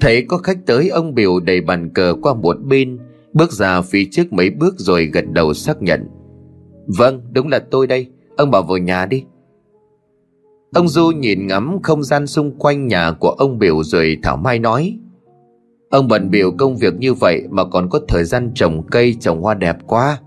Thấy 0.00 0.24
có 0.28 0.38
khách 0.38 0.66
tới, 0.66 0.88
ông 0.88 1.14
biểu 1.14 1.40
đẩy 1.40 1.60
bàn 1.60 1.90
cờ 1.94 2.14
qua 2.22 2.34
một 2.34 2.56
bên, 2.64 2.98
bước 3.32 3.52
ra 3.52 3.80
phía 3.80 4.04
trước 4.10 4.32
mấy 4.32 4.50
bước 4.50 4.74
rồi 4.78 5.06
gật 5.06 5.24
đầu 5.32 5.54
xác 5.54 5.82
nhận. 5.82 6.08
Vâng 6.86 7.22
đúng 7.32 7.48
là 7.48 7.58
tôi 7.70 7.86
đây, 7.86 8.06
ông 8.36 8.50
bảo 8.50 8.62
vào 8.62 8.78
nhà 8.78 9.06
đi. 9.06 9.24
Ông 10.74 10.88
Du 10.88 11.10
nhìn 11.10 11.46
ngắm 11.46 11.78
không 11.82 12.02
gian 12.02 12.26
xung 12.26 12.58
quanh 12.58 12.86
nhà 12.86 13.12
của 13.12 13.30
ông 13.30 13.58
Biểu 13.58 13.82
rồi 13.82 14.18
Thảo 14.22 14.36
Mai 14.36 14.58
nói. 14.58 14.98
Ông 15.90 16.08
bận 16.08 16.30
biểu 16.30 16.50
công 16.58 16.76
việc 16.76 16.94
như 16.98 17.14
vậy 17.14 17.42
mà 17.50 17.64
còn 17.64 17.88
có 17.88 18.00
thời 18.08 18.24
gian 18.24 18.52
trồng 18.54 18.82
cây, 18.90 19.16
trồng 19.20 19.42
hoa 19.42 19.54
đẹp 19.54 19.76
quá. 19.86 20.18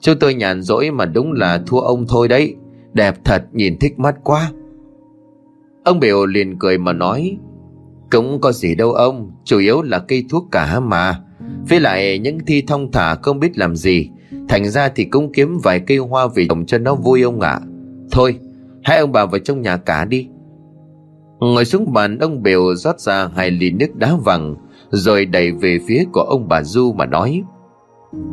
Chúng 0.00 0.18
tôi 0.18 0.34
nhàn 0.34 0.62
rỗi 0.62 0.90
mà 0.90 1.04
đúng 1.04 1.32
là 1.32 1.62
thua 1.66 1.80
ông 1.80 2.06
thôi 2.08 2.28
đấy. 2.28 2.54
Đẹp 2.92 3.24
thật, 3.24 3.44
nhìn 3.52 3.78
thích 3.78 3.98
mắt 3.98 4.14
quá. 4.24 4.52
Ông 5.84 6.00
Biểu 6.00 6.26
liền 6.26 6.58
cười 6.58 6.78
mà 6.78 6.92
nói, 6.92 7.38
Cũng 8.10 8.40
có 8.40 8.52
gì 8.52 8.74
đâu 8.74 8.92
ông, 8.92 9.30
Chủ 9.44 9.58
yếu 9.58 9.82
là 9.82 9.98
cây 9.98 10.24
thuốc 10.30 10.48
cả 10.50 10.80
mà. 10.80 11.20
Với 11.68 11.80
lại 11.80 12.18
những 12.18 12.38
thi 12.46 12.62
thông 12.66 12.92
thả 12.92 13.14
không 13.14 13.40
biết 13.40 13.58
làm 13.58 13.76
gì, 13.76 14.08
Thành 14.48 14.70
ra 14.70 14.88
thì 14.88 15.04
cũng 15.04 15.32
kiếm 15.32 15.58
vài 15.62 15.80
cây 15.80 15.96
hoa 15.96 16.26
về 16.34 16.46
trồng 16.48 16.66
cho 16.66 16.78
nó 16.78 16.94
vui 16.94 17.22
ông 17.22 17.40
ạ. 17.40 17.50
À. 17.50 17.60
Thôi, 18.10 18.38
hai 18.84 18.98
ông 18.98 19.12
bà 19.12 19.26
vào 19.26 19.38
trong 19.38 19.62
nhà 19.62 19.76
cả 19.76 20.04
đi. 20.04 20.28
Ngồi 21.40 21.64
xuống 21.64 21.92
bàn, 21.92 22.18
ông 22.18 22.42
Biểu 22.42 22.74
rót 22.74 23.00
ra 23.00 23.28
hai 23.36 23.50
ly 23.50 23.70
nước 23.70 23.96
đá 23.96 24.16
vàng, 24.24 24.56
Rồi 24.90 25.24
đẩy 25.24 25.52
về 25.52 25.78
phía 25.86 26.04
của 26.12 26.20
ông 26.20 26.48
bà 26.48 26.62
Du 26.62 26.92
mà 26.92 27.06
nói, 27.06 27.42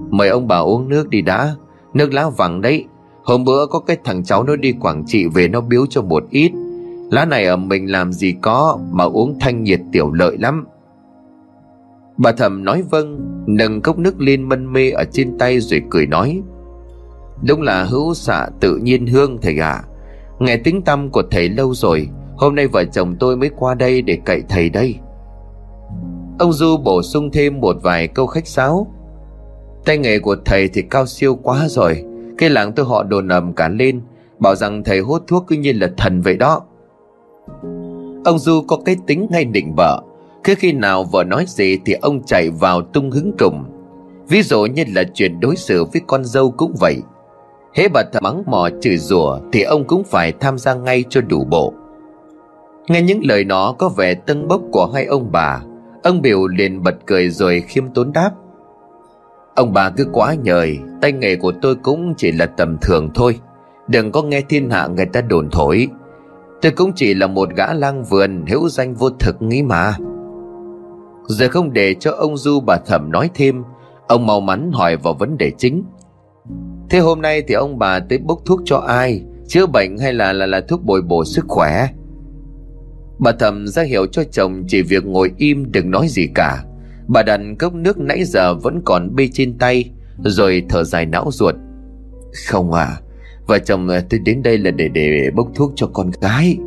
Mời 0.09 0.29
ông 0.29 0.47
bà 0.47 0.57
uống 0.57 0.89
nước 0.89 1.09
đi 1.09 1.21
đã, 1.21 1.55
Nước 1.93 2.13
lá 2.13 2.29
vàng 2.29 2.61
đấy. 2.61 2.85
Hôm 3.23 3.43
bữa 3.43 3.65
có 3.65 3.79
cái 3.79 3.97
thằng 4.03 4.23
cháu 4.23 4.43
nó 4.43 4.55
đi 4.55 4.71
Quảng 4.71 5.03
Trị 5.07 5.25
về 5.33 5.47
nó 5.47 5.61
biếu 5.61 5.85
cho 5.85 6.01
một 6.01 6.23
ít. 6.29 6.51
Lá 7.09 7.25
này 7.25 7.45
ở 7.45 7.55
mình 7.55 7.91
làm 7.91 8.13
gì 8.13 8.35
có 8.41 8.79
Mà 8.91 9.03
uống 9.03 9.39
thanh 9.39 9.63
nhiệt 9.63 9.79
tiểu 9.91 10.11
lợi 10.11 10.37
lắm. 10.37 10.65
Bà 12.17 12.31
thầm 12.31 12.63
nói 12.63 12.83
vâng 12.89 13.19
Nâng 13.47 13.81
cốc 13.81 13.97
nước 13.97 14.21
lên 14.21 14.43
mân 14.43 14.73
mê 14.73 14.89
ở 14.89 15.03
trên 15.11 15.37
tay 15.37 15.59
rồi 15.59 15.81
cười 15.89 16.05
nói. 16.05 16.41
Đúng 17.47 17.61
là 17.61 17.83
hữu 17.83 18.13
xạ 18.13 18.47
tự 18.59 18.77
nhiên 18.77 19.07
hương 19.07 19.37
thầy 19.41 19.57
ạ. 19.57 19.71
À. 19.71 19.83
Nghe 20.39 20.57
tiếng 20.57 20.81
tâm 20.81 21.09
của 21.09 21.23
thầy 21.31 21.49
lâu 21.49 21.73
rồi, 21.73 22.09
Hôm 22.37 22.55
nay 22.55 22.67
vợ 22.67 22.83
chồng 22.85 23.15
tôi 23.19 23.37
mới 23.37 23.49
qua 23.57 23.75
đây 23.75 24.01
để 24.01 24.17
cậy 24.25 24.43
thầy 24.49 24.69
đây. 24.69 24.95
Ông 26.39 26.53
Du 26.53 26.77
bổ 26.77 27.01
sung 27.01 27.31
thêm 27.31 27.59
một 27.59 27.75
vài 27.83 28.07
câu 28.07 28.27
khách 28.27 28.47
sáo. 28.47 28.87
Tay 29.85 29.97
nghề 29.97 30.19
của 30.19 30.35
thầy 30.45 30.67
thì 30.67 30.81
cao 30.81 31.05
siêu 31.05 31.35
quá 31.35 31.67
rồi, 31.69 32.03
Cái 32.37 32.49
làng 32.49 32.73
tôi 32.73 32.85
họ 32.85 33.03
đồn 33.03 33.27
ầm 33.27 33.53
cả 33.53 33.69
lên, 33.69 34.01
Bảo 34.39 34.55
rằng 34.55 34.83
thầy 34.83 34.99
hút 34.99 35.23
thuốc 35.27 35.43
cứ 35.47 35.55
như 35.55 35.71
là 35.71 35.89
thần 35.97 36.21
vậy 36.21 36.37
đó. 36.37 36.61
Ông 38.25 38.39
Du 38.39 38.61
có 38.67 38.77
cái 38.85 38.95
tính 39.07 39.27
ngay 39.29 39.45
định 39.45 39.73
vợ. 39.77 40.01
Cứ 40.43 40.53
khi 40.57 40.71
nào 40.71 41.03
vợ 41.03 41.23
nói 41.23 41.45
gì 41.47 41.79
thì 41.85 41.93
ông 41.93 42.23
chạy 42.23 42.49
vào 42.49 42.81
tung 42.81 43.11
hứng 43.11 43.31
cùng 43.39 43.63
Ví 44.29 44.41
dụ 44.41 44.65
như 44.65 44.83
là 44.87 45.03
chuyện 45.13 45.39
đối 45.39 45.55
xử 45.55 45.85
với 45.85 46.01
con 46.07 46.25
dâu 46.25 46.51
cũng 46.51 46.73
vậy. 46.79 46.97
Hễ 47.73 47.87
bà 47.87 48.03
thầm 48.13 48.23
mắng 48.23 48.43
mò 48.45 48.69
chửi 48.81 48.97
rủa 48.97 49.39
Thì 49.51 49.61
ông 49.61 49.83
cũng 49.83 50.03
phải 50.03 50.31
tham 50.39 50.57
gia 50.57 50.73
ngay 50.73 51.03
cho 51.09 51.21
đủ 51.21 51.43
bộ. 51.49 51.73
Nghe 52.87 53.01
những 53.01 53.19
lời 53.23 53.43
nó 53.43 53.71
có 53.71 53.89
vẻ 53.89 54.13
tân 54.13 54.47
bốc 54.47 54.61
của 54.71 54.91
hai 54.93 55.05
ông 55.05 55.31
bà, 55.31 55.61
Ông 56.03 56.21
biểu 56.21 56.47
liền 56.47 56.83
bật 56.83 56.95
cười 57.05 57.29
rồi 57.29 57.63
khiêm 57.67 57.89
tốn 57.93 58.13
đáp. 58.13 58.31
Ông 59.55 59.73
bà 59.73 59.89
cứ 59.89 60.05
quá 60.13 60.33
nhời, 60.43 60.79
Tay 61.01 61.11
nghề 61.11 61.35
của 61.35 61.51
tôi 61.61 61.75
cũng 61.75 62.13
chỉ 62.17 62.31
là 62.31 62.45
tầm 62.45 62.77
thường 62.81 63.09
thôi. 63.15 63.39
Đừng 63.87 64.11
có 64.11 64.21
nghe 64.21 64.41
thiên 64.41 64.69
hạ 64.69 64.87
người 64.87 65.05
ta 65.05 65.21
đồn 65.21 65.49
thổi. 65.49 65.87
Tôi 66.61 66.71
cũng 66.71 66.91
chỉ 66.95 67.13
là 67.13 67.27
một 67.27 67.49
gã 67.55 67.73
lang 67.73 68.03
vườn 68.03 68.45
hữu 68.47 68.69
danh 68.69 68.93
vô 68.93 69.09
thực 69.09 69.41
nghĩ 69.41 69.61
mà. 69.61 69.95
Giờ 71.27 71.47
không 71.49 71.73
để 71.73 71.95
cho 71.99 72.11
ông 72.11 72.37
Du 72.37 72.59
bà 72.59 72.77
thẩm 72.77 73.11
nói 73.11 73.29
thêm, 73.33 73.63
Ông 74.07 74.25
mau 74.25 74.41
mắn 74.41 74.71
hỏi 74.73 74.97
vào 74.97 75.13
vấn 75.13 75.37
đề 75.37 75.51
chính. 75.57 75.83
Thế 76.89 76.99
hôm 76.99 77.21
nay 77.21 77.43
thì 77.47 77.53
ông 77.53 77.79
bà 77.79 77.99
tới 77.99 78.17
bốc 78.17 78.39
thuốc 78.45 78.61
cho 78.65 78.77
ai? 78.77 79.23
Chữa 79.47 79.65
bệnh 79.65 79.97
hay 79.97 80.13
là 80.13 80.33
là 80.33 80.45
là 80.45 80.61
thuốc 80.67 80.83
bồi 80.83 81.01
bổ 81.01 81.25
sức 81.25 81.45
khỏe? 81.47 81.87
Bà 83.19 83.31
thẩm 83.31 83.67
ra 83.67 83.83
hiệu 83.83 84.05
cho 84.05 84.23
chồng 84.31 84.63
chỉ 84.67 84.81
việc 84.81 85.05
ngồi 85.05 85.31
im 85.37 85.71
đừng 85.71 85.91
nói 85.91 86.07
gì 86.07 86.27
cả. 86.35 86.63
Bà 87.07 87.23
đặt 87.23 87.39
cốc 87.59 87.73
nước 87.73 87.97
nãy 87.97 88.23
giờ 88.23 88.53
vẫn 88.53 88.81
còn 88.85 89.15
bê 89.15 89.29
trên 89.33 89.57
tay, 89.57 89.91
Rồi 90.23 90.63
thở 90.69 90.83
dài 90.83 91.05
não 91.05 91.29
ruột. 91.31 91.55
Không 92.47 92.73
à 92.73 92.97
Vợ 93.49 93.59
chồng 93.59 93.87
à, 93.87 94.03
tôi 94.09 94.19
đến 94.19 94.43
đây 94.43 94.57
là 94.57 94.71
để 94.71 94.87
để 94.87 95.29
bốc 95.35 95.47
thuốc 95.55 95.71
cho 95.75 95.87
con 95.93 96.11
gái. 96.21 96.57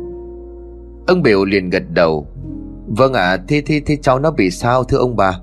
Ông 1.07 1.21
biểu 1.23 1.45
liền 1.45 1.69
gật 1.69 1.83
đầu. 1.89 2.27
Vâng 2.87 3.13
ạ 3.13 3.21
à, 3.23 3.37
thế, 3.47 3.61
thế, 3.65 3.81
thế 3.85 3.97
cháu 4.01 4.19
nó 4.19 4.31
bị 4.31 4.49
sao 4.49 4.83
thưa 4.83 4.97
ông 4.97 5.15
bà? 5.15 5.39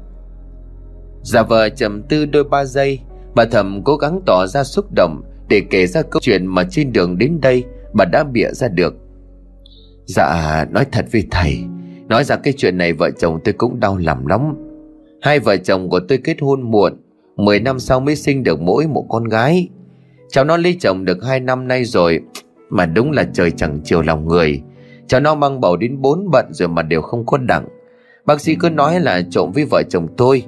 Giả 1.23 1.43
vợ 1.43 1.69
trầm 1.69 2.03
tư 2.03 2.27
đôi 2.27 2.45
ba 2.45 2.65
giây 2.65 2.99
Bà 3.35 3.45
thầm 3.45 3.83
cố 3.85 3.97
gắng 3.97 4.21
tỏ 4.27 4.47
ra 4.47 4.65
xúc 4.65 4.85
động 4.97 5.23
Để 5.49 5.63
kể 5.71 5.87
ra 5.87 6.03
câu 6.03 6.21
chuyện 6.23 6.47
mà 6.47 6.65
trên 6.71 6.93
đường 6.93 7.19
đến 7.19 7.41
đây 7.41 7.65
Bà 7.93 8.05
đã 8.05 8.25
bịa 8.25 8.51
ra 8.53 8.69
được. 8.69 8.95
Dạ 10.07 10.65
nói 10.71 10.87
thật 10.93 11.07
với 11.13 11.25
thầy 11.31 11.59
Nói 12.09 12.25
ra 12.25 12.37
cái 12.37 12.55
chuyện 12.57 12.79
này 12.79 12.93
vợ 12.93 13.11
chồng 13.19 13.39
tôi 13.45 13.53
cũng 13.53 13.81
đau 13.81 13.97
lòng 13.97 14.27
lắm. 14.27 14.55
Hai 15.23 15.39
vợ 15.41 15.57
chồng 15.57 15.89
của 15.89 16.01
tôi 16.09 16.19
kết 16.25 16.37
hôn 16.41 16.71
muộn 16.71 16.93
Mười 17.37 17.61
năm 17.61 17.79
sau 17.79 18.01
mới 18.01 18.17
sinh 18.17 18.43
được 18.43 18.61
mỗi 18.61 18.87
một 18.87 19.07
con 19.09 19.25
gái. 19.25 19.69
Cháu 20.31 20.45
nó 20.45 20.57
lấy 20.57 20.77
chồng 20.81 21.05
được 21.05 21.25
hai 21.25 21.41
năm 21.41 21.69
nay 21.69 21.85
rồi, 21.85 22.21
Mà 22.69 22.87
đúng 22.87 23.11
là 23.11 23.25
trời 23.33 23.51
chẳng 23.51 23.81
chiều 23.85 24.03
lòng 24.03 24.29
người. 24.29 24.63
Cháu 25.07 25.21
nó 25.21 25.35
mang 25.35 25.61
bầu 25.61 25.77
đến 25.77 26.01
bốn 26.01 26.31
bận 26.33 26.47
rồi 26.51 26.69
mà 26.69 26.83
đều 26.83 27.03
không 27.03 27.27
có 27.27 27.39
đặng. 27.39 27.69
Bác 28.27 28.41
sĩ 28.41 28.55
cứ 28.55 28.71
nói 28.71 29.01
là 29.01 29.23
trộm 29.31 29.53
với 29.55 29.65
vợ 29.65 29.83
chồng 29.89 30.09
tôi. 30.17 30.43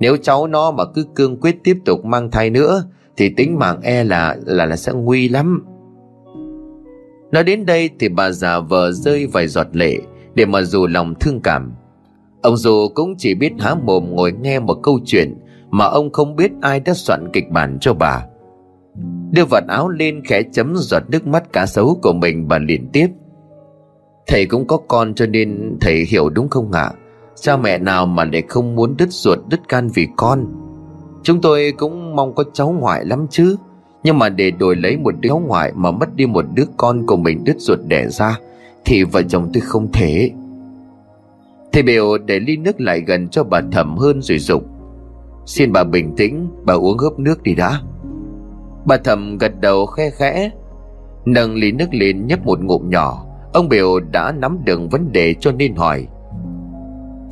Nếu 0.00 0.16
cháu 0.16 0.46
nó 0.46 0.70
mà 0.70 0.84
cứ 0.94 1.06
cương 1.14 1.40
quyết 1.40 1.56
tiếp 1.64 1.76
tục 1.84 2.04
mang 2.04 2.30
thai 2.30 2.50
nữa, 2.50 2.84
Thì 3.16 3.30
tính 3.36 3.58
mạng 3.58 3.80
e 3.82 4.04
là 4.04 4.36
là 4.46 4.66
là 4.66 4.76
sẽ 4.76 4.92
nguy 4.92 5.28
lắm. 5.28 5.64
Nói 7.32 7.44
đến 7.44 7.66
đây 7.66 7.90
thì 7.98 8.08
bà 8.08 8.30
già 8.30 8.58
vợ 8.58 8.92
rơi 8.92 9.26
vài 9.26 9.48
giọt 9.48 9.66
lệ, 9.72 9.98
Để 10.34 10.44
mà 10.46 10.62
dù 10.62 10.86
lòng 10.86 11.14
thương 11.20 11.40
cảm. 11.40 11.72
Ông 12.42 12.56
dù 12.56 12.88
cũng 12.94 13.14
chỉ 13.18 13.34
biết 13.34 13.52
há 13.58 13.74
mồm 13.74 14.10
ngồi 14.10 14.32
nghe 14.32 14.58
một 14.58 14.74
câu 14.82 14.98
chuyện 15.04 15.34
Mà 15.70 15.84
ông 15.84 16.12
không 16.12 16.36
biết 16.36 16.50
ai 16.60 16.80
đã 16.80 16.94
soạn 16.94 17.28
kịch 17.32 17.50
bản 17.50 17.78
cho 17.80 17.94
bà. 17.94 18.24
Đưa 19.30 19.44
vạt 19.44 19.64
áo 19.68 19.88
lên 19.88 20.22
khẽ 20.24 20.42
chấm 20.52 20.72
giọt 20.76 21.02
nước 21.08 21.26
mắt 21.26 21.52
cá 21.52 21.66
sấu 21.66 21.98
của 22.02 22.12
mình 22.12 22.48
và 22.48 22.58
liền 22.58 22.88
tiếp. 22.92 23.08
Thầy 24.26 24.46
cũng 24.46 24.66
có 24.66 24.76
con 24.88 25.14
cho 25.14 25.26
nên 25.26 25.76
thầy 25.80 26.04
hiểu 26.08 26.28
đúng 26.28 26.48
không 26.48 26.72
ạ? 26.72 26.90
Cha 27.40 27.56
mẹ 27.56 27.78
nào 27.78 28.06
mà 28.06 28.24
lại 28.24 28.42
không 28.48 28.76
muốn 28.76 28.94
đứt 28.98 29.08
ruột, 29.10 29.38
đứt 29.48 29.68
can 29.68 29.88
vì 29.94 30.08
con? 30.16 30.46
Chúng 31.22 31.40
tôi 31.40 31.72
cũng 31.78 32.16
mong 32.16 32.34
có 32.34 32.44
cháu 32.52 32.70
ngoại 32.80 33.04
lắm 33.04 33.26
chứ. 33.30 33.56
Nhưng 34.02 34.18
mà 34.18 34.28
để 34.28 34.50
đổi 34.50 34.76
lấy 34.76 34.96
một 34.96 35.14
đứa 35.20 35.34
ngoại 35.34 35.72
mà 35.76 35.90
mất 35.90 36.16
đi 36.16 36.26
một 36.26 36.44
đứa 36.54 36.64
con 36.76 37.06
của 37.06 37.16
mình 37.16 37.44
đứt 37.44 37.56
ruột 37.58 37.78
đẻ 37.86 38.08
ra, 38.08 38.38
Thì 38.84 39.04
vợ 39.04 39.22
chồng 39.22 39.50
tôi 39.54 39.60
không 39.60 39.92
thể. 39.92 40.30
Thầy 41.72 41.82
biểu 41.82 42.18
để 42.18 42.40
ly 42.40 42.56
nước 42.56 42.80
lại 42.80 43.00
gần 43.00 43.28
cho 43.28 43.44
bà 43.44 43.60
thầm 43.72 43.96
hơn 43.96 44.22
rồi 44.22 44.38
dục. 44.38 44.64
Xin 45.46 45.72
bà 45.72 45.84
bình 45.84 46.14
tĩnh, 46.16 46.48
Bà 46.64 46.74
uống 46.74 46.98
hớp 46.98 47.18
nước 47.18 47.42
đi 47.42 47.54
đã. 47.54 47.80
Bà 48.84 48.96
thầm 48.96 49.38
gật 49.38 49.60
đầu 49.60 49.86
khe 49.86 50.10
khẽ 50.10 50.50
Nâng 51.24 51.54
ly 51.54 51.72
nước 51.72 51.94
lên 51.94 52.26
nhấp 52.26 52.46
một 52.46 52.60
ngụm 52.60 52.90
nhỏ. 52.90 53.24
Ông 53.52 53.68
biểu 53.68 54.00
đã 54.00 54.32
nắm 54.32 54.58
được 54.64 54.80
vấn 54.90 55.12
đề 55.12 55.34
cho 55.40 55.52
nên 55.52 55.74
hỏi. 55.74 56.06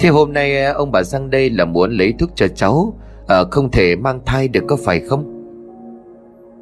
Thế 0.00 0.09
hôm 0.09 0.32
nay 0.32 0.62
à, 0.62 0.72
ông 0.72 0.92
bà 0.92 1.02
sang 1.02 1.30
đây 1.30 1.50
là 1.50 1.64
muốn 1.64 1.90
lấy 1.90 2.14
thuốc 2.18 2.30
cho 2.35 2.48
cháu 2.48 2.94
à, 3.26 3.44
Không 3.50 3.70
thể 3.70 3.96
mang 3.96 4.20
thai 4.26 4.48
được 4.48 4.64
có 4.68 4.76
phải 4.85 5.00
không? 5.00 5.32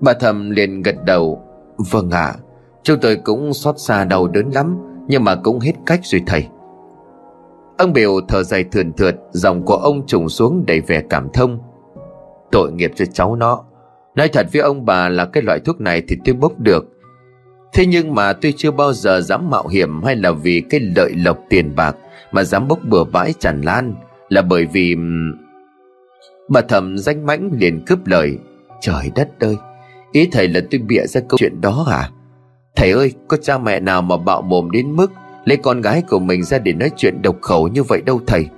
Bà 0.01 0.12
thầm 0.12 0.51
liền 0.51 0.83
gật 0.83 1.05
đầu. 1.05 1.42
Vâng 1.90 2.11
ạ 2.11 2.20
à, 2.20 2.35
Chúng 2.83 3.01
tôi 3.01 3.16
cũng 3.16 3.55
xót 3.55 3.75
xa 3.79 4.05
đau 4.05 4.29
đớn 4.29 4.51
lắm 4.51 4.79
Nhưng 5.09 5.25
mà 5.25 5.35
cũng 5.35 5.61
hết 5.61 5.73
cách 5.87 6.01
rồi 6.03 6.23
thầy. 6.27 6.47
Ông 7.79 7.92
biểu 7.92 8.20
thở 8.29 8.42
dài 8.42 8.64
thườn 8.64 8.92
thượt 8.92 9.16
Giọng 9.31 9.62
của 9.62 9.77
ông 9.77 10.07
trùng 10.07 10.29
xuống 10.29 10.64
đầy 10.66 10.81
vẻ 10.81 11.03
cảm 11.11 11.29
thông. 11.33 11.59
Tội 12.53 12.73
nghiệp 12.73 12.92
cho 12.94 13.05
cháu 13.12 13.37
nó. 13.37 13.64
Nói 14.16 14.29
thật 14.29 14.46
với 14.53 14.62
ông 14.62 14.85
bà 14.85 15.09
là 15.09 15.24
cái 15.24 15.42
loại 15.42 15.61
thuốc 15.61 15.81
này 15.81 16.03
thì 16.09 16.16
tôi 16.24 16.35
bốc 16.35 16.61
được. 16.61 16.87
Thế 17.72 17.87
nhưng 17.87 18.14
mà 18.14 18.33
tôi 18.33 18.55
chưa 18.57 18.70
bao 18.70 18.92
giờ 18.92 19.20
dám 19.20 19.50
mạo 19.50 19.68
hiểm 19.68 20.03
hay 20.03 20.16
là 20.16 20.33
vì 20.33 20.62
cái 20.70 20.81
lợi 20.81 21.12
lộc 21.24 21.38
tiền 21.48 21.72
bạc 21.77 21.96
mà 22.33 22.44
dám 22.44 22.68
bốc 22.68 22.79
bừa 22.85 23.05
bãi 23.05 23.35
tràn 23.38 23.61
lan 23.61 23.94
là 24.29 24.42
bởi 24.42 24.66
vì... 24.72 24.96
Bà 26.48 26.61
thầm 26.61 26.98
danh 26.98 27.27
mãnh 27.27 27.50
liền 27.59 27.85
cướp 27.85 28.07
lời. 28.07 28.38
Trời 28.81 29.11
đất 29.14 29.29
ơi, 29.40 29.57
Ý 30.12 30.29
thầy 30.33 30.48
là 30.48 30.61
tôi 30.70 30.81
bịa 30.81 31.07
ra 31.07 31.20
câu 31.29 31.38
chuyện 31.38 31.61
đó 31.61 31.87
à 31.90 32.11
Thầy 32.77 32.90
ơi, 32.90 33.12
có 33.29 33.37
cha 33.37 33.59
mẹ 33.59 33.81
nào 33.81 34.03
mà 34.03 34.16
bạo 34.16 34.42
mồm 34.42 34.70
đến 34.70 34.96
mức 34.96 35.12
Lấy 35.44 35.57
con 35.57 35.81
gái 35.81 36.03
của 36.09 36.18
mình 36.18 36.44
ra 36.44 36.59
để 36.59 36.72
nói 36.72 36.90
chuyện 36.96 37.22
độc 37.22 37.37
khẩu 37.42 37.68
như 37.68 37.83
vậy 37.83 38.03
đâu 38.07 38.20
thầy? 38.27 38.48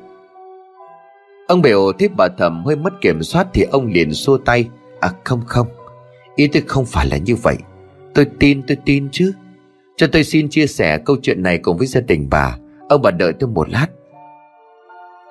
Ông 1.49 1.63
biểu 1.63 1.93
thấy 1.99 2.09
bà 2.17 2.29
thầm 2.39 2.65
hơi 2.65 2.77
mất 2.77 3.01
kiểm 3.01 3.23
soát 3.23 3.47
Thì 3.53 3.63
ông 3.63 3.87
liền 3.87 4.15
xua 4.15 4.39
tay. 4.39 4.69
À 5.01 5.11
không 5.25 5.43
không. 5.47 5.67
Ý 6.37 6.47
tôi 6.47 6.63
không 6.67 6.87
phải 6.87 7.07
là 7.07 7.17
như 7.17 7.37
vậy. 7.37 7.57
Tôi 8.15 8.27
tin 8.39 8.63
tôi 8.67 8.77
tin 8.85 9.09
chứ. 9.13 9.33
Cho 9.97 10.07
tôi 10.13 10.25
xin 10.25 10.49
chia 10.49 10.67
sẻ 10.67 10.99
câu 10.99 11.17
chuyện 11.23 11.43
này 11.43 11.59
cùng 11.59 11.77
với 11.77 11.87
gia 11.87 12.01
đình 12.01 12.29
bà. 12.31 12.57
Ông 12.89 13.03
bà 13.03 13.11
đợi 13.11 13.33
tôi 13.33 13.51
một 13.51 13.69
lát. 13.69 13.87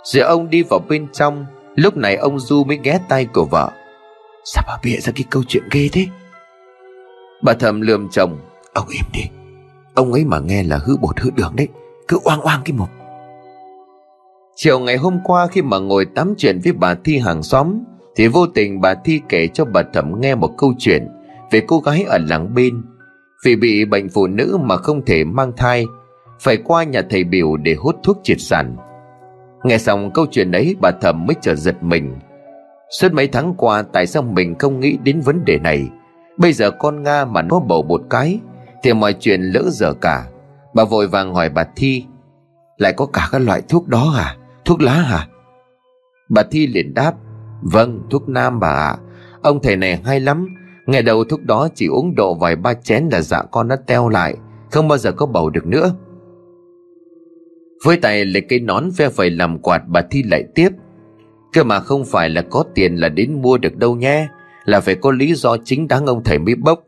Rồi 0.04 0.24
ông 0.24 0.50
đi 0.50 0.64
vào 0.64 0.80
bên 0.90 1.08
trong. 1.14 1.46
Lúc 1.76 1.98
này 1.98 2.16
ông 2.16 2.40
Du 2.40 2.64
mới 2.64 2.80
ghé 2.84 3.00
tay 3.10 3.26
của 3.26 3.46
vợ. 3.46 3.72
Sao 4.46 4.64
bà 4.68 4.78
bịa 4.84 4.98
ra 4.98 5.12
cái 5.16 5.26
câu 5.30 5.44
chuyện 5.48 5.64
ghê 5.72 5.90
thế? 5.92 6.06
Bà 7.44 7.54
thầm 7.54 7.82
lườm 7.82 8.10
chồng. 8.10 8.40
Ông 8.74 8.88
im 8.90 9.06
đi. 9.14 9.22
Ông 9.94 10.14
ấy 10.14 10.26
mà 10.26 10.40
nghe 10.40 10.64
là 10.64 10.80
hư 10.86 10.98
bột 10.98 11.20
hư 11.20 11.30
đường 11.36 11.54
đấy. 11.56 11.68
Cứ 12.08 12.20
oang 12.24 12.42
oang 12.42 12.62
cái 12.66 12.74
mồm. 12.78 12.88
Chiều 14.56 14.80
ngày 14.80 14.98
hôm 14.98 15.20
qua 15.24 15.48
khi 15.48 15.62
mà 15.62 15.80
ngồi 15.80 16.06
tám 16.06 16.34
chuyện 16.38 16.60
với 16.64 16.74
bà 16.74 16.96
Thi 17.04 17.18
hàng 17.18 17.44
xóm 17.44 17.80
thì 18.16 18.28
vô 18.28 18.48
tình 18.48 18.82
bà 18.82 18.94
Thi 18.94 19.22
kể 19.30 19.48
cho 19.48 19.66
bà 19.66 19.84
Thẩm 19.94 20.22
nghe 20.22 20.36
một 20.36 20.52
câu 20.58 20.74
chuyện 20.78 21.08
Về 21.52 21.62
cô 21.68 21.80
gái 21.80 22.04
ở 22.04 22.18
làng 22.18 22.54
bên. 22.54 22.84
Vì 23.46 23.56
bị 23.56 23.86
bệnh 23.86 24.10
phụ 24.10 24.28
nữ 24.28 24.58
mà 24.62 24.78
không 24.78 25.06
thể 25.06 25.24
mang 25.24 25.52
thai, 25.58 25.86
Phải 26.40 26.58
qua 26.58 26.84
nhà 26.84 27.02
thầy 27.10 27.24
biểu 27.24 27.58
để 27.58 27.74
hút 27.74 27.96
thuốc 28.04 28.20
triệt 28.24 28.38
sản. 28.40 28.76
Nghe 29.64 29.78
xong 29.78 30.12
câu 30.14 30.26
chuyện 30.32 30.52
ấy, 30.52 30.76
bà 30.82 30.92
Thẩm 30.92 31.26
mới 31.26 31.36
chợt 31.42 31.56
giật 31.56 31.84
mình. 31.84 32.16
Suốt 32.90 33.14
mấy 33.14 33.28
tháng 33.28 33.54
qua, 33.58 33.82
tại 33.82 34.08
sao 34.08 34.24
mình 34.24 34.56
không 34.60 34.80
nghĩ 34.80 34.98
đến 35.04 35.22
vấn 35.22 35.46
đề 35.46 35.60
này? 35.60 35.90
Bây 36.38 36.54
giờ 36.54 36.72
con 36.72 37.04
Nga 37.04 37.26
mà 37.26 37.42
nó 37.42 37.60
bầu 37.60 37.84
một 37.84 38.02
cái, 38.10 38.40
Thì 38.84 38.94
mọi 38.94 39.14
chuyện 39.14 39.42
lỡ 39.42 39.64
dở 39.68 39.94
cả. 39.94 40.26
Bà 40.74 40.84
vội 40.84 41.08
vàng 41.08 41.34
hỏi 41.34 41.50
bà 41.50 41.66
Thi, 41.76 42.06
Lại 42.78 42.94
có 42.94 43.06
cả 43.06 43.28
các 43.32 43.42
loại 43.42 43.62
thuốc 43.70 43.88
đó 43.88 44.14
à 44.18 44.36
Thuốc 44.66 44.82
lá 44.82 44.94
hả? 44.94 45.28
Bà 46.30 46.44
Thi 46.52 46.68
liền 46.68 46.94
đáp 46.94 47.14
Vâng 47.72 48.02
thuốc 48.10 48.30
nam 48.30 48.60
bà 48.60 48.68
ạ. 48.68 48.98
Ông 49.42 49.60
thầy 49.64 49.76
này 49.76 50.02
hay 50.06 50.20
lắm. 50.20 50.48
Ngày 50.86 51.02
đầu 51.02 51.24
thuốc 51.24 51.44
đó 51.44 51.68
chỉ 51.76 51.88
uống 51.88 52.16
độ 52.16 52.34
vài 52.34 52.56
ba 52.56 52.74
chén 52.74 53.10
là 53.12 53.22
dạ 53.22 53.44
con 53.52 53.68
nó 53.68 53.76
teo 53.76 54.10
lại. 54.10 54.36
Không 54.72 54.88
bao 54.88 54.98
giờ 54.98 55.12
có 55.12 55.26
bầu 55.26 55.50
được 55.50 55.66
nữa. 55.66 55.96
Với 57.86 57.98
tay 57.98 58.26
lấy 58.26 58.42
cây 58.42 58.60
nón 58.60 58.92
phe 58.92 59.10
phẩy 59.10 59.30
làm 59.30 59.60
quạt 59.60 59.82
bà 59.88 60.02
Thi 60.02 60.24
lại 60.24 60.44
tiếp. 60.56 60.70
Cơ 61.54 61.64
mà 61.64 61.80
không 61.80 62.06
phải 62.06 62.30
là 62.30 62.42
có 62.42 62.64
tiền 62.76 62.96
là 62.96 63.10
đến 63.10 63.42
mua 63.42 63.58
được 63.58 63.78
đâu 63.78 63.96
nhé. 63.96 64.28
Là 64.66 64.80
phải 64.80 64.96
có 64.96 65.12
lý 65.12 65.34
do 65.34 65.58
chính 65.64 65.88
đáng 65.88 66.06
ông 66.06 66.24
thầy 66.24 66.40
mới 66.40 66.56
bốc. 66.56 66.84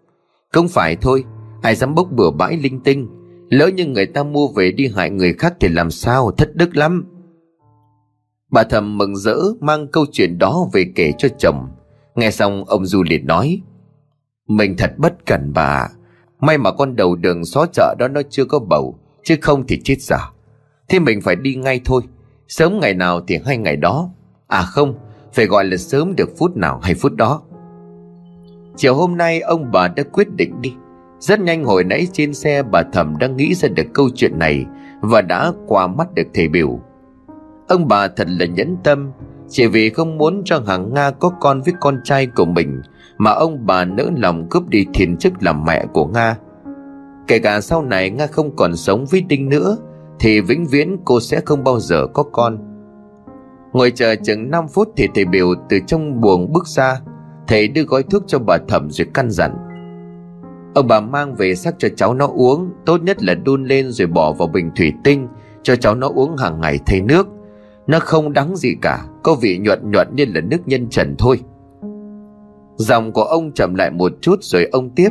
Không 0.51 0.67
phải 0.67 0.95
thôi, 0.95 1.23
Ai 1.61 1.75
dám 1.75 1.95
bốc 1.95 2.11
bừa 2.11 2.31
bãi 2.31 2.57
linh 2.57 2.79
tinh. 2.79 3.07
Lỡ 3.49 3.67
như 3.67 3.85
người 3.85 4.05
ta 4.05 4.23
mua 4.23 4.47
về 4.47 4.71
đi 4.71 4.87
hại 4.95 5.09
người 5.09 5.33
khác 5.33 5.53
thì 5.59 5.67
làm 5.67 5.91
sao, 5.91 6.31
thất 6.31 6.55
đức 6.55 6.77
lắm. 6.77 7.05
Bà 8.51 8.63
thầm 8.63 8.97
mừng 8.97 9.15
rỡ, 9.15 9.37
mang 9.59 9.87
câu 9.87 10.05
chuyện 10.11 10.37
đó 10.37 10.69
về 10.73 10.85
kể 10.95 11.11
cho 11.17 11.29
chồng. 11.37 11.69
Nghe 12.15 12.31
xong, 12.31 12.63
ông 12.65 12.85
Du 12.85 13.03
liền 13.03 13.27
nói, 13.27 13.61
Mình 14.47 14.75
thật 14.77 14.93
bất 14.97 15.25
cẩn 15.25 15.53
bà. 15.53 15.87
May 16.39 16.57
mà 16.57 16.71
con 16.71 16.95
đầu 16.95 17.15
đường 17.15 17.45
xó 17.45 17.65
chợ 17.73 17.95
đó 17.99 18.07
nó 18.07 18.21
chưa 18.29 18.45
có 18.45 18.59
bầu, 18.59 18.99
Chứ 19.23 19.35
không 19.41 19.67
thì 19.67 19.81
chết 19.83 19.95
giả 20.01 20.31
Thế 20.89 20.99
mình 20.99 21.21
phải 21.21 21.35
đi 21.35 21.55
ngay 21.55 21.81
thôi. 21.85 22.01
Sớm 22.47 22.79
ngày 22.79 22.93
nào 22.93 23.21
thì 23.27 23.39
hay 23.45 23.57
ngày 23.57 23.75
đó. 23.77 24.09
À 24.47 24.61
không, 24.61 24.95
Phải 25.33 25.45
gọi 25.45 25.65
là 25.65 25.77
sớm 25.77 26.15
được 26.15 26.29
phút 26.37 26.57
nào 26.57 26.79
hay 26.83 26.93
phút 26.93 27.13
đó. 27.15 27.41
Chiều 28.75 28.95
hôm 28.95 29.17
nay, 29.17 29.39
ông 29.39 29.71
bà 29.71 29.87
đã 29.87 30.03
quyết 30.03 30.27
định 30.35 30.61
đi. 30.61 30.73
Rất 31.19 31.39
nhanh 31.39 31.63
hồi 31.63 31.83
nãy 31.83 32.07
trên 32.13 32.33
xe, 32.33 32.63
bà 32.63 32.83
thầm 32.93 33.17
đã 33.17 33.27
nghĩ 33.27 33.53
ra 33.53 33.69
được 33.69 33.85
câu 33.93 34.09
chuyện 34.15 34.39
này 34.39 34.65
Và 35.01 35.21
đã 35.21 35.51
qua 35.67 35.87
mắt 35.87 36.13
được 36.13 36.27
thầy 36.33 36.47
biểu. 36.47 36.79
Ông 37.67 37.87
bà 37.87 38.07
thật 38.07 38.27
là 38.29 38.45
nhẫn 38.45 38.77
tâm, 38.83 39.11
Chỉ 39.49 39.67
vì 39.67 39.89
không 39.89 40.17
muốn 40.17 40.41
cho 40.45 40.61
hàng 40.67 40.93
Nga 40.93 41.11
có 41.11 41.31
con 41.39 41.61
với 41.61 41.73
con 41.79 42.01
trai 42.03 42.27
của 42.27 42.45
mình, 42.45 42.81
Mà 43.17 43.31
ông 43.31 43.65
bà 43.65 43.85
nỡ 43.85 44.09
lòng 44.17 44.47
cướp 44.49 44.67
đi 44.69 44.85
thiền 44.93 45.17
chức 45.17 45.33
làm 45.39 45.65
mẹ 45.65 45.85
của 45.93 46.05
Nga. 46.05 46.37
Kể 47.27 47.39
cả 47.39 47.61
sau 47.61 47.81
này 47.81 48.09
Nga 48.09 48.27
không 48.27 48.55
còn 48.55 48.75
sống 48.75 49.05
với 49.05 49.21
Đinh 49.21 49.49
nữa, 49.49 49.77
Thì 50.19 50.41
vĩnh 50.41 50.65
viễn 50.65 50.97
cô 51.05 51.19
sẽ 51.19 51.41
không 51.45 51.63
bao 51.63 51.79
giờ 51.79 52.07
có 52.13 52.23
con. 52.23 52.57
Ngồi 53.73 53.91
chờ 53.91 54.15
chừng 54.15 54.51
5 54.51 54.67
phút 54.67 54.89
thì 54.97 55.07
thầy 55.15 55.25
biểu 55.25 55.47
từ 55.69 55.79
trong 55.87 56.21
buồng 56.21 56.53
bước 56.53 56.67
ra, 56.67 56.99
Thầy 57.47 57.67
đưa 57.67 57.83
gói 57.83 58.03
thuốc 58.03 58.23
cho 58.27 58.39
bà 58.39 58.57
thẩm 58.67 58.91
rồi 58.91 59.07
căn 59.13 59.29
dặn. 59.29 59.51
Ông 60.75 60.87
bà 60.87 60.99
mang 60.99 61.35
về 61.35 61.55
sắc 61.55 61.75
cho 61.77 61.87
cháu 61.95 62.13
nó 62.13 62.27
uống, 62.27 62.69
Tốt 62.85 63.03
nhất 63.03 63.23
là 63.23 63.33
đun 63.33 63.63
lên 63.63 63.91
rồi 63.91 64.07
bỏ 64.07 64.33
vào 64.33 64.47
bình 64.47 64.71
thủy 64.75 64.93
tinh, 65.03 65.27
Cho 65.63 65.75
cháu 65.75 65.95
nó 65.95 66.09
uống 66.15 66.37
hàng 66.37 66.61
ngày 66.61 66.79
thay 66.85 67.01
nước. 67.01 67.27
Nó 67.87 67.99
không 67.99 68.33
đắng 68.33 68.55
gì 68.55 68.75
cả, 68.81 69.05
Có 69.23 69.35
vị 69.35 69.57
nhuận 69.57 69.91
nhuận 69.91 70.07
như 70.15 70.25
là 70.25 70.41
nước 70.41 70.57
nhân 70.65 70.89
trần 70.89 71.15
thôi. 71.17 71.39
Dòng 72.75 73.11
của 73.11 73.23
ông 73.23 73.51
chậm 73.51 73.75
lại 73.75 73.91
một 73.91 74.11
chút 74.21 74.35
rồi 74.41 74.65
ông 74.71 74.89
tiếp. 74.89 75.09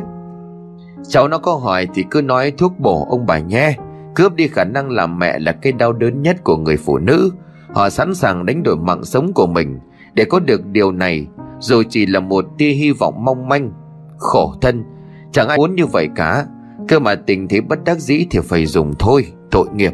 Cháu 1.07 1.27
nó 1.27 1.37
có 1.37 1.55
hỏi 1.55 1.87
thì 1.93 2.03
cứ 2.11 2.21
nói 2.21 2.51
thuốc 2.51 2.79
bổ, 2.79 3.07
ông 3.09 3.25
bà 3.25 3.39
nhé. 3.39 3.75
Cướp 4.15 4.33
đi 4.35 4.47
khả 4.47 4.63
năng 4.63 4.89
làm 4.89 5.19
mẹ 5.19 5.39
là 5.39 5.51
cái 5.51 5.71
đau 5.71 5.93
đớn 5.93 6.21
nhất 6.21 6.43
của 6.43 6.57
người 6.57 6.77
phụ 6.77 6.97
nữ. 6.97 7.31
Họ 7.73 7.89
sẵn 7.89 8.15
sàng 8.15 8.45
đánh 8.45 8.63
đổi 8.63 8.75
mạng 8.75 9.03
sống 9.03 9.33
của 9.33 9.47
mình. 9.47 9.79
Để 10.13 10.25
có 10.25 10.39
được 10.39 10.65
điều 10.65 10.91
này 10.91 11.27
Rồi 11.59 11.85
chỉ 11.89 12.05
là 12.05 12.19
một 12.19 12.45
tia 12.57 12.69
hy 12.69 12.91
vọng 12.91 13.25
mong 13.25 13.47
manh, 13.47 13.71
Khổ 14.17 14.53
thân, 14.61 14.83
Chẳng 15.31 15.47
ai 15.47 15.57
muốn 15.57 15.75
như 15.75 15.85
vậy 15.85 16.09
cả. 16.15 16.45
Cơ 16.87 16.99
mà 16.99 17.15
tình 17.15 17.47
thế 17.47 17.61
bất 17.61 17.83
đắc 17.83 17.99
dĩ 17.99 18.27
thì 18.29 18.39
phải 18.43 18.65
dùng 18.65 18.93
thôi, 18.99 19.25
Tội 19.51 19.67
nghiệp. 19.75 19.93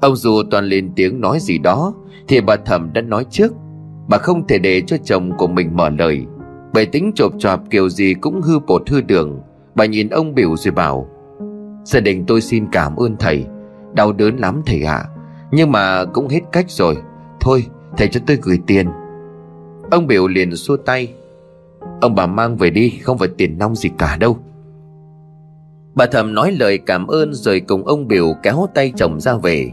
Ông 0.00 0.16
dù 0.16 0.42
toàn 0.50 0.64
lên 0.64 0.92
tiếng 0.96 1.20
nói 1.20 1.38
gì 1.40 1.58
đó, 1.58 1.94
Thì 2.28 2.40
bà 2.40 2.56
thẩm 2.56 2.92
đã 2.92 3.00
nói 3.00 3.26
trước. 3.30 3.52
Bà 4.08 4.18
không 4.18 4.46
thể 4.46 4.58
để 4.58 4.82
cho 4.86 4.96
chồng 5.04 5.30
của 5.38 5.46
mình 5.46 5.76
mở 5.76 5.88
lời. 5.88 6.26
Bởi 6.74 6.86
tính 6.86 7.12
chộp 7.14 7.32
chọp 7.38 7.60
kiểu 7.70 7.88
gì 7.88 8.14
cũng 8.14 8.40
hư 8.40 8.58
bột 8.58 8.90
hư 8.90 9.00
đường. 9.00 9.40
Bà 9.74 9.84
nhìn 9.84 10.08
ông 10.08 10.34
biểu 10.34 10.56
rồi 10.56 10.72
bảo, 10.72 11.08
Gia 11.84 12.00
đình 12.00 12.24
tôi 12.26 12.40
xin 12.40 12.66
cảm 12.72 12.96
ơn 12.96 13.16
thầy. 13.16 13.46
Đau 13.94 14.12
đớn 14.12 14.36
lắm 14.36 14.62
thầy 14.66 14.82
ạ. 14.82 14.96
À. 14.96 15.08
Nhưng 15.52 15.72
mà 15.72 16.04
cũng 16.04 16.28
hết 16.28 16.40
cách 16.52 16.70
rồi. 16.70 16.96
Thôi, 17.40 17.66
thầy 17.96 18.08
cho 18.08 18.20
tôi 18.26 18.38
gửi 18.42 18.58
tiền. 18.66 18.88
Ông 19.90 20.06
biểu 20.06 20.28
liền 20.28 20.56
xua 20.56 20.76
tay, 20.76 21.14
Ông 22.00 22.14
bà 22.14 22.26
mang 22.26 22.56
về 22.56 22.70
đi, 22.70 22.90
Không 23.02 23.18
phải 23.18 23.28
tiền 23.36 23.58
nong 23.58 23.74
gì 23.74 23.90
cả 23.98 24.16
đâu. 24.20 24.38
Bà 25.94 26.06
thầm 26.06 26.34
nói 26.34 26.52
lời 26.52 26.78
cảm 26.78 27.06
ơn 27.06 27.34
Rồi 27.34 27.60
cùng 27.60 27.86
ông 27.86 28.08
biểu 28.08 28.34
kéo 28.42 28.66
tay 28.74 28.92
chồng 28.96 29.20
ra 29.20 29.36
về. 29.36 29.72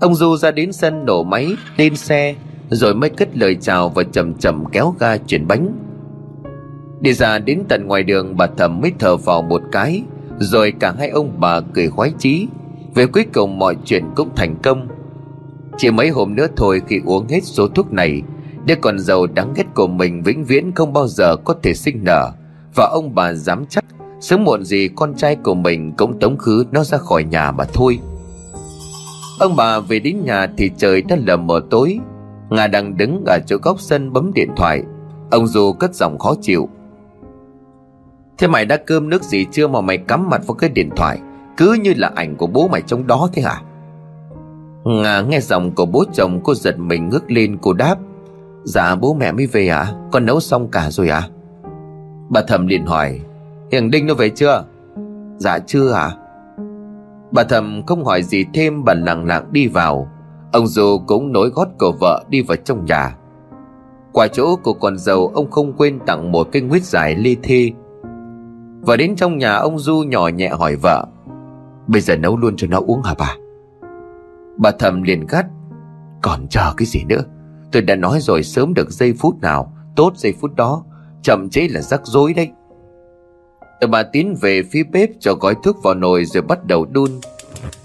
Ông 0.00 0.14
Du 0.14 0.36
ra 0.36 0.50
đến 0.50 0.72
sân 0.72 1.04
nổ 1.04 1.22
máy, 1.22 1.56
Lên 1.76 1.96
xe, 1.96 2.34
Rồi 2.70 2.94
mới 2.94 3.10
cất 3.10 3.36
lời 3.36 3.56
chào 3.60 3.88
Và 3.88 4.02
chậm 4.02 4.34
chậm 4.34 4.64
kéo 4.72 4.94
ga 4.98 5.16
chuyển 5.16 5.46
bánh. 5.46 5.68
Đi 7.00 7.12
ra 7.12 7.38
đến 7.38 7.62
tận 7.68 7.86
ngoài 7.86 8.02
đường, 8.02 8.36
Bà 8.36 8.46
thầm 8.46 8.80
mới 8.80 8.92
thở 8.98 9.16
vào 9.16 9.42
một 9.42 9.62
cái, 9.72 10.02
Rồi 10.38 10.72
cả 10.80 10.94
hai 10.98 11.08
ông 11.08 11.40
bà 11.40 11.60
cười 11.60 11.88
khoái 11.88 12.12
chí. 12.18 12.46
Về 12.94 13.06
cuối 13.06 13.24
cùng 13.34 13.58
mọi 13.58 13.76
chuyện 13.84 14.04
cũng 14.16 14.28
thành 14.36 14.56
công. 14.62 14.88
Chỉ 15.76 15.90
mấy 15.90 16.08
hôm 16.08 16.34
nữa 16.34 16.46
thôi 16.56 16.82
khi 16.88 17.00
uống 17.04 17.28
hết 17.28 17.44
số 17.44 17.68
thuốc 17.68 17.92
này, 17.92 18.22
Đứa 18.66 18.74
con 18.74 18.98
giàu 18.98 19.26
đáng 19.26 19.52
ghét 19.56 19.66
của 19.74 19.86
mình 19.86 20.22
vĩnh 20.22 20.44
viễn 20.44 20.72
không 20.74 20.92
bao 20.92 21.08
giờ 21.08 21.36
có 21.36 21.54
thể 21.62 21.74
sinh 21.74 22.04
nở. 22.04 22.30
Và 22.74 22.88
ông 22.92 23.14
bà 23.14 23.32
dám 23.32 23.64
chắc, 23.68 23.84
Sớm 24.20 24.44
muộn 24.44 24.64
gì 24.64 24.88
con 24.96 25.14
trai 25.14 25.36
của 25.36 25.54
mình 25.54 25.92
cũng 25.96 26.20
tống 26.20 26.38
khứ 26.38 26.64
nó 26.72 26.84
ra 26.84 26.98
khỏi 26.98 27.24
nhà 27.24 27.52
mà 27.52 27.64
thôi. 27.64 27.98
Ông 29.38 29.56
bà 29.56 29.80
về 29.80 29.98
đến 29.98 30.24
nhà 30.24 30.46
thì 30.56 30.70
trời 30.76 31.02
đã 31.02 31.16
lờ 31.26 31.36
mờ 31.36 31.60
tối. 31.70 31.98
Nga 32.50 32.66
đang 32.66 32.96
đứng 32.96 33.24
ở 33.26 33.38
chỗ 33.46 33.56
góc 33.62 33.80
sân 33.80 34.12
bấm 34.12 34.32
điện 34.34 34.48
thoại. 34.56 34.82
Ông 35.30 35.46
Du 35.46 35.72
cất 35.72 35.94
giọng 35.94 36.18
khó 36.18 36.34
chịu. 36.40 36.68
Thế 38.38 38.46
mày 38.46 38.64
đã 38.64 38.76
cơm 38.76 39.08
nước 39.08 39.22
gì 39.22 39.46
chưa 39.50 39.68
mà 39.68 39.80
mày 39.80 39.98
cắm 39.98 40.30
mặt 40.30 40.46
vào 40.46 40.54
cái 40.54 40.70
điện 40.70 40.90
thoại? 40.96 41.18
Cứ 41.56 41.72
như 41.82 41.94
là 41.96 42.10
ảnh 42.14 42.36
của 42.36 42.46
bố 42.46 42.68
mày 42.68 42.82
trong 42.82 43.06
đó 43.06 43.28
thế 43.32 43.42
hả? 43.42 43.62
Nga 44.84 45.20
nghe 45.20 45.40
giọng 45.40 45.70
của 45.70 45.86
bố 45.86 46.04
chồng, 46.12 46.40
cô 46.44 46.54
giật 46.54 46.78
mình 46.78 47.08
ngước 47.08 47.30
lên, 47.30 47.58
cô 47.62 47.72
đáp. 47.72 47.96
Dạ 48.64 48.94
bố 48.94 49.14
mẹ 49.14 49.32
mới 49.32 49.46
về 49.46 49.68
à 49.68 49.92
Con 50.12 50.26
nấu 50.26 50.40
xong 50.40 50.68
cả 50.68 50.90
rồi 50.90 51.08
à 51.08 51.28
Bà 52.28 52.42
thầm 52.48 52.66
liền 52.66 52.86
hỏi. 52.86 53.20
Hiền 53.72 53.90
Đinh 53.90 54.06
nó 54.06 54.14
về 54.14 54.30
chưa? 54.30 54.64
Dạ 55.38 55.58
chưa 55.58 55.92
à 55.92 56.10
Bà 57.32 57.44
thầm 57.44 57.82
không 57.86 58.04
hỏi 58.04 58.22
gì 58.22 58.44
thêm 58.54 58.84
Bà 58.84 58.94
lặng 58.94 59.26
lặng 59.26 59.48
đi 59.52 59.68
vào. 59.68 60.08
Ông 60.52 60.66
du 60.66 60.98
cũng 61.06 61.32
nối 61.32 61.48
gót 61.48 61.68
của 61.78 61.92
vợ 62.00 62.24
đi 62.28 62.42
vào 62.42 62.56
trong 62.56 62.84
nhà. 62.84 63.16
Qua 64.12 64.28
chỗ 64.28 64.56
của 64.56 64.72
con 64.72 64.98
dâu, 64.98 65.32
Ông 65.34 65.50
không 65.50 65.72
quên 65.72 65.98
tặng 66.06 66.32
một 66.32 66.48
cái 66.52 66.62
nguyết 66.62 66.82
giải 66.82 67.14
ly 67.14 67.36
thi. 67.42 67.72
Và 68.80 68.96
đến 68.96 69.16
trong 69.16 69.38
nhà, 69.38 69.54
ông 69.54 69.78
Du 69.78 70.04
nhỏ 70.08 70.28
nhẹ 70.28 70.48
hỏi 70.48 70.76
vợ, 70.76 71.06
Bây 71.86 72.00
giờ 72.00 72.16
nấu 72.16 72.36
luôn 72.36 72.54
cho 72.56 72.66
nó 72.70 72.80
uống 72.86 73.02
hả 73.02 73.14
bà? 73.18 73.34
Bà 74.56 74.70
thầm 74.70 75.02
liền 75.02 75.26
gắt, 75.26 75.46
Còn 76.22 76.48
chờ 76.50 76.72
cái 76.76 76.86
gì 76.86 77.04
nữa? 77.08 77.22
Tôi 77.72 77.82
đã 77.82 77.96
nói 77.96 78.18
rồi, 78.20 78.42
sớm 78.42 78.74
được 78.74 78.90
giây 78.90 79.14
phút 79.18 79.40
nào, 79.40 79.72
Tốt 79.96 80.12
giây 80.16 80.34
phút 80.40 80.54
đó. 80.56 80.84
Chậm 81.22 81.48
chế 81.50 81.68
là 81.70 81.80
rắc 81.80 82.00
rối 82.04 82.34
đấy. 82.34 82.50
Rồi 83.80 83.88
bà 83.88 84.02
tiến 84.02 84.34
về 84.40 84.62
phía 84.70 84.82
bếp, 84.92 85.10
cho 85.20 85.34
gói 85.34 85.54
thuốc 85.64 85.82
vào 85.82 85.94
nồi 85.94 86.24
rồi 86.24 86.42
bắt 86.42 86.64
đầu 86.64 86.86
đun. 86.92 87.10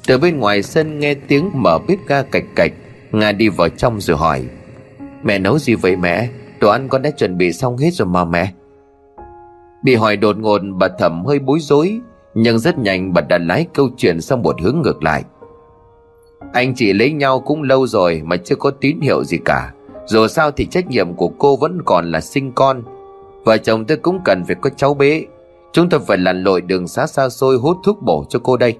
Từ 0.07 0.17
bên 0.17 0.39
ngoài 0.39 0.63
sân 0.63 0.99
nghe 0.99 1.13
tiếng 1.13 1.49
mở 1.53 1.79
bếp 1.87 1.99
ga 2.07 2.21
cạch 2.21 2.45
cạch. 2.55 2.71
Nga 3.11 3.31
đi 3.31 3.49
vào 3.49 3.69
trong 3.69 4.01
rồi 4.01 4.17
hỏi, 4.17 4.43
Mẹ 5.23 5.39
nấu 5.39 5.59
gì 5.59 5.75
vậy 5.75 5.95
mẹ? 5.95 6.29
Đồ 6.59 6.69
ăn 6.69 6.89
con 6.89 7.01
đã 7.01 7.09
chuẩn 7.09 7.37
bị 7.37 7.53
xong 7.53 7.77
hết 7.77 7.93
rồi 7.93 8.07
mà 8.07 8.25
mẹ. 8.25 8.53
Bị 9.83 9.95
hỏi 9.95 10.17
đột 10.17 10.37
ngột, 10.37 10.61
bà 10.79 10.87
thẩm 10.99 11.25
hơi 11.25 11.39
bối 11.39 11.59
rối, 11.59 11.99
Nhưng 12.33 12.59
rất 12.59 12.77
nhanh 12.77 13.13
bà 13.13 13.21
đã 13.21 13.37
lái 13.37 13.67
câu 13.73 13.89
chuyện 13.97 14.21
sang 14.21 14.41
một 14.41 14.61
hướng 14.61 14.81
ngược 14.81 15.03
lại. 15.03 15.23
Anh 16.53 16.75
chị 16.75 16.93
lấy 16.93 17.11
nhau 17.11 17.39
cũng 17.39 17.63
lâu 17.63 17.87
rồi 17.87 18.21
mà 18.25 18.37
chưa 18.37 18.55
có 18.55 18.71
tín 18.71 18.99
hiệu 19.01 19.23
gì 19.23 19.37
cả. 19.45 19.73
Dù 20.05 20.27
sao 20.27 20.51
thì 20.51 20.65
trách 20.65 20.87
nhiệm 20.87 21.13
của 21.13 21.27
cô 21.27 21.55
vẫn 21.55 21.81
còn 21.85 22.11
là 22.11 22.21
sinh 22.21 22.51
con. 22.51 22.83
Vợ 23.45 23.57
chồng 23.57 23.85
tôi 23.85 23.97
cũng 23.97 24.19
cần 24.25 24.45
phải 24.45 24.55
có 24.55 24.69
cháu 24.69 24.93
bé. 24.93 25.21
Chúng 25.73 25.89
tôi 25.89 25.99
phải 25.99 26.17
lặn 26.17 26.43
lội 26.43 26.61
đường 26.61 26.87
xa 26.87 27.07
xa 27.07 27.29
xôi 27.29 27.57
hút 27.57 27.77
thuốc 27.83 28.01
bổ 28.01 28.25
cho 28.29 28.39
cô 28.43 28.57
đây. 28.57 28.77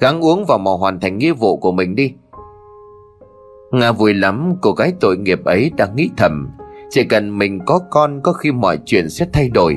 Gắng 0.00 0.24
uống 0.24 0.44
vào 0.44 0.58
mà 0.58 0.70
hoàn 0.70 1.00
thành 1.00 1.18
nghĩa 1.18 1.32
vụ 1.32 1.56
của 1.56 1.72
mình 1.72 1.94
đi. 1.94 2.12
Nga 3.72 3.92
vui 3.92 4.14
lắm, 4.14 4.54
cô 4.62 4.72
gái 4.72 4.92
tội 5.00 5.16
nghiệp 5.16 5.44
ấy 5.44 5.70
đang 5.76 5.96
nghĩ 5.96 6.10
thầm. 6.16 6.48
Chỉ 6.90 7.04
cần 7.04 7.38
mình 7.38 7.60
có 7.66 7.80
con, 7.90 8.20
có 8.22 8.32
khi 8.32 8.52
mọi 8.52 8.78
chuyện 8.84 9.10
sẽ 9.10 9.26
thay 9.32 9.48
đổi. 9.48 9.76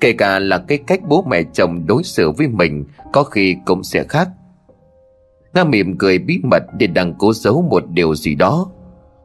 Kể 0.00 0.12
cả 0.12 0.38
là 0.38 0.58
cái 0.68 0.78
cách 0.78 1.00
bố 1.08 1.24
mẹ 1.30 1.42
chồng 1.52 1.86
đối 1.86 2.02
xử 2.02 2.30
với 2.30 2.48
mình, 2.48 2.84
Có 3.12 3.22
khi 3.22 3.56
cũng 3.66 3.82
sẽ 3.82 4.04
khác. 4.08 4.28
Nga 5.54 5.64
mỉm 5.64 5.98
cười 5.98 6.18
bí 6.18 6.40
mật 6.50 6.62
để 6.78 6.86
đang 6.86 7.14
cố 7.18 7.32
giấu 7.32 7.62
một 7.70 7.82
điều 7.88 8.14
gì 8.14 8.34
đó. 8.34 8.66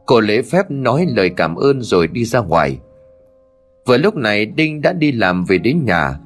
Cô 0.06 0.20
lễ 0.20 0.42
phép 0.42 0.70
nói 0.70 1.06
lời 1.08 1.30
cảm 1.36 1.56
ơn 1.56 1.82
rồi 1.82 2.06
đi 2.06 2.24
ra 2.24 2.40
ngoài. 2.40 2.78
Vừa 3.86 3.96
lúc 3.96 4.16
này 4.16 4.46
Đinh 4.46 4.80
đã 4.82 4.92
đi 4.92 5.12
làm 5.12 5.44
về 5.44 5.58
đến 5.58 5.84
nhà. 5.84 6.18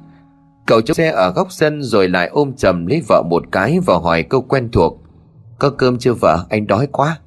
Cậu 0.67 0.81
chống 0.81 0.95
xe 0.95 1.11
ở 1.11 1.31
góc 1.31 1.51
sân 1.51 1.83
rồi 1.83 2.09
lại 2.09 2.27
ôm 2.27 2.53
chầm 2.53 2.85
lấy 2.85 3.01
vợ 3.07 3.23
một 3.29 3.43
cái 3.51 3.79
và 3.85 3.97
hỏi 3.97 4.23
câu 4.23 4.41
quen 4.41 4.69
thuộc. 4.71 5.01
Có 5.59 5.69
cơm 5.69 5.97
chưa 5.97 6.13
vợ? 6.13 6.45
Anh 6.49 6.67
đói 6.67 6.87
quá. 6.91 7.19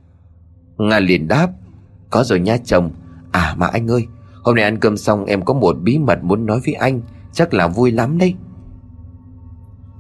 Nga 0.79 0.99
liền 0.99 1.29
đáp. 1.29 1.49
Có 2.11 2.25
rồi 2.25 2.41
nha 2.41 2.57
chồng. 2.65 2.91
À 3.33 3.55
mà 3.59 3.67
anh 3.67 3.91
ơi, 3.91 4.07
Hôm 4.43 4.55
nay 4.55 4.65
ăn 4.65 4.79
cơm 4.79 4.97
xong 4.97 5.25
em 5.25 5.45
có 5.45 5.55
một 5.55 5.77
bí 5.83 5.99
mật 5.99 6.19
muốn 6.23 6.47
nói 6.47 6.61
với 6.65 6.75
anh. 6.75 7.01
Chắc 7.33 7.55
là 7.55 7.69
vui 7.69 7.91
lắm 7.91 8.19
đấy. 8.19 8.35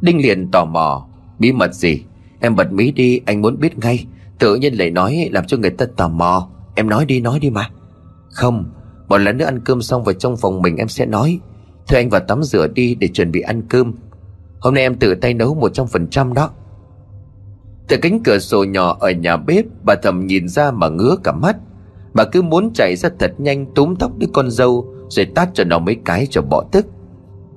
Đinh 0.00 0.22
liền 0.22 0.50
tò 0.50 0.64
mò. 0.64 1.06
Bí 1.38 1.52
mật 1.52 1.74
gì? 1.74 2.04
Em 2.40 2.56
bật 2.56 2.72
mí 2.72 2.92
đi, 2.92 3.20
anh 3.26 3.42
muốn 3.42 3.58
biết 3.60 3.78
ngay. 3.78 4.06
Tự 4.38 4.54
nhiên 4.54 4.74
lại 4.74 4.90
nói, 4.90 5.28
làm 5.32 5.46
cho 5.46 5.56
người 5.56 5.70
ta 5.70 5.86
tò 5.96 6.08
mò. 6.08 6.48
Em 6.74 6.88
nói 6.88 7.04
đi 7.04 7.20
nói 7.20 7.38
đi 7.38 7.50
mà. 7.50 7.70
Không, 8.30 8.64
Một 9.08 9.18
lần 9.18 9.38
nữa 9.38 9.44
ăn 9.44 9.60
cơm 9.64 9.82
xong 9.82 10.04
vào 10.04 10.12
trong 10.12 10.36
phòng 10.36 10.62
mình 10.62 10.76
em 10.76 10.88
sẽ 10.88 11.06
nói. 11.06 11.40
Thôi 11.90 12.00
anh 12.00 12.10
vào 12.10 12.20
tắm 12.20 12.42
rửa 12.42 12.66
đi 12.68 12.94
để 12.94 13.08
chuẩn 13.08 13.32
bị 13.32 13.40
ăn 13.40 13.62
cơm. 13.68 13.92
Hôm 14.60 14.74
nay 14.74 14.82
em 14.82 14.94
tự 14.94 15.14
tay 15.14 15.34
nấu 15.34 15.54
một 15.54 15.74
trăm 15.74 15.86
phần 15.86 16.06
trăm 16.10 16.34
đó. 16.34 16.50
Từ 17.88 17.96
cánh 17.96 18.20
cửa 18.24 18.38
sổ 18.38 18.64
nhỏ 18.64 18.96
ở 19.00 19.10
nhà 19.10 19.36
bếp, 19.36 19.64
Bà 19.84 19.94
thầm 20.02 20.26
nhìn 20.26 20.48
ra 20.48 20.70
mà 20.70 20.88
ngứa 20.88 21.16
cả 21.24 21.32
mắt. 21.32 21.56
Bà 22.14 22.24
cứ 22.24 22.42
muốn 22.42 22.70
chạy 22.74 22.96
ra 22.96 23.08
thật 23.18 23.34
nhanh, 23.38 23.66
túm 23.74 23.94
tóc 23.96 24.18
đứa 24.18 24.26
con 24.32 24.50
dâu, 24.50 24.94
Rồi 25.08 25.26
tát 25.34 25.48
cho 25.54 25.64
nó 25.64 25.78
mấy 25.78 25.96
cái 26.04 26.26
cho 26.30 26.42
bỏ 26.42 26.64
tức 26.72 26.86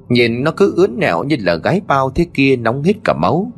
Nhìn 0.10 0.44
nó 0.44 0.52
cứ 0.52 0.74
ướn 0.76 1.00
nẹo 1.00 1.24
như 1.24 1.36
là 1.40 1.56
gái 1.56 1.82
bao 1.88 2.10
thế 2.10 2.26
kia 2.34 2.56
nóng 2.56 2.84
hết 2.84 2.94
cả 3.04 3.14
máu. 3.22 3.52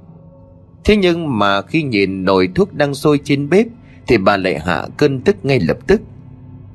Thế 0.86 0.96
nhưng 0.96 1.40
mà 1.40 1.62
khi 1.62 1.84
nhìn 1.84 2.26
nồi 2.26 2.50
thuốc 2.56 2.74
đang 2.74 2.94
sôi 2.94 3.20
trên 3.24 3.50
bếp, 3.50 3.68
Thì 4.08 4.18
bà 4.18 4.38
lại 4.38 4.60
hạ 4.60 4.88
cơn 4.98 5.22
tức 5.22 5.36
ngay 5.44 5.60
lập 5.60 5.78
tức. 5.88 6.02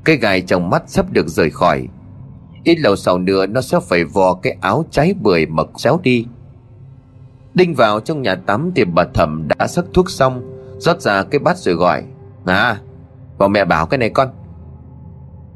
Cái 0.04 0.16
gài 0.16 0.40
trong 0.40 0.70
mắt 0.70 0.82
sắp 0.86 1.12
được 1.12 1.28
rời 1.28 1.50
khỏi. 1.50 1.88
Ít 2.64 2.74
lâu 2.74 2.96
sau 2.96 3.18
nữa 3.18 3.46
nó 3.46 3.60
sẽ 3.60 3.78
phải 3.88 4.04
vò 4.04 4.34
cái 4.34 4.56
áo 4.60 4.84
cháy 4.90 5.14
bưởi 5.20 5.46
mà 5.46 5.62
xéo 5.76 6.00
đi. 6.02 6.26
Đinh 7.54 7.74
vào 7.74 8.00
trong 8.00 8.22
nhà 8.22 8.34
tắm 8.34 8.72
thì 8.74 8.84
bà 8.84 9.04
thẩm 9.14 9.48
đã 9.48 9.66
sắc 9.66 9.84
thuốc 9.94 10.10
xong, 10.10 10.42
rót 10.78 11.00
ra 11.00 11.22
cái 11.22 11.38
bát 11.38 11.58
rồi 11.58 11.74
gọi 11.74 12.02
À 12.44 12.80
bà 13.38 13.48
mẹ 13.48 13.64
bảo 13.64 13.86
cái 13.86 13.98
này 13.98 14.10
con. 14.10 14.28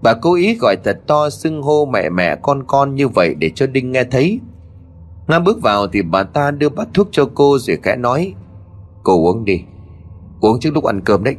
Bà 0.03 0.15
cố 0.15 0.35
ý 0.35 0.57
gọi 0.61 0.77
thật 0.85 1.01
to 1.07 1.31
xưng 1.31 1.63
hô 1.63 1.87
mẹ 1.87 2.09
mẹ 2.11 2.37
con 2.43 2.65
con 2.67 2.95
như 2.95 3.09
vậy 3.09 3.35
để 3.35 3.51
cho 3.55 3.67
Đinh 3.67 3.93
nghe 3.93 4.05
thấy. 4.05 4.41
Nga 5.29 5.39
bước 5.39 5.63
vào 5.63 5.87
thì 5.87 6.03
bà 6.03 6.23
ta 6.23 6.51
đưa 6.51 6.69
bát 6.69 6.89
thuốc 6.95 7.09
cho 7.11 7.29
cô 7.35 7.59
rồi 7.59 7.79
khẽ 7.83 7.97
nói, 7.97 8.35
Cô 9.03 9.25
uống 9.25 9.45
đi, 9.45 9.65
Uống 10.41 10.61
trước 10.61 10.71
lúc 10.75 10.85
ăn 10.85 11.01
cơm 11.01 11.25
đấy. 11.25 11.37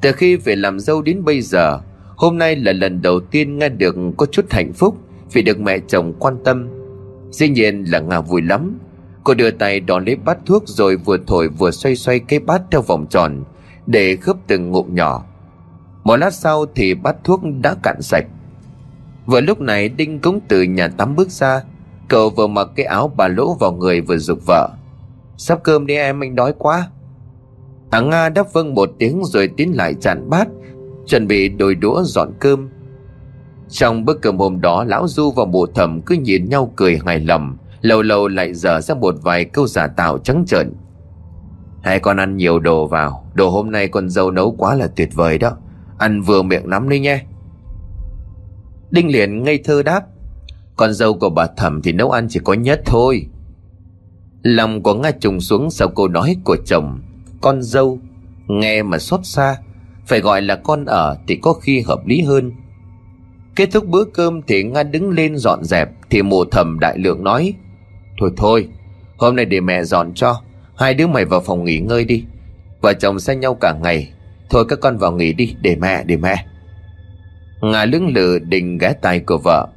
Từ 0.00 0.12
khi 0.12 0.36
về 0.36 0.56
làm 0.56 0.80
dâu 0.80 1.02
đến 1.02 1.24
bây 1.24 1.40
giờ 1.40 1.80
Hôm 2.16 2.38
nay 2.38 2.56
là 2.56 2.72
lần 2.72 3.02
đầu 3.02 3.20
tiên 3.20 3.58
nghe 3.58 3.68
được 3.68 3.96
có 4.16 4.26
chút 4.26 4.46
hạnh 4.50 4.72
phúc 4.72 4.96
Vì 5.32 5.42
được 5.42 5.60
mẹ 5.60 5.78
chồng 5.78 6.12
quan 6.18 6.36
tâm. 6.44 6.68
Dĩ 7.30 7.48
nhiên 7.48 7.84
là 7.88 8.00
Nga 8.00 8.20
vui 8.20 8.42
lắm. 8.42 8.78
Cô 9.24 9.34
đưa 9.34 9.50
tay 9.50 9.80
đón 9.80 10.04
lấy 10.04 10.16
bát 10.16 10.38
thuốc 10.46 10.62
Rồi 10.66 10.96
vừa 10.96 11.16
thổi 11.26 11.48
vừa 11.48 11.70
xoay 11.70 11.96
xoay 11.96 12.18
cái 12.18 12.38
bát 12.38 12.62
theo 12.70 12.82
vòng 12.82 13.06
tròn 13.10 13.44
Để 13.86 14.16
khớp 14.16 14.36
từng 14.46 14.70
ngụm 14.70 14.94
nhỏ. 14.94 15.24
Một 16.04 16.16
lát 16.16 16.34
sau 16.34 16.66
thì 16.74 16.94
bát 16.94 17.16
thuốc 17.24 17.40
đã 17.62 17.76
cạn 17.82 18.02
sạch. 18.02 18.26
Vừa 19.26 19.40
lúc 19.40 19.60
này 19.60 19.88
Đinh 19.88 20.18
cũng 20.18 20.40
từ 20.48 20.62
nhà 20.62 20.88
tắm 20.88 21.16
bước 21.16 21.30
ra. 21.30 21.62
Cậu 22.08 22.30
vừa 22.30 22.46
mặc 22.46 22.68
cái 22.76 22.86
áo 22.86 23.12
bà 23.16 23.28
lỗ 23.28 23.54
vào 23.54 23.72
người 23.72 24.00
vừa 24.00 24.18
dục 24.18 24.38
vợ. 24.46 24.70
Sắp 25.36 25.60
cơm 25.62 25.86
đi 25.86 25.94
em, 25.94 26.20
anh 26.20 26.34
đói 26.34 26.54
quá. 26.58 26.88
Hà 27.92 28.00
Nga 28.00 28.28
đáp 28.28 28.52
vâng 28.52 28.74
một 28.74 28.90
tiếng 28.98 29.22
rồi 29.24 29.48
tiến 29.56 29.76
lại 29.76 29.94
chặn 30.00 30.30
bát 30.30 30.48
Chuẩn 31.06 31.26
bị 31.26 31.48
đôi 31.48 31.74
đũa 31.74 32.02
dọn 32.04 32.32
cơm. 32.40 32.68
Trong 33.68 34.04
bữa 34.04 34.14
cơm 34.14 34.38
hôm 34.38 34.60
đó, 34.60 34.84
Lão 34.84 35.08
Du 35.08 35.30
và 35.30 35.44
mụ 35.44 35.66
thẩm 35.66 36.02
cứ 36.02 36.14
nhìn 36.14 36.48
nhau 36.48 36.72
cười 36.76 36.98
hài 37.06 37.20
lòng, 37.20 37.56
Lâu 37.80 38.02
lâu 38.02 38.28
lại 38.28 38.54
dở 38.54 38.80
ra 38.80 38.94
một 38.94 39.14
vài 39.22 39.44
câu 39.44 39.66
giả 39.66 39.86
tạo 39.86 40.18
trắng 40.18 40.44
trợn. 40.46 40.72
Hai 41.82 42.00
con 42.00 42.16
ăn 42.16 42.36
nhiều 42.36 42.58
đồ 42.58 42.86
vào, 42.86 43.30
Đồ 43.34 43.50
hôm 43.50 43.70
nay 43.70 43.88
con 43.88 44.08
dâu 44.08 44.30
nấu 44.30 44.54
quá 44.58 44.74
là 44.74 44.86
tuyệt 44.86 45.08
vời 45.14 45.38
đó. 45.38 45.56
Ăn 45.98 46.22
vừa 46.22 46.42
miệng 46.42 46.66
lắm 46.66 46.88
đấy 46.88 47.00
nhé. 47.00 47.24
Đinh 48.90 49.12
liền 49.12 49.42
ngây 49.42 49.58
thơ 49.58 49.82
đáp, 49.82 50.02
Con 50.76 50.92
dâu 50.92 51.14
của 51.14 51.30
bà 51.30 51.46
thẩm 51.56 51.82
thì 51.82 51.92
nấu 51.92 52.10
ăn 52.10 52.26
chỉ 52.30 52.40
có 52.44 52.54
nhất 52.54 52.80
thôi. 52.86 53.26
Lòng 54.42 54.82
của 54.82 54.94
Nga 54.94 55.10
trùng 55.10 55.40
xuống 55.40 55.70
sau 55.70 55.88
câu 55.88 56.08
nói 56.08 56.36
của 56.44 56.56
chồng, 56.66 57.00
Con 57.40 57.62
dâu, 57.62 57.98
Nghe 58.46 58.82
mà 58.82 58.98
xót 58.98 59.20
xa 59.22 59.56
phải 60.06 60.20
gọi 60.20 60.42
là 60.42 60.56
con 60.56 60.84
ở 60.84 61.16
thì 61.26 61.36
có 61.36 61.52
khi 61.52 61.80
hợp 61.80 62.06
lý 62.06 62.20
hơn. 62.20 62.52
Kết 63.56 63.68
thúc 63.72 63.88
bữa 63.88 64.04
cơm 64.04 64.42
thì 64.42 64.62
Nga 64.62 64.82
đứng 64.82 65.10
lên 65.10 65.36
dọn 65.36 65.64
dẹp, 65.64 65.90
Thì 66.10 66.22
mụ 66.22 66.44
thầm 66.44 66.78
đại 66.80 66.98
lượng 66.98 67.24
nói, 67.24 67.54
Thôi 68.18 68.30
thôi, 68.36 68.68
Hôm 69.16 69.36
nay 69.36 69.44
để 69.44 69.60
mẹ 69.60 69.84
dọn 69.84 70.14
cho, 70.14 70.40
Hai 70.76 70.94
đứa 70.94 71.06
mày 71.06 71.24
vào 71.24 71.40
phòng 71.40 71.64
nghỉ 71.64 71.78
ngơi 71.78 72.04
đi. 72.04 72.24
Vợ 72.82 72.92
chồng 73.00 73.20
xa 73.20 73.34
nhau 73.34 73.54
cả 73.54 73.74
ngày, 73.82 74.12
Thôi 74.50 74.64
các 74.68 74.78
con 74.80 74.98
vào 74.98 75.12
nghỉ 75.12 75.32
đi, 75.32 75.54
để 75.60 75.76
mẹ 75.76 76.04
để 76.04 76.16
mẹ. 76.16 76.46
Nga 77.62 77.84
lưng 77.84 78.08
lự 78.14 78.38
định 78.38 78.78
ghé 78.78 78.92
tay 78.92 79.20
của 79.20 79.38
vợ. 79.38 79.68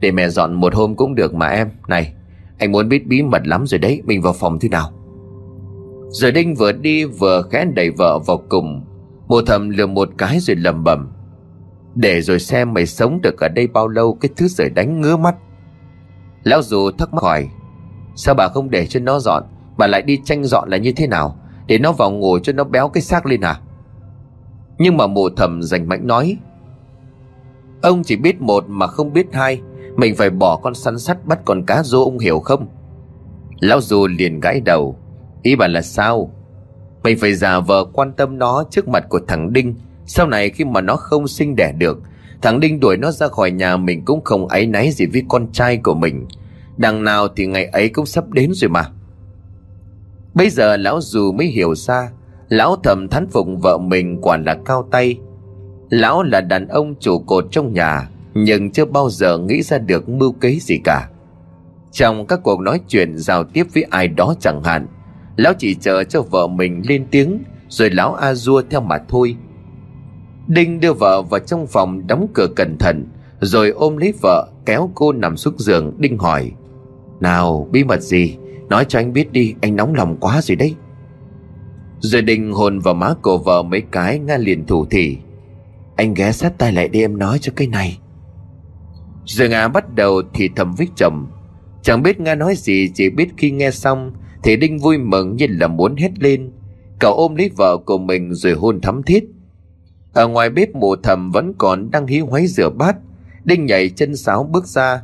Để 0.00 0.10
mẹ 0.10 0.28
dọn 0.28 0.54
một 0.54 0.74
hôm 0.74 0.96
cũng 0.96 1.14
được 1.14 1.34
mà 1.34 1.48
em, 1.48 1.68
Này, 1.88 2.12
anh 2.58 2.72
muốn 2.72 2.88
biết 2.88 3.06
bí 3.06 3.22
mật 3.22 3.46
lắm 3.46 3.66
rồi 3.66 3.78
đấy, 3.78 4.02
Mình 4.04 4.22
vào 4.22 4.32
phòng 4.32 4.58
thế 4.58 4.68
nào? 4.68 4.90
Rồi 6.10 6.32
Đinh 6.32 6.54
vừa 6.54 6.72
đi 6.72 7.04
vừa 7.04 7.42
khẽ 7.50 7.64
đẩy 7.74 7.90
vợ 7.90 8.18
vào 8.18 8.42
cùng. 8.48 8.84
Mộ 9.30 9.42
thầm 9.42 9.70
lừa 9.70 9.86
một 9.86 10.08
cái 10.18 10.40
rồi 10.40 10.56
lầm 10.56 10.84
bầm. 10.84 11.12
Để 11.94 12.20
rồi 12.20 12.40
xem 12.40 12.74
mày 12.74 12.86
sống 12.86 13.20
được 13.22 13.40
ở 13.40 13.48
đây 13.48 13.66
bao 13.66 13.88
lâu, 13.88 14.14
Cái 14.14 14.30
thứ 14.36 14.48
rời 14.48 14.70
đánh 14.70 15.00
ngứa 15.00 15.16
mắt. 15.16 15.34
Lão 16.42 16.62
dù 16.62 16.90
thắc 16.90 17.14
mắc 17.14 17.22
hỏi, 17.22 17.48
Sao 18.16 18.34
bà 18.34 18.48
không 18.48 18.70
để 18.70 18.86
cho 18.86 19.00
nó 19.00 19.18
dọn 19.18 19.42
Bà 19.78 19.86
lại 19.86 20.02
đi 20.02 20.20
tranh 20.24 20.44
dọn 20.44 20.68
là 20.68 20.76
như 20.76 20.92
thế 20.92 21.06
nào? 21.06 21.36
Để 21.66 21.78
nó 21.78 21.92
vào 21.92 22.10
ngồi 22.10 22.40
cho 22.42 22.52
nó 22.52 22.64
béo 22.64 22.88
cái 22.88 23.02
xác 23.02 23.26
lên 23.26 23.40
à? 23.40 23.60
Nhưng 24.78 24.96
mà 24.96 25.06
mộ 25.06 25.28
thầm 25.36 25.62
rành 25.62 25.88
mãnh 25.88 26.06
nói, 26.06 26.36
Ông 27.82 28.02
chỉ 28.02 28.16
biết 28.16 28.40
một 28.40 28.64
mà 28.68 28.86
không 28.86 29.12
biết 29.12 29.26
hai, 29.32 29.60
mình 29.96 30.16
phải 30.16 30.30
bỏ 30.30 30.56
con 30.56 30.74
săn 30.74 30.98
sắt 30.98 31.26
bắt 31.26 31.38
con 31.44 31.64
cá 31.66 31.82
rô 31.82 32.04
ông 32.04 32.18
hiểu 32.18 32.40
không? 32.40 32.68
Lão 33.60 33.80
dù 33.80 34.06
liền 34.06 34.40
gãi 34.40 34.60
đầu, 34.60 34.96
Ý 35.42 35.56
bà 35.56 35.66
là 35.66 35.82
sao? 35.82 36.30
Mình 37.02 37.18
phải 37.18 37.34
giả 37.34 37.60
vờ 37.60 37.84
quan 37.92 38.12
tâm 38.12 38.38
nó 38.38 38.64
trước 38.70 38.88
mặt 38.88 39.04
của 39.08 39.20
thằng 39.28 39.52
Đinh. 39.52 39.74
Sau 40.06 40.26
này 40.26 40.50
khi 40.50 40.64
mà 40.64 40.80
nó 40.80 40.96
không 40.96 41.28
sinh 41.28 41.56
đẻ 41.56 41.72
được, 41.72 41.98
Thằng 42.42 42.60
Đinh 42.60 42.80
đuổi 42.80 42.96
nó 42.96 43.10
ra 43.10 43.28
khỏi 43.28 43.50
nhà 43.50 43.76
mình 43.76 44.04
cũng 44.04 44.24
không 44.24 44.48
áy 44.48 44.66
náy 44.66 44.90
gì 44.90 45.06
với 45.06 45.22
con 45.28 45.52
trai 45.52 45.76
của 45.76 45.94
mình. 45.94 46.26
Đằng 46.76 47.04
nào 47.04 47.28
thì 47.36 47.46
ngày 47.46 47.64
ấy 47.64 47.88
cũng 47.88 48.06
sắp 48.06 48.30
đến 48.30 48.50
rồi 48.54 48.68
mà. 48.68 48.84
Bây 50.34 50.50
giờ 50.50 50.76
lão 50.76 51.00
dù 51.00 51.32
mới 51.32 51.46
hiểu 51.46 51.74
ra, 51.74 52.10
Lão 52.50 52.76
thầm 52.84 53.08
thán 53.08 53.26
phục 53.30 53.46
vợ 53.62 53.78
mình 53.78 54.18
quả 54.22 54.36
là 54.36 54.56
cao 54.64 54.88
tay. 54.90 55.18
Lão 55.90 56.22
là 56.22 56.40
đàn 56.40 56.68
ông 56.68 56.94
chủ 57.00 57.18
cột 57.18 57.46
trong 57.50 57.72
nhà, 57.72 58.08
nhưng 58.34 58.70
chưa 58.70 58.84
bao 58.84 59.10
giờ 59.10 59.38
nghĩ 59.38 59.62
ra 59.62 59.78
được 59.78 60.08
mưu 60.08 60.32
kế 60.32 60.58
gì 60.60 60.78
cả. 60.84 61.08
Trong 61.92 62.26
các 62.26 62.40
cuộc 62.42 62.60
nói 62.60 62.80
chuyện 62.88 63.18
giao 63.18 63.44
tiếp 63.44 63.66
với 63.74 63.82
ai 63.82 64.08
đó 64.08 64.34
chẳng 64.40 64.62
hạn 64.64 64.86
lão 65.40 65.54
chỉ 65.58 65.74
chờ 65.74 66.04
cho 66.04 66.22
vợ 66.22 66.46
mình 66.46 66.82
lên 66.88 67.06
tiếng, 67.10 67.42
rồi 67.68 67.90
lão 67.90 68.14
a 68.14 68.34
dua 68.34 68.62
theo 68.70 68.80
mà 68.80 68.98
thôi. 69.08 69.36
Đinh 70.46 70.80
đưa 70.80 70.92
vợ 70.92 71.22
vào 71.22 71.40
trong 71.40 71.66
phòng 71.66 72.06
đóng 72.06 72.26
cửa 72.34 72.46
cẩn 72.56 72.78
thận, 72.78 73.06
rồi 73.40 73.70
ôm 73.70 73.96
lấy 73.96 74.14
vợ, 74.22 74.48
kéo 74.66 74.90
cô 74.94 75.12
nằm 75.12 75.36
xuống 75.36 75.54
giường, 75.58 75.92
đinh 75.98 76.18
hỏi, 76.18 76.50
nào, 77.20 77.68
bí 77.72 77.84
mật 77.84 78.02
gì? 78.02 78.36
Nói 78.68 78.84
cho 78.88 78.98
anh 78.98 79.12
biết 79.12 79.32
đi, 79.32 79.54
anh 79.60 79.76
nóng 79.76 79.94
lòng 79.94 80.16
quá 80.20 80.40
rồi 80.42 80.56
đấy. 80.56 80.74
Rồi 82.00 82.22
đinh 82.22 82.52
hồn 82.52 82.78
vào 82.78 82.94
má 82.94 83.14
cổ 83.22 83.38
vợ 83.38 83.62
mấy 83.62 83.82
cái, 83.90 84.18
nga 84.18 84.36
liền 84.36 84.66
thủ 84.66 84.86
thỉ, 84.90 85.16
anh 85.96 86.14
ghé 86.14 86.32
sát 86.32 86.58
tay 86.58 86.72
lại 86.72 86.88
đi, 86.88 87.00
em 87.00 87.18
nói 87.18 87.38
cho 87.40 87.52
cái 87.56 87.66
này. 87.68 87.98
Rồi 89.24 89.48
Nga 89.48 89.68
bắt 89.68 89.94
đầu 89.94 90.22
thì 90.34 90.48
thầm 90.56 90.74
với 90.74 90.88
chồng, 90.96 91.26
Chẳng 91.82 92.02
biết 92.02 92.20
Nga 92.20 92.34
nói 92.34 92.54
gì, 92.56 92.90
Chỉ 92.94 93.10
biết 93.10 93.28
khi 93.36 93.50
nghe 93.50 93.70
xong 93.70 94.12
thì 94.42 94.56
Đinh 94.56 94.78
vui 94.78 94.98
mừng 94.98 95.36
như 95.36 95.46
là 95.48 95.68
muốn 95.68 95.96
hét 95.96 96.18
lên. 96.18 96.50
Cậu 96.98 97.14
ôm 97.14 97.34
lấy 97.34 97.50
vợ 97.56 97.76
của 97.86 97.98
mình 97.98 98.34
rồi 98.34 98.52
hôn 98.52 98.80
thắm 98.80 99.02
thiết. 99.02 99.24
Ở 100.12 100.28
ngoài 100.28 100.50
bếp 100.50 100.74
mộ 100.74 100.96
thầm 100.96 101.30
vẫn 101.30 101.52
còn 101.58 101.90
đang 101.90 102.06
hí 102.06 102.18
hoáy 102.18 102.46
rửa 102.46 102.70
bát. 102.70 102.96
Đinh 103.44 103.66
nhảy 103.66 103.88
chân 103.88 104.16
sáo 104.16 104.44
bước 104.44 104.66
ra. 104.66 105.02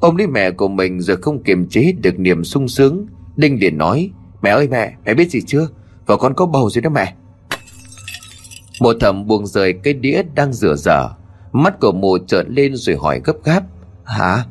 Ôm 0.00 0.16
lấy 0.16 0.26
mẹ 0.26 0.50
của 0.50 0.68
mình 0.68 1.00
rồi 1.00 1.16
không 1.16 1.42
kiềm 1.42 1.68
chế 1.68 1.92
được 1.92 2.18
niềm 2.18 2.44
sung 2.44 2.68
sướng. 2.68 3.06
Đinh 3.36 3.60
liền 3.60 3.78
nói 3.78 4.10
Mẹ 4.42 4.50
ơi 4.50 4.68
mẹ, 4.68 4.96
mẹ 5.04 5.14
biết 5.14 5.30
gì 5.30 5.40
chưa? 5.46 5.68
Vợ 6.06 6.16
con 6.16 6.34
có 6.34 6.46
bầu 6.46 6.70
rồi 6.70 6.82
đó 6.82 6.90
mẹ. 6.90 7.14
Mộ 8.80 8.92
thầm 9.00 9.26
buông 9.26 9.46
rời 9.46 9.72
cái 9.72 9.94
đĩa 9.94 10.22
đang 10.34 10.52
rửa 10.52 10.74
dở 10.76 11.08
Mắt 11.52 11.80
của 11.80 11.92
mộ 11.92 12.18
trợn 12.18 12.54
lên 12.54 12.76
rồi 12.76 12.96
hỏi 12.96 13.20
gấp 13.24 13.34
gáp 13.44 13.62
Hả? 14.04 14.44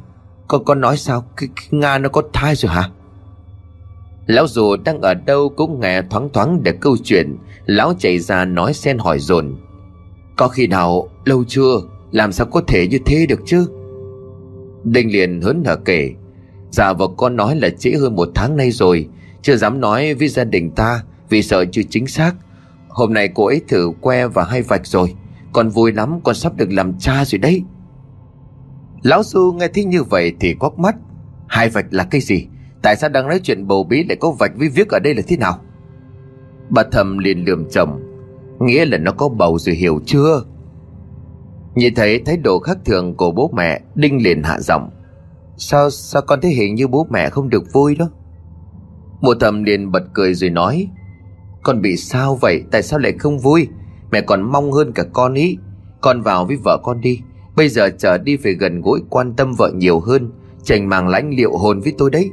Con 0.48 0.66
con 0.66 0.82
nói 0.82 0.98
sao? 0.98 1.26
Cái, 1.38 1.50
cái 1.56 1.68
Nga 1.72 1.98
nó 1.98 2.10
có 2.10 2.22
thai 2.34 2.56
rồi 2.56 2.72
hả? 2.72 2.90
Lão 4.30 4.48
dù 4.48 4.76
đang 4.76 5.02
ở 5.02 5.14
đâu 5.14 5.50
cũng 5.50 5.80
nghe 5.80 6.02
thoáng 6.02 6.30
thoáng 6.34 6.64
được 6.64 6.76
câu 6.80 6.98
chuyện. 7.04 7.38
Lão 7.66 7.94
chạy 8.00 8.20
ra 8.20 8.46
nói 8.46 8.74
xen 8.74 8.98
hỏi 8.98 9.20
dồn. 9.20 9.56
Có 10.38 10.48
khi 10.48 10.68
nào 10.68 11.10
lâu 11.26 11.44
chưa? 11.48 11.82
Làm 12.12 12.32
sao 12.32 12.48
có 12.48 12.62
thể 12.68 12.88
như 12.88 13.00
thế 13.06 13.26
được 13.26 13.40
chứ? 13.46 13.68
Đinh 14.84 15.12
liền 15.12 15.42
hớn 15.42 15.64
hở 15.66 15.76
kể. 15.76 16.14
Dạ 16.72 16.94
vợ 16.94 17.08
con 17.18 17.36
nói 17.36 17.56
là 17.56 17.70
trễ 17.70 17.92
hơn 17.92 18.16
một 18.16 18.30
tháng 18.36 18.58
nay 18.58 18.72
rồi. 18.72 19.08
Chưa 19.42 19.56
dám 19.56 19.82
nói 19.82 20.14
với 20.14 20.28
gia 20.28 20.44
đình 20.44 20.72
ta 20.72 21.04
Vì 21.30 21.42
sợ 21.42 21.66
chưa 21.72 21.84
chính 21.90 22.08
xác. 22.08 22.34
Hôm 22.88 23.14
nay 23.14 23.30
cô 23.36 23.46
ấy 23.46 23.62
thử 23.68 23.92
que 24.02 24.28
và 24.28 24.44
hai 24.44 24.62
vạch 24.62 24.88
rồi. 24.88 25.16
Con 25.54 25.70
vui 25.70 25.92
lắm, 25.92 26.20
con 26.24 26.36
sắp 26.36 26.58
được 26.58 26.72
làm 26.72 27.00
cha 27.00 27.26
rồi 27.26 27.40
đấy. 27.40 27.64
Lão 29.02 29.24
Du 29.24 29.52
nghe 29.60 29.68
thấy 29.68 29.84
như 29.84 30.04
vậy 30.04 30.34
thì 30.40 30.54
quắc 30.54 30.80
mắt. 30.80 30.96
Hai 31.48 31.70
vạch 31.70 31.86
là 31.90 32.04
cái 32.04 32.22
gì? 32.22 32.48
Tại 32.82 32.96
sao 32.96 33.10
đang 33.10 33.28
nói 33.28 33.40
chuyện 33.44 33.68
bầu 33.68 33.84
bí 33.84 34.04
lại 34.04 34.18
có 34.20 34.32
vạch 34.32 34.52
với 34.56 34.70
viết 34.70 34.90
ở 34.90 35.00
đây 35.00 35.16
là 35.16 35.22
thế 35.28 35.38
nào? 35.38 35.60
Bà 36.70 36.84
thầm 36.92 37.18
liền 37.18 37.46
lườm 37.46 37.70
chồng, 37.70 38.00
Nghĩa 38.60 38.86
là 38.86 38.98
nó 38.98 39.12
có 39.12 39.30
bầu 39.30 39.58
rồi 39.60 39.76
hiểu 39.76 40.00
chưa? 40.06 40.44
Nhìn 41.76 41.96
thấy 41.96 42.20
thái 42.26 42.38
độ 42.38 42.60
khác 42.60 42.78
thường 42.86 43.16
của 43.16 43.32
bố 43.32 43.52
mẹ, 43.56 43.82
Đinh 43.96 44.24
liền 44.24 44.44
hạ 44.44 44.60
giọng. 44.60 44.90
Sao 45.58 45.90
sao 45.90 46.22
con 46.22 46.42
thấy 46.42 46.52
hiện 46.52 46.76
như 46.76 46.88
bố 46.88 47.08
mẹ 47.10 47.30
không 47.30 47.50
được 47.50 47.64
vui 47.74 47.96
đó? 47.96 48.10
Mụ 49.22 49.34
thầm 49.40 49.64
liền 49.64 49.92
bật 49.92 50.04
cười 50.14 50.34
rồi 50.34 50.50
nói, 50.50 50.88
Con 51.64 51.82
bị 51.82 51.98
sao 51.98 52.36
vậy? 52.36 52.64
Tại 52.72 52.84
sao 52.84 53.00
lại 53.00 53.14
không 53.20 53.40
vui? 53.40 53.68
Mẹ 54.12 54.22
còn 54.22 54.42
mong 54.52 54.72
hơn 54.72 54.92
cả 54.92 55.04
con 55.14 55.34
ý. 55.34 55.58
Con 56.02 56.22
vào 56.22 56.46
với 56.46 56.58
vợ 56.64 56.78
con 56.84 57.02
đi. 57.02 57.20
Bây 57.56 57.70
giờ 57.70 57.90
trở 57.98 58.18
đi 58.18 58.38
về 58.38 58.54
gần 58.54 58.82
gũi 58.82 59.02
quan 59.10 59.34
tâm 59.34 59.54
vợ 59.58 59.72
nhiều 59.76 60.00
hơn 60.00 60.32
Trành 60.64 60.90
màng 60.90 61.08
lãnh 61.08 61.30
liệu 61.34 61.58
hồn 61.58 61.80
với 61.80 61.94
tôi 61.98 62.12
đấy. 62.12 62.32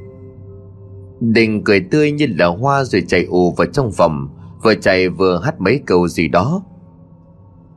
Đình 1.20 1.64
cười 1.64 1.80
tươi 1.80 2.12
như 2.12 2.26
là 2.38 2.46
hoa 2.46 2.84
rồi 2.84 3.02
chạy 3.08 3.24
ù 3.24 3.52
vào 3.52 3.66
trong 3.66 3.92
phòng, 3.92 4.28
Vừa 4.62 4.74
chạy 4.74 5.08
vừa 5.08 5.40
hát 5.44 5.60
mấy 5.60 5.80
câu 5.86 6.08
gì 6.08 6.28
đó. 6.28 6.62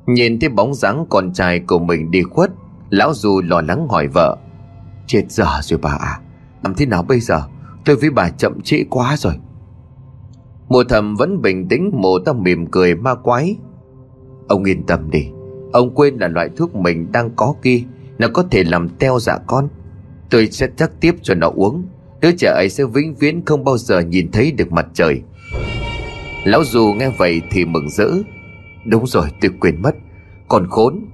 Nhìn 0.08 0.40
thấy 0.40 0.50
bóng 0.50 0.74
dáng 0.74 1.06
con 1.10 1.34
trai 1.34 1.60
của 1.60 1.80
mình 1.80 2.12
đi 2.12 2.24
khuất, 2.24 2.52
Lão 2.90 3.14
Du 3.14 3.42
lo 3.42 3.62
lắng 3.62 3.88
hỏi 3.88 4.08
vợ, 4.08 4.38
Chết 5.08 5.24
giờ 5.30 5.46
rồi 5.62 5.80
bà 5.82 5.90
à 5.90 6.20
Làm 6.64 6.74
thế 6.74 6.86
nào 6.86 7.04
bây 7.04 7.20
giờ? 7.20 7.44
Tôi 7.86 7.96
với 7.96 8.10
bà 8.10 8.30
chậm 8.30 8.62
trễ 8.62 8.84
quá 8.90 9.16
rồi. 9.18 9.34
Mùa 10.68 10.84
thầm 10.90 11.16
vẫn 11.16 11.42
bình 11.42 11.68
tĩnh 11.68 11.92
Mùa 11.94 12.20
ta 12.26 12.34
mỉm 12.34 12.66
cười 12.66 12.96
ma 12.96 13.16
quái. 13.16 13.56
Ông 14.48 14.64
yên 14.64 14.84
tâm 14.86 15.12
đi, 15.12 15.28
Ông 15.72 15.96
quên 15.96 16.18
là 16.18 16.28
loại 16.28 16.50
thuốc 16.58 16.76
mình 16.76 17.12
đang 17.12 17.30
có 17.36 17.54
kia, 17.62 17.84
Nó 18.18 18.28
có 18.34 18.44
thể 18.52 18.64
làm 18.64 18.90
teo 18.90 19.20
dạ 19.20 19.38
con. 19.48 19.68
Tôi 20.30 20.48
sẽ 20.52 20.68
chắc 20.78 20.92
tiếp 21.02 21.16
cho 21.22 21.34
nó 21.36 21.52
uống. 21.56 21.84
Đứa 22.22 22.32
trẻ 22.32 22.48
ấy 22.48 22.70
sẽ 22.70 22.84
vĩnh 22.86 23.16
viễn 23.16 23.46
không 23.46 23.64
bao 23.64 23.78
giờ 23.78 24.00
nhìn 24.00 24.32
thấy 24.32 24.52
được 24.52 24.72
mặt 24.72 24.88
trời. 24.94 25.22
Lão 26.44 26.64
dù 26.64 26.94
nghe 26.98 27.10
vậy 27.10 27.42
thì 27.52 27.66
mừng 27.66 27.90
rỡ. 27.90 28.10
Đúng 28.86 29.08
rồi, 29.08 29.28
tôi 29.42 29.52
quên 29.60 29.82
mất. 29.82 29.96
Còn 30.48 30.70
khốn, 30.70 31.06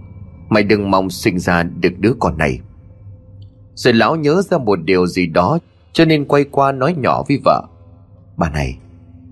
Mày 0.49 0.63
đừng 0.63 0.91
mong 0.91 1.09
sinh 1.09 1.39
ra 1.39 1.63
được 1.63 1.99
đứa 1.99 2.13
con 2.19 2.37
này. 2.37 2.59
Rồi 3.75 3.93
lão 3.93 4.15
nhớ 4.15 4.41
ra 4.41 4.57
một 4.57 4.79
điều 4.83 5.07
gì 5.07 5.25
đó, 5.25 5.59
Cho 5.93 6.05
nên 6.05 6.25
quay 6.25 6.43
qua 6.43 6.71
nói 6.71 6.95
nhỏ 6.97 7.23
với 7.27 7.39
vợ. 7.45 7.63
Bà 8.37 8.49
này, 8.49 8.77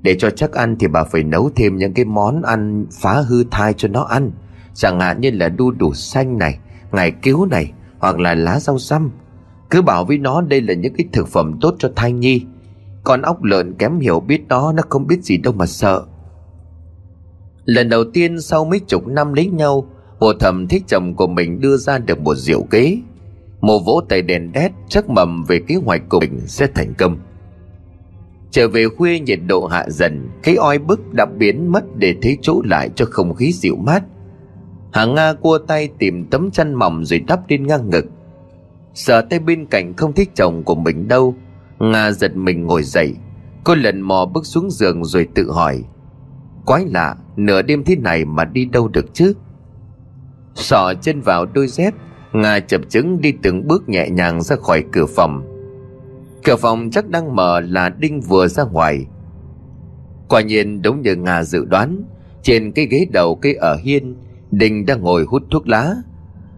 Để 0.02 0.16
cho 0.20 0.30
chắc 0.30 0.52
ăn 0.52 0.76
thì 0.80 0.88
bà 0.88 1.04
phải 1.04 1.24
nấu 1.24 1.50
thêm 1.56 1.78
những 1.78 1.94
cái 1.94 2.06
món 2.06 2.42
ăn 2.42 2.86
phá 3.02 3.14
hư 3.14 3.44
thai 3.52 3.74
cho 3.74 3.88
nó 3.88 4.04
ăn. 4.04 4.32
Chẳng 4.74 5.00
hạn 5.00 5.22
như 5.22 5.32
là 5.32 5.50
đu 5.50 5.72
đủ 5.72 5.94
xanh 5.94 6.38
này, 6.38 6.60
Ngải 6.92 7.12
cứu 7.12 7.46
này, 7.46 7.72
Hoặc 8.00 8.20
là 8.20 8.36
lá 8.36 8.60
rau 8.60 8.80
răm 8.80 9.12
cứ 9.74 9.82
bảo 9.82 10.06
với 10.06 10.18
nó 10.18 10.42
đây 10.42 10.62
là 10.62 10.74
những 10.74 10.94
cái 10.94 11.06
thực 11.12 11.28
phẩm 11.28 11.58
tốt 11.62 11.76
cho 11.80 11.90
thai 11.96 12.12
nhi. 12.12 12.42
Con 13.04 13.22
ốc 13.22 13.44
lợn 13.44 13.74
kém 13.74 14.00
hiểu 14.00 14.20
biết 14.20 14.42
nó 14.48 14.74
Nó 14.74 14.84
không 14.90 15.08
biết 15.08 15.24
gì 15.24 15.38
đâu 15.38 15.54
mà 15.54 15.66
sợ. 15.66 16.04
Lần 17.66 17.90
đầu 17.90 18.04
tiên 18.14 18.42
sau 18.42 18.66
mấy 18.66 18.80
chục 18.80 19.08
năm 19.08 19.34
lấy 19.34 19.46
nhau 19.46 19.86
Mộ 20.20 20.34
thầm 20.40 20.68
thích 20.68 20.84
chồng 20.88 21.16
của 21.16 21.28
mình 21.28 21.62
đưa 21.62 21.78
ra 21.78 21.98
được 21.98 22.22
một 22.22 22.36
diệu 22.36 22.62
kế 22.62 22.98
Mộ 23.62 23.80
vỗ 23.80 24.02
tay 24.10 24.22
đèn 24.22 24.52
đét, 24.52 24.72
chắc 24.90 25.10
mầm 25.10 25.44
về 25.44 25.60
kế 25.68 25.76
hoạch 25.76 26.02
của 26.10 26.20
mình 26.20 26.40
sẽ 26.48 26.68
thành 26.76 26.94
công. 26.98 27.18
Trở 28.52 28.68
về 28.68 28.88
khuya 28.88 29.20
nhiệt 29.20 29.40
độ 29.48 29.66
hạ 29.66 29.86
dần, 29.90 30.30
Cái 30.44 30.56
oi 30.56 30.78
bức 30.78 31.14
đã 31.14 31.26
biến 31.26 31.72
mất 31.72 31.84
để 31.98 32.16
thế 32.22 32.38
chỗ 32.42 32.62
lại 32.66 32.90
cho 32.96 33.06
không 33.12 33.36
khí 33.36 33.52
dịu 33.54 33.76
mát. 33.76 34.04
Hàng 34.92 35.16
Nga 35.16 35.34
cua 35.34 35.58
tay 35.58 35.90
tìm 36.00 36.26
tấm 36.26 36.52
chăn 36.52 36.74
mỏng 36.74 37.06
rồi 37.06 37.20
đắp 37.20 37.40
lên 37.50 37.68
ngang 37.68 37.90
ngực. 37.90 38.06
Sợ 38.94 39.22
tay 39.22 39.40
bên 39.40 39.66
cạnh 39.66 39.94
không 39.94 40.14
thích 40.14 40.30
chồng 40.36 40.64
của 40.64 40.76
mình 40.76 41.08
đâu. 41.08 41.36
Nga 41.80 42.12
giật 42.12 42.36
mình 42.36 42.66
ngồi 42.66 42.84
dậy. 42.84 43.16
Cô 43.64 43.76
lần 43.76 44.02
mò 44.02 44.26
bước 44.26 44.46
xuống 44.46 44.72
giường 44.72 45.06
rồi 45.06 45.28
tự 45.36 45.52
hỏi. 45.52 45.84
Quái 46.66 46.86
lạ, 46.86 47.16
Nửa 47.36 47.62
đêm 47.62 47.84
thế 47.84 47.96
này 47.96 48.26
mà 48.26 48.46
đi 48.46 48.66
đâu 48.66 48.88
được 48.88 49.14
chứ? 49.14 49.34
Sọ 50.56 50.94
chân 51.02 51.22
vào 51.22 51.46
đôi 51.46 51.68
dép, 51.68 51.94
Nga 52.34 52.60
chập 52.60 52.82
chứng 52.90 53.22
đi 53.22 53.34
từng 53.44 53.68
bước 53.68 53.90
nhẹ 53.90 54.10
nhàng 54.10 54.42
ra 54.42 54.56
khỏi 54.56 54.84
cửa 54.92 55.06
phòng. 55.06 55.44
Cửa 56.44 56.56
phòng 56.56 56.90
chắc 56.92 57.10
đang 57.10 57.36
mở 57.36 57.60
là 57.60 57.90
Đinh 57.90 58.22
vừa 58.22 58.48
ra 58.48 58.64
ngoài. 58.64 59.06
Quả 60.30 60.42
nhiên 60.42 60.82
đúng 60.82 61.02
như 61.02 61.16
Nga 61.16 61.44
dự 61.44 61.66
đoán, 61.66 62.04
Trên 62.42 62.72
cái 62.72 62.86
ghế 62.86 63.06
đầu 63.12 63.36
cây 63.36 63.54
ở 63.54 63.76
hiên, 63.76 64.16
Đinh 64.52 64.86
đang 64.86 65.02
ngồi 65.02 65.24
hút 65.24 65.44
thuốc 65.52 65.68
lá. 65.68 65.96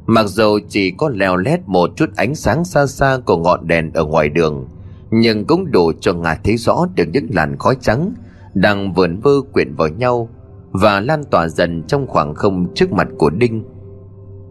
Mặc 0.08 0.26
dù 0.28 0.60
chỉ 0.70 0.91
có 0.91 1.10
leo 1.10 1.36
lét 1.36 1.60
một 1.66 1.89
chút 1.95 2.10
ánh 2.16 2.36
sáng 2.36 2.66
xa 2.66 2.86
xa 2.86 3.18
của 3.26 3.38
ngọn 3.38 3.68
đèn 3.68 3.91
ở 3.93 4.06
ngoài 4.06 4.30
đường, 4.30 4.68
Nhưng 5.12 5.45
cũng 5.45 5.72
đủ 5.72 5.91
cho 6.01 6.14
Nga 6.14 6.36
thấy 6.43 6.58
rõ 6.58 6.86
được 6.95 7.06
những 7.12 7.28
làn 7.30 7.58
khói 7.58 7.78
trắng 7.82 8.14
Đang 8.53 8.93
vườn 8.93 9.20
vơ 9.20 9.32
quyện 9.53 9.76
vào 9.76 9.88
nhau 9.88 10.30
Và 10.72 10.99
lan 10.99 11.24
tỏa 11.32 11.47
dần 11.47 11.84
trong 11.88 12.08
khoảng 12.08 12.36
không 12.36 12.74
trước 12.76 12.91
mặt 12.91 13.08
của 13.18 13.30
Đinh. 13.30 13.64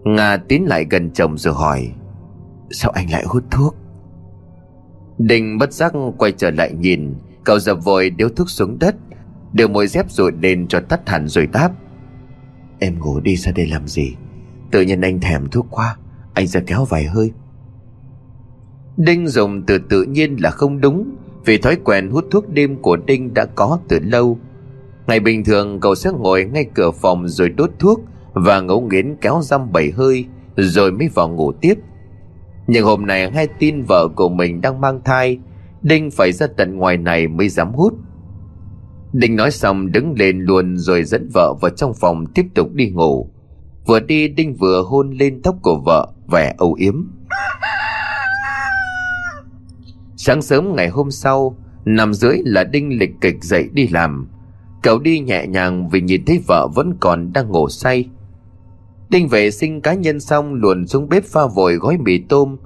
Nga 0.05 0.37
tiến 0.37 0.65
lại 0.69 0.87
gần 0.91 1.11
chồng 1.11 1.39
rồi 1.39 1.55
hỏi, 1.55 1.93
Sao 2.71 2.91
anh 2.91 3.11
lại 3.11 3.25
hút 3.27 3.45
thuốc? 3.51 3.77
Đinh 5.19 5.59
bất 5.59 5.73
giác 5.73 5.93
quay 6.19 6.33
trở 6.33 6.51
lại 6.51 6.73
nhìn, 6.73 7.15
Cậu 7.45 7.59
dập 7.59 7.85
vội 7.85 8.11
điếu 8.11 8.29
thuốc 8.29 8.51
xuống 8.51 8.79
đất, 8.79 8.97
Đưa 9.53 9.69
môi 9.69 9.87
dép 9.87 10.11
rồi 10.11 10.33
đền 10.33 10.69
cho 10.69 10.81
tắt 10.81 11.09
hẳn 11.09 11.29
rồi 11.29 11.47
đáp, 11.47 11.71
Em 12.79 12.99
ngủ 12.99 13.21
đi, 13.21 13.37
ra 13.37 13.53
đây 13.53 13.67
làm 13.67 13.89
gì? 13.89 14.15
Tự 14.75 14.83
nhiên 14.83 15.01
anh 15.01 15.21
thèm 15.21 15.49
thuốc 15.49 15.67
qua 15.71 15.97
Anh 16.35 16.49
sẽ 16.49 16.61
kéo 16.67 16.85
vài 16.85 17.05
hơi. 17.05 17.33
Đinh 18.97 19.29
dùng 19.29 19.63
từ 19.67 19.79
tự 19.79 20.03
nhiên 20.03 20.37
là 20.41 20.51
không 20.51 20.81
đúng, 20.81 21.17
Vì 21.45 21.59
thói 21.59 21.77
quen 21.85 22.11
hút 22.11 22.25
thuốc 22.31 22.49
đêm 22.49 22.77
của 22.83 22.97
Đinh 22.97 23.35
đã 23.35 23.47
có 23.55 23.79
từ 23.89 23.99
lâu. 24.03 24.39
Ngày 25.07 25.21
bình 25.21 25.45
thường, 25.45 25.81
cậu 25.81 25.95
sẽ 25.95 26.11
ngồi 26.11 26.45
ngay 26.45 26.67
cửa 26.75 26.91
phòng 26.91 27.29
rồi 27.29 27.49
đốt 27.49 27.71
thuốc 27.79 28.01
Và 28.33 28.61
ngấu 28.61 28.81
nghiến 28.81 29.17
kéo 29.21 29.41
dăm 29.43 29.73
bảy 29.73 29.91
hơi, 29.91 30.25
Rồi 30.57 30.93
mới 30.93 31.09
vào 31.15 31.29
ngủ 31.29 31.53
tiếp. 31.53 31.75
Nhưng 32.67 32.85
hôm 32.85 33.07
nay 33.07 33.31
hay 33.31 33.49
tin 33.59 33.83
vợ 33.83 34.09
của 34.17 34.29
mình 34.29 34.61
đang 34.61 34.81
mang 34.81 35.01
thai, 35.05 35.39
Đinh 35.83 36.11
phải 36.11 36.33
ra 36.33 36.47
tận 36.57 36.77
ngoài 36.77 36.97
này 36.97 37.29
mới 37.29 37.49
dám 37.49 37.73
hút. 37.73 37.95
Đinh 39.13 39.37
nói 39.37 39.51
xong 39.51 39.93
đứng 39.93 40.15
lên 40.19 40.41
luôn 40.41 40.77
rồi 40.77 41.05
dẫn 41.05 41.29
vợ 41.35 41.55
vào 41.61 41.71
trong 41.71 41.95
phòng 41.95 42.25
tiếp 42.35 42.47
tục 42.55 42.73
đi 42.73 42.91
ngủ. 42.91 43.31
Vừa 43.87 44.01
đi, 44.01 44.29
Đinh 44.29 44.55
vừa 44.55 44.83
hôn 44.83 45.11
lên 45.11 45.43
tóc 45.43 45.57
của 45.63 45.81
vợ, 45.85 46.09
vẻ 46.27 46.55
âu 46.59 46.75
yếm. 46.75 47.05
Sáng 50.17 50.43
sớm 50.43 50.77
ngày 50.77 50.89
hôm 50.89 51.11
sau, 51.11 51.57
Nằm 51.85 52.15
dưới 52.15 52.39
là 52.45 52.65
Đinh 52.65 52.99
lịch 52.99 53.11
kịch 53.21 53.45
dậy 53.45 53.69
đi 53.73 53.89
làm. 53.89 54.29
Cậu 54.83 54.99
đi 54.99 55.21
nhẹ 55.21 55.47
nhàng 55.47 55.89
vì 55.89 56.01
nhìn 56.01 56.25
thấy 56.25 56.43
vợ 56.47 56.69
vẫn 56.75 56.95
còn 57.01 57.33
đang 57.33 57.49
ngủ 57.49 57.69
say. 57.69 58.09
Đinh 59.11 59.29
vệ 59.29 59.51
sinh 59.51 59.81
cá 59.81 59.95
nhân 59.95 60.21
xong, 60.21 60.55
luồn 60.55 60.87
xuống 60.87 61.09
bếp 61.09 61.25
pha 61.25 61.47
vội 61.47 61.75
gói 61.75 61.99
mì 61.99 62.19
tôm. 62.19 62.57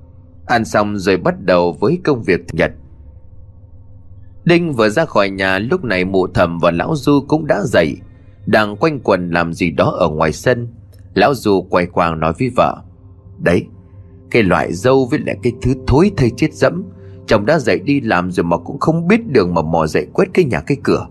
Ăn 0.47 0.65
xong 0.65 0.99
rồi 0.99 1.17
bắt 1.17 1.35
đầu 1.41 1.77
với 1.81 1.99
công 2.05 2.23
việc 2.23 2.41
nhật. 2.53 2.73
Đinh 4.45 4.73
vừa 4.73 4.89
ra 4.89 5.05
khỏi 5.05 5.31
nhà, 5.31 5.59
lúc 5.59 5.85
này 5.85 6.05
mụ 6.05 6.27
thầm 6.27 6.59
và 6.59 6.71
lão 6.71 6.97
Du 6.97 7.21
cũng 7.29 7.47
đã 7.47 7.61
dậy. 7.65 7.97
Đang 8.47 8.77
quanh 8.77 9.01
quần 9.05 9.31
làm 9.31 9.53
gì 9.53 9.71
đó 9.71 9.97
ở 9.99 10.09
ngoài 10.09 10.33
sân. 10.33 10.69
Lão 11.15 11.35
Du 11.35 11.67
quay 11.71 11.87
quàng 11.87 12.21
nói 12.21 12.33
với 12.39 12.51
vợ, 12.57 12.83
Đấy, 13.39 13.67
Cái 14.31 14.43
loại 14.43 14.73
dâu 14.73 15.07
với 15.11 15.19
lại 15.19 15.37
cái 15.43 15.53
thứ 15.63 15.75
thối 15.87 16.11
thây 16.17 16.31
chết 16.37 16.55
dẫm, 16.55 16.85
Chồng 17.27 17.47
đã 17.47 17.59
dậy 17.59 17.79
đi 17.79 18.01
làm 18.01 18.31
rồi 18.31 18.45
mà 18.45 18.57
cũng 18.57 18.79
không 18.79 19.09
biết 19.09 19.29
đường 19.29 19.55
mà 19.55 19.63
mò 19.63 19.87
dậy 19.87 20.07
quét 20.13 20.27
cái 20.35 20.45
nhà 20.45 20.61
cái 20.61 20.77
cửa. 20.83 21.07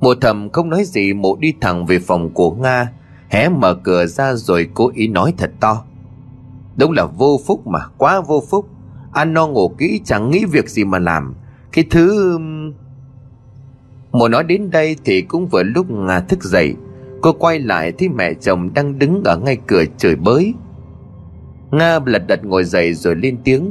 Mộ 0.00 0.14
thầm 0.14 0.50
không 0.50 0.70
nói 0.70 0.84
gì 0.84 1.12
mụ 1.12 1.36
đi 1.36 1.54
thẳng 1.60 1.86
về 1.86 1.98
phòng 1.98 2.30
của 2.30 2.50
Nga, 2.50 2.92
Hé 3.28 3.48
mở 3.48 3.74
cửa 3.74 4.06
ra 4.06 4.34
rồi 4.34 4.68
cố 4.74 4.90
ý 4.94 5.08
nói 5.08 5.34
thật 5.38 5.50
to. 5.60 5.84
Đúng 6.76 6.92
là 6.92 7.04
vô 7.04 7.40
phúc 7.46 7.66
mà, 7.66 7.80
Quá 7.98 8.20
vô 8.20 8.42
phúc. 8.50 8.66
Ăn 9.12 9.34
no 9.34 9.46
ngủ 9.46 9.68
kỹ, 9.68 10.00
chẳng 10.04 10.30
nghĩ 10.30 10.44
việc 10.44 10.68
gì 10.68 10.84
mà 10.84 10.98
làm. 10.98 11.34
Cái 11.72 11.84
thứ 11.90 12.38
Mộ 14.12 14.28
nói 14.28 14.44
đến 14.44 14.70
đây 14.70 14.96
thì 15.04 15.22
cũng 15.22 15.46
vừa 15.46 15.62
lúc 15.62 15.90
Nga 15.90 16.20
thức 16.20 16.42
dậy 16.42 16.74
Cô 17.24 17.32
quay 17.32 17.58
lại 17.58 17.92
thấy 17.92 18.08
mẹ 18.08 18.34
chồng 18.34 18.74
đang 18.74 18.98
đứng 18.98 19.22
ở 19.24 19.36
ngay 19.36 19.56
cửa 19.66 19.84
trời 19.98 20.16
bới. 20.16 20.54
Nga 21.70 21.98
lật 22.06 22.22
đật 22.28 22.44
ngồi 22.44 22.64
dậy 22.64 22.94
rồi 22.94 23.16
lên 23.16 23.36
tiếng. 23.44 23.70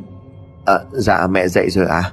À 0.66 0.80
dạ 0.92 1.28
mẹ 1.28 1.48
dậy 1.48 1.70
rồi 1.70 1.86
à 1.86 2.12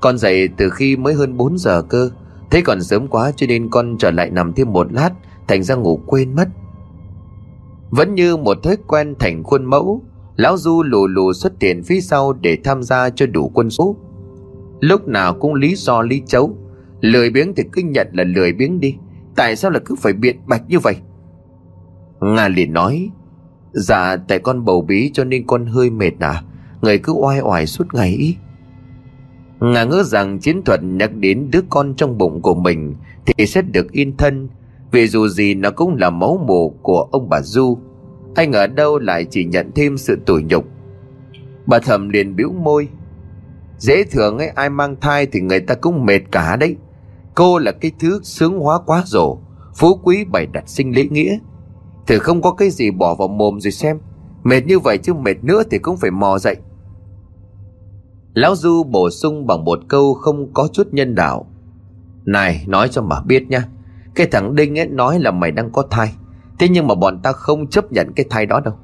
Con 0.00 0.18
dậy 0.18 0.48
từ 0.56 0.70
khi 0.70 0.96
mới 0.96 1.14
hơn 1.14 1.36
4 1.36 1.58
giờ 1.58 1.82
cơ. 1.82 2.10
Thế 2.50 2.60
còn 2.60 2.82
sớm 2.82 3.08
quá 3.08 3.32
cho 3.36 3.46
nên 3.46 3.70
con 3.70 3.96
trở 3.98 4.10
lại 4.10 4.30
nằm 4.30 4.52
thêm 4.52 4.72
một 4.72 4.92
lát, 4.92 5.10
Thành 5.48 5.62
ra 5.62 5.74
ngủ 5.74 6.00
quên 6.06 6.34
mất. 6.34 6.48
Vẫn 7.90 8.14
như 8.14 8.36
một 8.36 8.62
thói 8.62 8.76
quen 8.86 9.14
thành 9.18 9.42
khuôn 9.42 9.64
mẫu, 9.64 10.02
Lão 10.36 10.56
Du 10.56 10.82
lù 10.82 11.06
lù 11.06 11.32
xuất 11.32 11.52
tiền 11.60 11.82
phía 11.82 12.00
sau 12.00 12.32
để 12.32 12.58
tham 12.64 12.82
gia 12.82 13.10
cho 13.10 13.26
đủ 13.26 13.50
quân 13.54 13.70
số. 13.70 13.96
Lúc 14.80 15.08
nào 15.08 15.34
cũng 15.34 15.54
lý 15.54 15.74
do 15.74 16.02
lý 16.02 16.22
chấu, 16.26 16.56
Lười 17.00 17.30
biếng 17.30 17.54
thì 17.54 17.62
cứ 17.72 17.82
nhận 17.82 18.08
là 18.12 18.24
lười 18.24 18.52
biếng 18.52 18.80
đi. 18.80 18.96
Tại 19.36 19.56
sao 19.56 19.70
là 19.70 19.78
cứ 19.84 19.94
phải 19.94 20.12
biện 20.12 20.36
bạch 20.46 20.62
như 20.68 20.78
vậy? 20.78 20.96
Nga 22.20 22.48
liền 22.48 22.72
nói 22.72 23.10
Dạ 23.72 24.16
tại 24.16 24.38
con 24.38 24.64
bầu 24.64 24.82
bí 24.82 25.10
cho 25.14 25.24
nên 25.24 25.46
con 25.46 25.66
hơi 25.66 25.90
mệt 25.90 26.12
à 26.20 26.42
Người 26.82 26.98
cứ 26.98 27.12
oai 27.12 27.40
oải 27.40 27.66
suốt 27.66 27.94
ngày 27.94 28.08
ý. 28.08 28.36
Nga 29.60 29.84
ngỡ 29.84 30.02
rằng 30.02 30.38
chiến 30.38 30.62
thuật 30.62 30.80
nhắc 30.82 31.14
đến 31.14 31.48
đứa 31.50 31.60
con 31.70 31.94
trong 31.94 32.18
bụng 32.18 32.42
của 32.42 32.54
mình 32.54 32.94
Thì 33.26 33.46
sẽ 33.46 33.62
được 33.62 33.92
yên 33.92 34.16
thân, 34.16 34.48
Vì 34.90 35.08
dù 35.08 35.28
gì 35.28 35.54
nó 35.54 35.70
cũng 35.70 35.96
là 35.96 36.10
máu 36.10 36.44
mồ 36.46 36.68
của 36.68 37.08
ông 37.12 37.28
bà 37.28 37.40
Du. 37.42 37.78
Anh 38.34 38.52
ở 38.52 38.66
đâu 38.66 38.98
lại 38.98 39.24
chỉ 39.24 39.44
nhận 39.44 39.70
thêm 39.74 39.98
sự 39.98 40.18
tủi 40.26 40.42
nhục? 40.42 40.64
Bà 41.66 41.78
thầm 41.78 42.08
liền 42.08 42.36
bĩu 42.36 42.52
môi, 42.52 42.88
Dễ 43.78 44.04
thường 44.04 44.38
ấy, 44.38 44.48
ai 44.48 44.70
mang 44.70 44.96
thai 45.00 45.26
thì 45.26 45.40
người 45.40 45.60
ta 45.60 45.74
cũng 45.74 46.04
mệt 46.04 46.20
cả 46.30 46.56
đấy. 46.56 46.76
Cô 47.34 47.58
là 47.58 47.72
cái 47.72 47.92
thứ 47.98 48.20
sướng 48.22 48.58
hóa 48.58 48.78
quá 48.86 49.02
rổ 49.06 49.38
Phú 49.76 50.00
quý 50.02 50.24
bày 50.24 50.46
đặt 50.46 50.68
sinh 50.68 50.94
lễ 50.94 51.08
nghĩa. 51.10 51.38
Thử 52.06 52.18
không 52.18 52.42
có 52.42 52.52
cái 52.52 52.70
gì 52.70 52.90
bỏ 52.90 53.14
vào 53.14 53.28
mồm 53.28 53.60
rồi 53.60 53.72
xem. 53.72 53.98
Mệt 54.42 54.66
như 54.66 54.78
vậy 54.78 54.98
chứ 54.98 55.14
mệt 55.14 55.44
nữa 55.44 55.62
thì 55.70 55.78
cũng 55.78 55.96
phải 55.96 56.10
mò 56.10 56.38
dậy. 56.38 56.56
Lão 58.34 58.56
Du 58.56 58.84
bổ 58.84 59.10
sung 59.10 59.46
bằng 59.46 59.64
một 59.64 59.78
câu 59.88 60.14
không 60.14 60.52
có 60.52 60.68
chút 60.72 60.88
nhân 60.92 61.14
đạo. 61.14 61.46
Này, 62.24 62.64
nói 62.66 62.88
cho 62.88 63.02
mà 63.02 63.20
biết 63.20 63.48
nha. 63.48 63.68
Cái 64.14 64.26
thằng 64.26 64.54
Đinh 64.54 64.78
ấy 64.78 64.86
nói 64.86 65.18
là 65.20 65.30
mày 65.30 65.50
đang 65.50 65.72
có 65.72 65.82
thai. 65.90 66.12
Thế 66.58 66.68
nhưng 66.68 66.86
mà 66.86 66.94
bọn 66.94 67.22
ta 67.22 67.32
không 67.32 67.66
chấp 67.66 67.92
nhận 67.92 68.12
cái 68.16 68.26
thai 68.30 68.46
đó 68.46 68.60
đâu. 68.60 68.74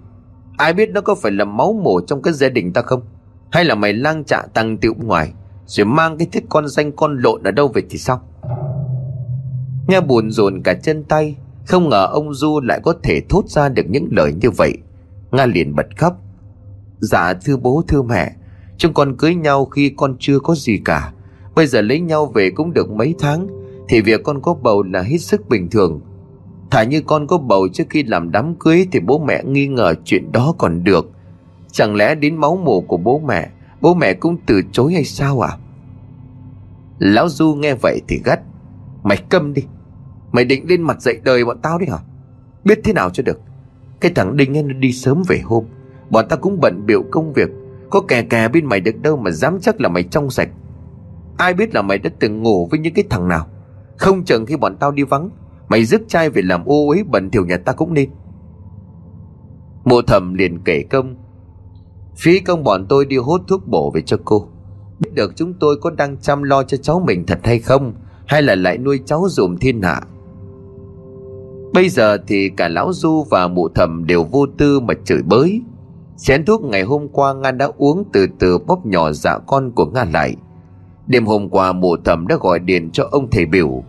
Ai 0.57 0.73
biết 0.73 0.91
nó 0.91 1.01
có 1.01 1.15
phải 1.15 1.33
là 1.33 1.45
máu 1.45 1.73
mổ 1.73 2.01
trong 2.01 2.23
cái 2.23 2.35
gia 2.35 2.49
đình 2.49 2.73
ta 2.73 2.83
không? 2.83 3.03
Hay 3.51 3.65
là 3.65 3.75
mày 3.75 3.93
lang 3.93 4.25
trạ 4.25 4.43
tăng 4.55 4.79
tiệu 4.79 4.95
ngoài, 4.99 5.33
Rồi 5.67 5.85
mang 5.85 6.19
cái 6.19 6.29
thiết 6.33 6.45
con 6.49 6.69
danh 6.69 6.93
con 6.93 7.19
lộn 7.19 7.43
ở 7.43 7.51
đâu 7.51 7.69
về 7.69 7.83
thì 7.91 7.99
sao? 7.99 8.28
Nghe 9.89 10.01
buồn 10.01 10.31
rồn 10.31 10.63
cả 10.63 10.75
chân 10.75 11.05
tay, 11.05 11.37
Không 11.67 11.89
ngờ 11.89 12.07
ông 12.13 12.35
Du 12.35 12.61
lại 12.61 12.81
có 12.83 12.95
thể 13.03 13.21
thốt 13.29 13.49
ra 13.49 13.69
được 13.69 13.83
những 13.89 14.09
lời 14.11 14.33
như 14.41 14.51
vậy. 14.51 14.75
Nga 15.33 15.47
liền 15.47 15.75
bật 15.75 15.87
khóc. 15.97 16.17
Dạ 16.99 17.35
thưa 17.45 17.57
bố, 17.57 17.83
thưa 17.89 18.03
mẹ, 18.03 18.33
Chúng 18.77 18.95
con 18.95 19.17
cưới 19.17 19.35
nhau 19.35 19.65
khi 19.65 19.93
con 19.97 20.17
chưa 20.19 20.39
có 20.39 20.55
gì 20.55 20.81
cả. 20.85 21.13
Bây 21.55 21.67
giờ 21.67 21.81
lấy 21.81 22.01
nhau 22.01 22.27
về 22.27 22.51
cũng 22.51 22.73
được 22.73 22.91
mấy 22.91 23.15
tháng, 23.19 23.47
Thì 23.89 24.01
việc 24.01 24.23
con 24.25 24.43
có 24.43 24.55
bầu 24.55 24.83
là 24.83 25.03
hết 25.03 25.19
sức 25.19 25.49
bình 25.49 25.71
thường. 25.71 26.01
Thả 26.71 26.83
như 26.83 27.01
con 27.01 27.27
có 27.27 27.39
bầu 27.39 27.69
trước 27.73 27.85
khi 27.91 28.03
làm 28.03 28.33
đám 28.33 28.55
cưới 28.55 28.87
Thì 28.93 29.01
bố 29.01 29.19
mẹ 29.19 29.43
nghi 29.45 29.67
ngờ 29.67 29.95
chuyện 30.05 30.33
đó 30.33 30.55
còn 30.59 30.85
được. 30.85 31.11
Chẳng 31.73 31.95
lẽ 31.95 32.15
đến 32.15 32.37
máu 32.37 32.57
mồ 32.57 32.81
của 32.81 32.97
bố 32.97 33.19
mẹ 33.19 33.49
Bố 33.81 33.95
mẹ 33.95 34.15
cũng 34.15 34.37
từ 34.47 34.63
chối 34.73 34.95
hay 34.95 35.05
sao 35.05 35.41
à 35.41 35.57
Lão 36.99 37.29
Du 37.29 37.55
nghe 37.55 37.75
vậy 37.75 38.01
thì 38.09 38.21
gắt. 38.25 38.41
Mày 39.03 39.23
câm 39.29 39.55
đi. 39.55 39.63
Mày 40.39 40.45
định 40.45 40.65
lên 40.69 40.83
mặt 40.83 41.03
dậy 41.03 41.21
đời 41.25 41.45
bọn 41.45 41.59
tao 41.63 41.79
đấy 41.79 41.89
hả? 41.91 41.99
Biết 42.65 42.81
thế 42.85 42.93
nào 42.93 43.11
cho 43.11 43.23
được. 43.23 43.41
Cái 44.01 44.13
thằng 44.15 44.37
Đinh 44.37 44.57
ấy 44.57 44.63
nó 44.63 44.73
đi 44.73 44.93
sớm 44.93 45.23
về 45.29 45.41
hôm. 45.45 45.65
Bọn 46.11 46.27
tao 46.29 46.39
cũng 46.39 46.61
bận 46.61 46.87
biểu 46.87 47.03
công 47.11 47.33
việc. 47.33 47.49
Có 47.91 48.01
kè 48.01 48.23
kè 48.23 48.49
bên 48.49 48.67
mày 48.67 48.81
được 48.81 49.03
đâu 49.03 49.17
mà 49.17 49.31
dám 49.31 49.59
chắc 49.61 49.81
là 49.81 49.89
mày 49.89 50.03
trong 50.03 50.31
sạch. 50.31 50.49
Ai 51.37 51.55
biết 51.55 51.75
là 51.75 51.83
mày 51.83 51.99
đã 51.99 52.11
từng 52.21 52.43
ngủ 52.43 52.67
với 52.71 52.81
những 52.81 52.95
cái 52.95 53.05
thằng 53.11 53.29
nào. 53.29 53.47
Không 53.97 54.25
chừng 54.25 54.47
khi 54.47 54.57
bọn 54.57 54.77
tao 54.77 54.91
đi 54.91 55.03
vắng, 55.03 55.31
Mày 55.69 55.85
dứt 55.85 56.03
trai 56.09 56.31
về 56.31 56.43
làm 56.43 56.65
ô 56.65 56.89
ấy 56.89 57.05
bẩn 57.05 57.31
thiểu 57.31 57.47
nhà 57.47 57.57
ta 57.57 57.73
cũng 57.73 57.95
nên. 57.95 58.11
Mộ 59.85 60.03
thầm 60.03 60.35
liền 60.35 60.59
kể 60.65 60.83
công. 60.91 61.17
Phí 62.17 62.41
công 62.41 62.65
bọn 62.65 62.87
tôi 62.89 63.05
đi 63.05 63.17
hốt 63.17 63.41
thuốc 63.49 63.69
bổ 63.69 63.91
về 63.95 64.01
cho 64.01 64.17
cô. 64.25 64.49
Biết 64.99 65.11
được 65.15 65.33
chúng 65.37 65.55
tôi 65.61 65.77
có 65.81 65.91
đang 65.91 66.17
chăm 66.17 66.43
lo 66.43 66.63
cho 66.63 66.77
cháu 66.77 67.01
mình 67.01 67.27
thật 67.27 67.41
hay 67.45 67.59
không, 67.59 67.95
Hay 68.27 68.43
là 68.43 68.55
lại 68.55 68.79
nuôi 68.79 69.01
cháu 69.07 69.27
dùm 69.31 69.57
thiên 69.57 69.83
hạ. 69.83 70.01
Bây 71.73 71.89
giờ 71.89 72.19
thì 72.27 72.49
cả 72.57 72.69
lão 72.69 72.93
Du 72.93 73.27
và 73.31 73.49
mụ 73.49 73.69
thầm 73.69 74.07
đều 74.07 74.25
vô 74.25 74.47
tư 74.59 74.81
mà 74.81 74.95
chửi 75.05 75.23
bới. 75.23 75.63
Chén 76.17 76.45
thuốc 76.45 76.65
ngày 76.65 76.83
hôm 76.83 77.09
qua 77.09 77.35
Nga 77.35 77.51
đã 77.51 77.69
uống 77.77 78.05
từ 78.13 78.27
từ 78.39 78.59
bóp 78.59 78.87
nhỏ 78.87 79.13
dạ 79.13 79.39
con 79.47 79.71
của 79.71 79.87
Nga 79.87 80.05
lại. 80.13 80.37
Đêm 81.07 81.27
hôm 81.27 81.49
qua 81.49 81.73
mụ 81.73 81.97
thầm 82.05 82.27
đã 82.27 82.37
gọi 82.41 82.59
điện 82.59 82.91
cho 82.93 83.09
ông 83.11 83.31
thầy 83.31 83.47
biểu. 83.47 83.83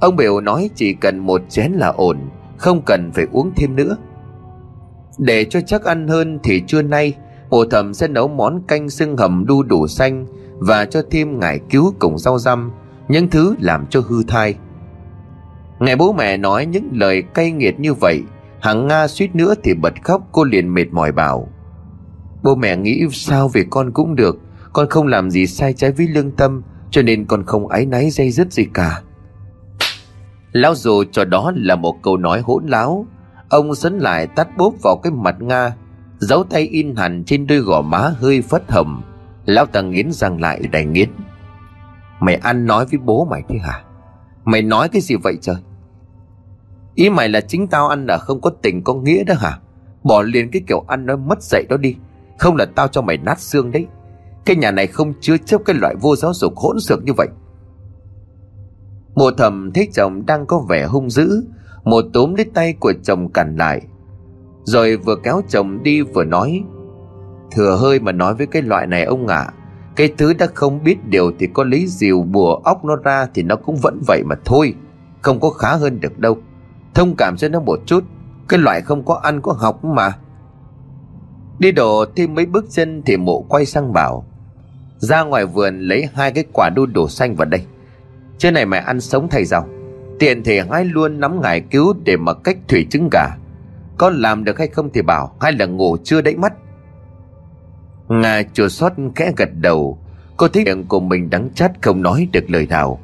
Ông 0.00 0.16
biểu 0.16 0.40
nói 0.40 0.70
chỉ 0.74 0.92
cần 0.92 1.18
một 1.18 1.42
chén 1.48 1.72
là 1.72 1.88
ổn, 1.88 2.18
Không 2.56 2.82
cần 2.82 3.10
phải 3.14 3.26
uống 3.32 3.50
thêm 3.56 3.76
nữa. 3.76 3.96
Để 5.18 5.44
cho 5.44 5.60
chắc 5.60 5.84
ăn 5.84 6.08
hơn 6.08 6.38
thì 6.42 6.62
trưa 6.66 6.82
nay, 6.82 7.14
Mụ 7.50 7.64
thầm 7.64 7.94
sẽ 7.94 8.08
nấu 8.08 8.28
món 8.28 8.62
canh 8.68 8.90
xương 8.90 9.16
hầm 9.16 9.46
đu 9.46 9.62
đủ 9.62 9.86
xanh 9.86 10.26
Và 10.58 10.84
cho 10.84 11.02
thêm 11.10 11.40
ngải 11.40 11.60
cứu 11.70 11.94
cùng 11.98 12.18
rau 12.18 12.38
răm, 12.38 12.70
Những 13.08 13.28
thứ 13.30 13.54
làm 13.60 13.86
cho 13.90 14.00
hư 14.00 14.22
thai. 14.22 14.54
Ngày 15.78 15.96
bố 15.96 16.12
mẹ 16.12 16.36
nói 16.36 16.66
những 16.66 16.88
lời 16.92 17.22
cay 17.22 17.50
nghiệt 17.50 17.80
như 17.80 17.94
vậy 17.94 18.22
Hằng 18.60 18.86
Nga 18.86 19.08
suýt 19.08 19.34
nữa 19.34 19.54
thì 19.64 19.74
bật 19.74 19.94
khóc 20.04 20.22
Cô 20.32 20.44
liền 20.44 20.74
mệt 20.74 20.92
mỏi 20.92 21.12
bảo. 21.12 21.48
Bố 22.42 22.54
mẹ 22.54 22.76
nghĩ 22.76 23.04
sao 23.12 23.48
về 23.48 23.64
con 23.70 23.92
cũng 23.92 24.14
được 24.14 24.38
Con 24.72 24.88
không 24.88 25.06
làm 25.06 25.30
gì 25.30 25.46
sai 25.46 25.72
trái 25.72 25.92
với 25.92 26.08
lương 26.08 26.30
tâm 26.30 26.62
Cho 26.90 27.02
nên 27.02 27.24
con 27.24 27.44
không 27.46 27.68
áy 27.68 27.86
náy 27.86 28.10
dây 28.10 28.30
dứt 28.30 28.52
gì 28.52 28.66
cả. 28.74 29.02
Lão 30.52 30.74
dù 30.74 31.04
cho 31.12 31.24
đó 31.24 31.52
là 31.56 31.76
một 31.76 32.02
câu 32.02 32.16
nói 32.16 32.40
hỗn 32.40 32.66
láo. 32.66 33.06
Ông 33.48 33.74
sấn 33.74 33.98
lại 33.98 34.26
tắt 34.26 34.48
bốp 34.56 34.74
vào 34.82 34.96
cái 35.02 35.12
mặt 35.12 35.36
Nga 35.40 35.74
Dấu 36.18 36.44
tay 36.44 36.62
in 36.62 36.96
hẳn 36.96 37.24
trên 37.24 37.46
đôi 37.46 37.58
gò 37.58 37.80
má 37.80 38.12
hơi 38.18 38.42
phất 38.42 38.62
hầm, 38.68 39.02
Lão 39.44 39.66
ta 39.66 39.80
nghiến 39.80 40.12
răng 40.12 40.40
lại 40.40 40.60
đầy 40.72 40.84
nghiến 40.84 41.08
Mày 42.20 42.34
ăn 42.34 42.66
nói 42.66 42.86
với 42.86 42.98
bố 43.04 43.24
mày 43.30 43.42
thế 43.48 43.58
hả? 43.58 43.82
Mày 44.44 44.62
nói 44.62 44.88
cái 44.88 45.02
gì 45.02 45.16
vậy 45.16 45.38
trời? 45.40 45.56
Ý 46.96 47.10
mày 47.10 47.28
là 47.28 47.40
chính 47.40 47.66
tao 47.68 47.88
ăn 47.88 48.06
là 48.06 48.18
không 48.18 48.40
có 48.40 48.50
tình 48.62 48.84
có 48.84 48.94
nghĩa 48.94 49.24
đó 49.24 49.34
hả? 49.38 49.58
Bỏ 50.02 50.22
liền 50.22 50.50
cái 50.50 50.62
kiểu 50.66 50.84
ăn 50.88 51.06
nó 51.06 51.16
mất 51.16 51.42
dạy 51.42 51.64
đó 51.68 51.76
đi. 51.76 51.96
Không 52.38 52.56
là 52.56 52.66
tao 52.74 52.88
cho 52.88 53.02
mày 53.02 53.16
nát 53.16 53.40
xương 53.40 53.70
đấy. 53.70 53.86
Cái 54.44 54.56
nhà 54.56 54.70
này 54.70 54.86
không 54.86 55.12
chứa 55.20 55.36
chấp 55.36 55.60
cái 55.64 55.76
loại 55.76 55.94
vô 56.00 56.16
giáo 56.16 56.32
dục 56.34 56.56
hỗn 56.56 56.80
xược 56.80 57.04
như 57.04 57.12
vậy. 57.12 57.28
Mùa 59.16 59.30
thầm 59.30 59.72
thấy 59.72 59.88
chồng 59.92 60.26
đang 60.26 60.46
có 60.46 60.58
vẻ 60.68 60.86
hung 60.86 61.10
dữ 61.10 61.44
Một 61.84 62.04
túm 62.12 62.34
lấy 62.34 62.46
tay 62.54 62.74
của 62.80 62.92
chồng 63.02 63.32
cản 63.32 63.56
lại 63.56 63.82
Rồi 64.64 64.96
vừa 64.96 65.16
kéo 65.22 65.40
chồng 65.48 65.82
đi 65.82 66.02
vừa 66.02 66.24
nói 66.24 66.62
Thừa 67.52 67.76
hơi 67.80 68.00
mà 68.00 68.12
nói 68.12 68.34
với 68.34 68.46
cái 68.46 68.62
loại 68.62 68.86
này 68.86 69.04
ông 69.04 69.26
ạ 69.26 69.38
à, 69.38 69.52
Cái 69.96 70.12
thứ 70.18 70.34
đã 70.34 70.46
không 70.54 70.84
biết 70.84 70.96
điều 71.08 71.32
thì 71.38 71.48
có 71.54 71.64
lý 71.64 71.86
diều 71.86 72.22
bùa 72.22 72.54
óc 72.54 72.84
nó 72.84 72.96
ra 72.96 73.26
Thì 73.34 73.42
nó 73.42 73.56
cũng 73.56 73.76
vẫn 73.76 74.00
vậy 74.06 74.22
mà 74.26 74.34
thôi 74.44 74.74
Không 75.22 75.40
có 75.40 75.50
khá 75.50 75.76
hơn 75.76 76.00
được 76.00 76.18
đâu. 76.18 76.38
Thông 76.96 77.14
cảm 77.18 77.36
cho 77.36 77.48
nó 77.48 77.60
một 77.60 77.78
chút. 77.86 78.04
Cái 78.48 78.58
loại 78.58 78.80
không 78.80 79.04
có 79.04 79.14
ăn 79.14 79.40
có 79.40 79.52
học 79.52 79.84
mà. 79.84 80.12
Đi 81.58 81.72
đổ 81.72 82.04
thêm 82.16 82.34
mấy 82.34 82.46
bước 82.46 82.64
chân 82.70 83.02
Thì 83.06 83.16
mộ 83.16 83.44
quay 83.48 83.66
sang 83.66 83.92
bảo 83.92 84.24
Ra 84.98 85.22
ngoài 85.22 85.46
vườn 85.46 85.80
lấy 85.80 86.08
hai 86.14 86.32
cái 86.32 86.44
quả 86.52 86.70
đu 86.76 86.86
đủ 86.86 87.08
xanh 87.08 87.34
vào 87.36 87.44
đây. 87.44 87.64
Trên 88.38 88.54
này 88.54 88.66
mày 88.66 88.80
ăn 88.80 89.00
sống 89.00 89.28
thay 89.30 89.44
rau, 89.44 89.68
Tiện 90.18 90.44
thì 90.44 90.60
hai 90.70 90.84
luôn 90.84 91.20
nắm 91.20 91.40
ngải 91.40 91.60
cứu 91.60 91.94
Để 92.04 92.16
mà 92.16 92.34
cách 92.34 92.56
thủy 92.68 92.86
trứng 92.90 93.08
gà. 93.12 93.26
Con 93.98 94.16
làm 94.16 94.44
được 94.44 94.58
hay 94.58 94.68
không 94.68 94.90
thì 94.92 95.02
bảo 95.02 95.32
Hay 95.40 95.52
là 95.52 95.66
ngủ 95.66 95.96
chưa 96.04 96.20
đẩy 96.20 96.36
mắt. 96.36 96.52
Ngà 98.08 98.42
chùa 98.52 98.68
xót 98.68 98.92
khẽ 99.14 99.32
gật 99.36 99.48
đầu. 99.60 99.98
Cô 100.36 100.48
thấy 100.48 100.64
miệng 100.64 100.86
của 100.86 101.00
mình 101.00 101.30
đắng 101.30 101.50
chát 101.54 101.82
không 101.82 102.02
nói 102.02 102.28
được 102.32 102.50
lời 102.50 102.66
nào. 102.66 103.00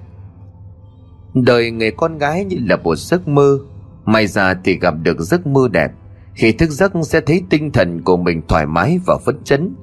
Đời 1.35 1.71
người 1.71 1.91
con 1.91 2.19
gái 2.19 2.45
như 2.45 2.57
là 2.61 2.77
một 2.77 2.97
giấc 2.97 3.29
mơ. 3.29 3.59
May 4.05 4.27
ra 4.27 4.55
thì 4.65 4.79
gặp 4.79 4.95
được 5.03 5.21
giấc 5.21 5.47
mơ 5.47 5.69
đẹp. 5.73 5.93
Khi 6.35 6.53
thức 6.53 6.71
giấc 6.71 6.93
sẽ 7.03 7.21
thấy 7.21 7.43
tinh 7.51 7.73
thần 7.73 8.03
của 8.03 8.17
mình 8.17 8.43
thoải 8.49 8.67
mái 8.67 8.99
và 9.07 9.19
phấn 9.25 9.45
chấn. 9.45 9.75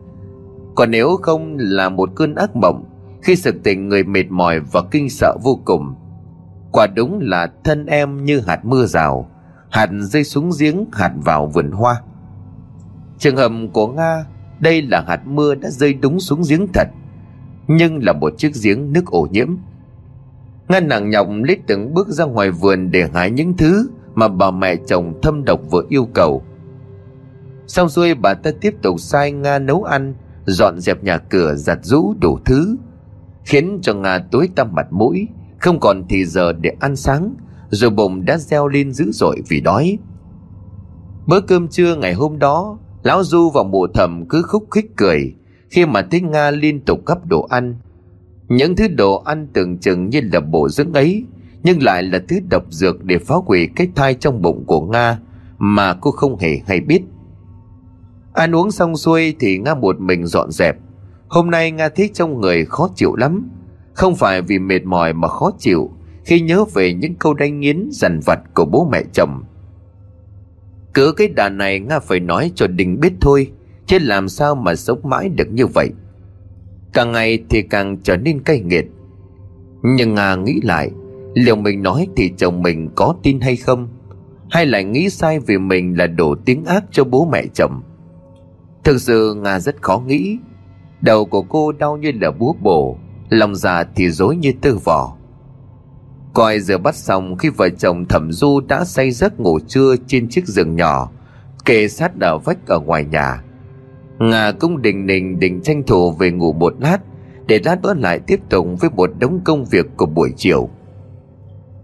Còn 0.76 0.91
nếu 0.91 1.17
không 1.22 1.57
là 1.57 1.89
một 1.89 2.09
cơn 2.15 2.36
ác 2.36 2.55
mộng, 2.55 2.86
Khi 3.22 3.36
sực 3.36 3.55
tỉnh 3.63 3.89
người 3.89 4.03
mệt 4.03 4.32
mỏi 4.32 4.59
và 4.59 4.82
kinh 4.91 5.09
sợ 5.09 5.38
vô 5.43 5.59
cùng, 5.65 5.95
Quả 6.72 6.88
đúng 6.88 7.20
là 7.22 7.47
thân 7.63 7.86
em 7.86 8.26
như 8.26 8.39
hạt 8.39 8.65
mưa 8.65 8.86
rào, 8.86 9.30
Hạt 9.70 9.89
rơi 9.99 10.24
xuống 10.24 10.51
giếng, 10.59 10.86
hạt 10.93 11.11
vào 11.15 11.47
vườn 11.47 11.72
hoa. 11.72 12.01
Trường 13.17 13.38
hợp 13.38 13.51
của 13.74 13.88
Nga, 13.88 14.26
Đây 14.59 14.82
là 14.82 15.03
hạt 15.07 15.28
mưa 15.28 15.55
đã 15.55 15.70
rơi 15.70 15.93
đúng 15.93 16.20
xuống 16.20 16.41
giếng 16.49 16.67
thật, 16.74 16.88
Nhưng 17.67 18.03
là 18.03 18.13
một 18.13 18.34
chiếc 18.38 18.51
giếng 18.63 18.93
nước 18.93 19.05
ổ 19.05 19.28
nhiễm. 19.32 19.47
Nga 20.67 20.80
nặng 20.80 21.09
nhọc 21.09 21.28
lết 21.43 21.57
từng 21.67 21.93
bước 21.93 22.07
ra 22.07 22.26
ngoài 22.26 22.51
vườn 22.51 22.91
Để 22.91 23.09
hái 23.13 23.32
những 23.32 23.57
thứ 23.57 23.89
mà 24.20 24.28
bà 24.28 24.51
mẹ 24.51 24.76
chồng 24.88 25.13
thâm 25.22 25.45
độc 25.45 25.59
vừa 25.72 25.84
yêu 25.89 26.07
cầu. 26.13 26.43
Xong 27.67 27.89
xuôi 27.89 28.13
bà 28.13 28.34
ta 28.34 28.51
tiếp 28.61 28.76
tục 28.82 28.99
sai 28.99 29.32
Nga 29.32 29.59
nấu 29.59 29.84
ăn, 29.84 30.13
Dọn 30.45 30.80
dẹp 30.80 31.03
nhà 31.03 31.17
cửa, 31.17 31.55
giặt 31.55 31.80
rũ 31.82 32.13
đủ 32.22 32.39
thứ, 32.45 32.76
Khiến 33.45 33.80
cho 33.82 33.93
Nga 33.93 34.20
tối 34.32 34.49
tăm 34.55 34.76
mặt 34.76 34.88
mũi, 34.91 35.28
Không 35.59 35.80
còn 35.80 36.03
thì 36.09 36.26
giờ 36.26 36.53
để 36.53 36.72
ăn 36.80 36.95
sáng, 36.95 37.36
Rồi 37.70 37.89
bụng 37.89 38.26
đã 38.26 38.38
reo 38.38 38.67
lên 38.67 38.91
dữ 38.91 39.11
dội 39.11 39.41
vì 39.49 39.61
đói. 39.61 39.97
Bữa 41.28 41.41
cơm 41.41 41.67
trưa 41.67 41.95
ngày 41.95 42.13
hôm 42.13 42.39
đó, 42.39 42.78
Lão 43.03 43.24
Du 43.24 43.49
và 43.49 43.63
mụ 43.63 43.88
thẩm 43.88 44.26
cứ 44.30 44.41
khúc 44.41 44.63
khích 44.72 44.91
cười 44.97 45.36
Khi 45.70 45.86
mà 45.86 46.01
thấy 46.11 46.22
Nga 46.22 46.51
liên 46.51 46.86
tục 46.86 46.99
gấp 47.05 47.26
đồ 47.26 47.47
ăn. 47.49 47.76
Những 48.47 48.76
thứ 48.76 48.88
đồ 48.88 49.22
ăn 49.26 49.47
tưởng 49.53 49.78
chừng 49.78 50.09
như 50.09 50.22
là 50.34 50.39
bổ 50.39 50.70
dưỡng 50.70 50.93
ấy 50.93 51.26
nhưng 51.64 51.84
lại 51.84 52.03
là 52.03 52.20
thứ 52.28 52.39
độc 52.49 52.64
dược 52.70 53.03
để 53.03 53.18
phá 53.18 53.36
hủy 53.45 53.70
cái 53.76 53.88
thai 53.95 54.14
trong 54.14 54.41
bụng 54.41 54.64
của 54.66 54.82
Nga 54.82 55.20
Mà 55.57 55.93
cô 55.93 56.12
không 56.12 56.39
hề 56.39 56.60
hay 56.68 56.80
biết. 56.80 57.01
Ăn 58.34 58.55
uống 58.55 58.72
xong 58.72 58.95
xuôi 58.95 59.36
thì 59.39 59.57
Nga 59.57 59.76
một 59.76 59.99
mình 59.99 60.26
dọn 60.26 60.51
dẹp. 60.51 60.78
Hôm 61.28 61.51
nay 61.51 61.72
Nga 61.72 61.89
thấy 61.89 62.10
trong 62.14 62.41
người 62.41 62.66
khó 62.66 62.89
chịu 62.95 63.16
lắm. 63.16 63.49
Không 63.93 64.16
phải 64.16 64.41
vì 64.41 64.60
mệt 64.60 64.86
mỏi 64.86 65.14
mà 65.14 65.28
khó 65.28 65.51
chịu 65.60 65.89
Khi 66.26 66.41
nhớ 66.41 66.66
về 66.74 66.93
những 66.93 67.16
câu 67.16 67.34
đánh 67.34 67.60
nghiến 67.60 67.89
dằn 67.91 68.20
vặt 68.26 68.39
của 68.53 68.66
bố 68.66 68.89
mẹ 68.91 69.03
chồng. 69.14 69.43
Cứ 70.93 71.12
cái 71.12 71.28
đà 71.28 71.49
này 71.49 71.80
Nga 71.80 71.99
phải 71.99 72.20
nói 72.20 72.51
cho 72.55 72.68
Đình 72.68 72.99
biết 72.99 73.14
thôi, 73.22 73.51
Chứ 73.86 73.97
làm 74.01 74.30
sao 74.30 74.55
mà 74.55 74.76
sống 74.76 74.99
mãi 75.03 75.30
được 75.30 75.47
như 75.51 75.68
vậy. 75.68 75.89
Càng 76.93 77.12
ngày 77.12 77.43
thì 77.49 77.62
càng 77.62 77.97
trở 78.03 78.18
nên 78.18 78.39
cay 78.39 78.60
nghiệt. 78.60 78.86
Nhưng 79.84 80.16
Nga 80.16 80.36
nghĩ 80.36 80.60
lại 80.64 80.91
Liệu 81.34 81.55
mình 81.55 81.84
nói 81.84 82.07
thì 82.15 82.32
chồng 82.38 82.61
mình 82.61 82.89
có 82.95 83.15
tin 83.23 83.39
hay 83.39 83.55
không? 83.55 83.88
Hay 84.49 84.65
lại 84.65 84.84
nghĩ 84.84 85.09
sai 85.09 85.39
vì 85.39 85.57
mình 85.57 85.97
là 85.97 86.07
đổ 86.07 86.36
tiếng 86.45 86.65
ác 86.65 86.84
cho 86.91 87.03
bố 87.03 87.27
mẹ 87.32 87.45
chồng? 87.53 87.82
Thực 88.84 89.01
sự 89.01 89.34
Nga 89.34 89.59
rất 89.59 89.82
khó 89.82 89.97
nghĩ. 90.07 90.38
Đầu 91.01 91.25
của 91.25 91.41
cô 91.41 91.71
đau 91.71 91.97
như 91.97 92.11
là 92.21 92.32
búa 92.32 92.53
bổ, 92.61 92.97
Lòng 93.30 93.55
già 93.55 93.84
thì 93.95 94.09
dối 94.09 94.36
như 94.36 94.53
tư 94.61 94.80
vỏ 94.84 95.15
Coi 96.34 96.59
giờ 96.59 96.77
bắt 96.77 96.95
xong 96.95 97.38
khi 97.38 97.49
vợ 97.49 97.69
chồng 97.69 98.05
thẩm 98.05 98.32
du 98.32 98.59
đã 98.67 98.86
say 98.86 99.11
giấc 99.11 99.39
ngủ 99.39 99.59
trưa 99.67 99.95
trên 100.07 100.30
chiếc 100.30 100.47
giường 100.47 100.75
nhỏ, 100.75 101.11
Kề 101.65 101.88
sát 101.88 102.11
ở 102.19 102.38
vách 102.38 102.67
ở 102.67 102.80
ngoài 102.80 103.05
nhà. 103.05 103.43
Ngà 104.19 104.51
cũng 104.51 104.82
đình 104.82 105.05
nình 105.05 105.39
định 105.39 105.61
tranh 105.61 105.84
thủ 105.88 106.11
về 106.11 106.32
ngủ 106.32 106.53
một 106.53 106.73
lát, 106.80 106.97
Để 107.47 107.59
lát 107.65 107.82
nữa 107.82 107.93
lại 107.97 108.19
tiếp 108.19 108.39
tục 108.49 108.67
với 108.80 108.89
một 108.89 109.09
đống 109.19 109.39
công 109.45 109.65
việc 109.65 109.86
của 109.97 110.05
buổi 110.05 110.34
chiều. 110.36 110.69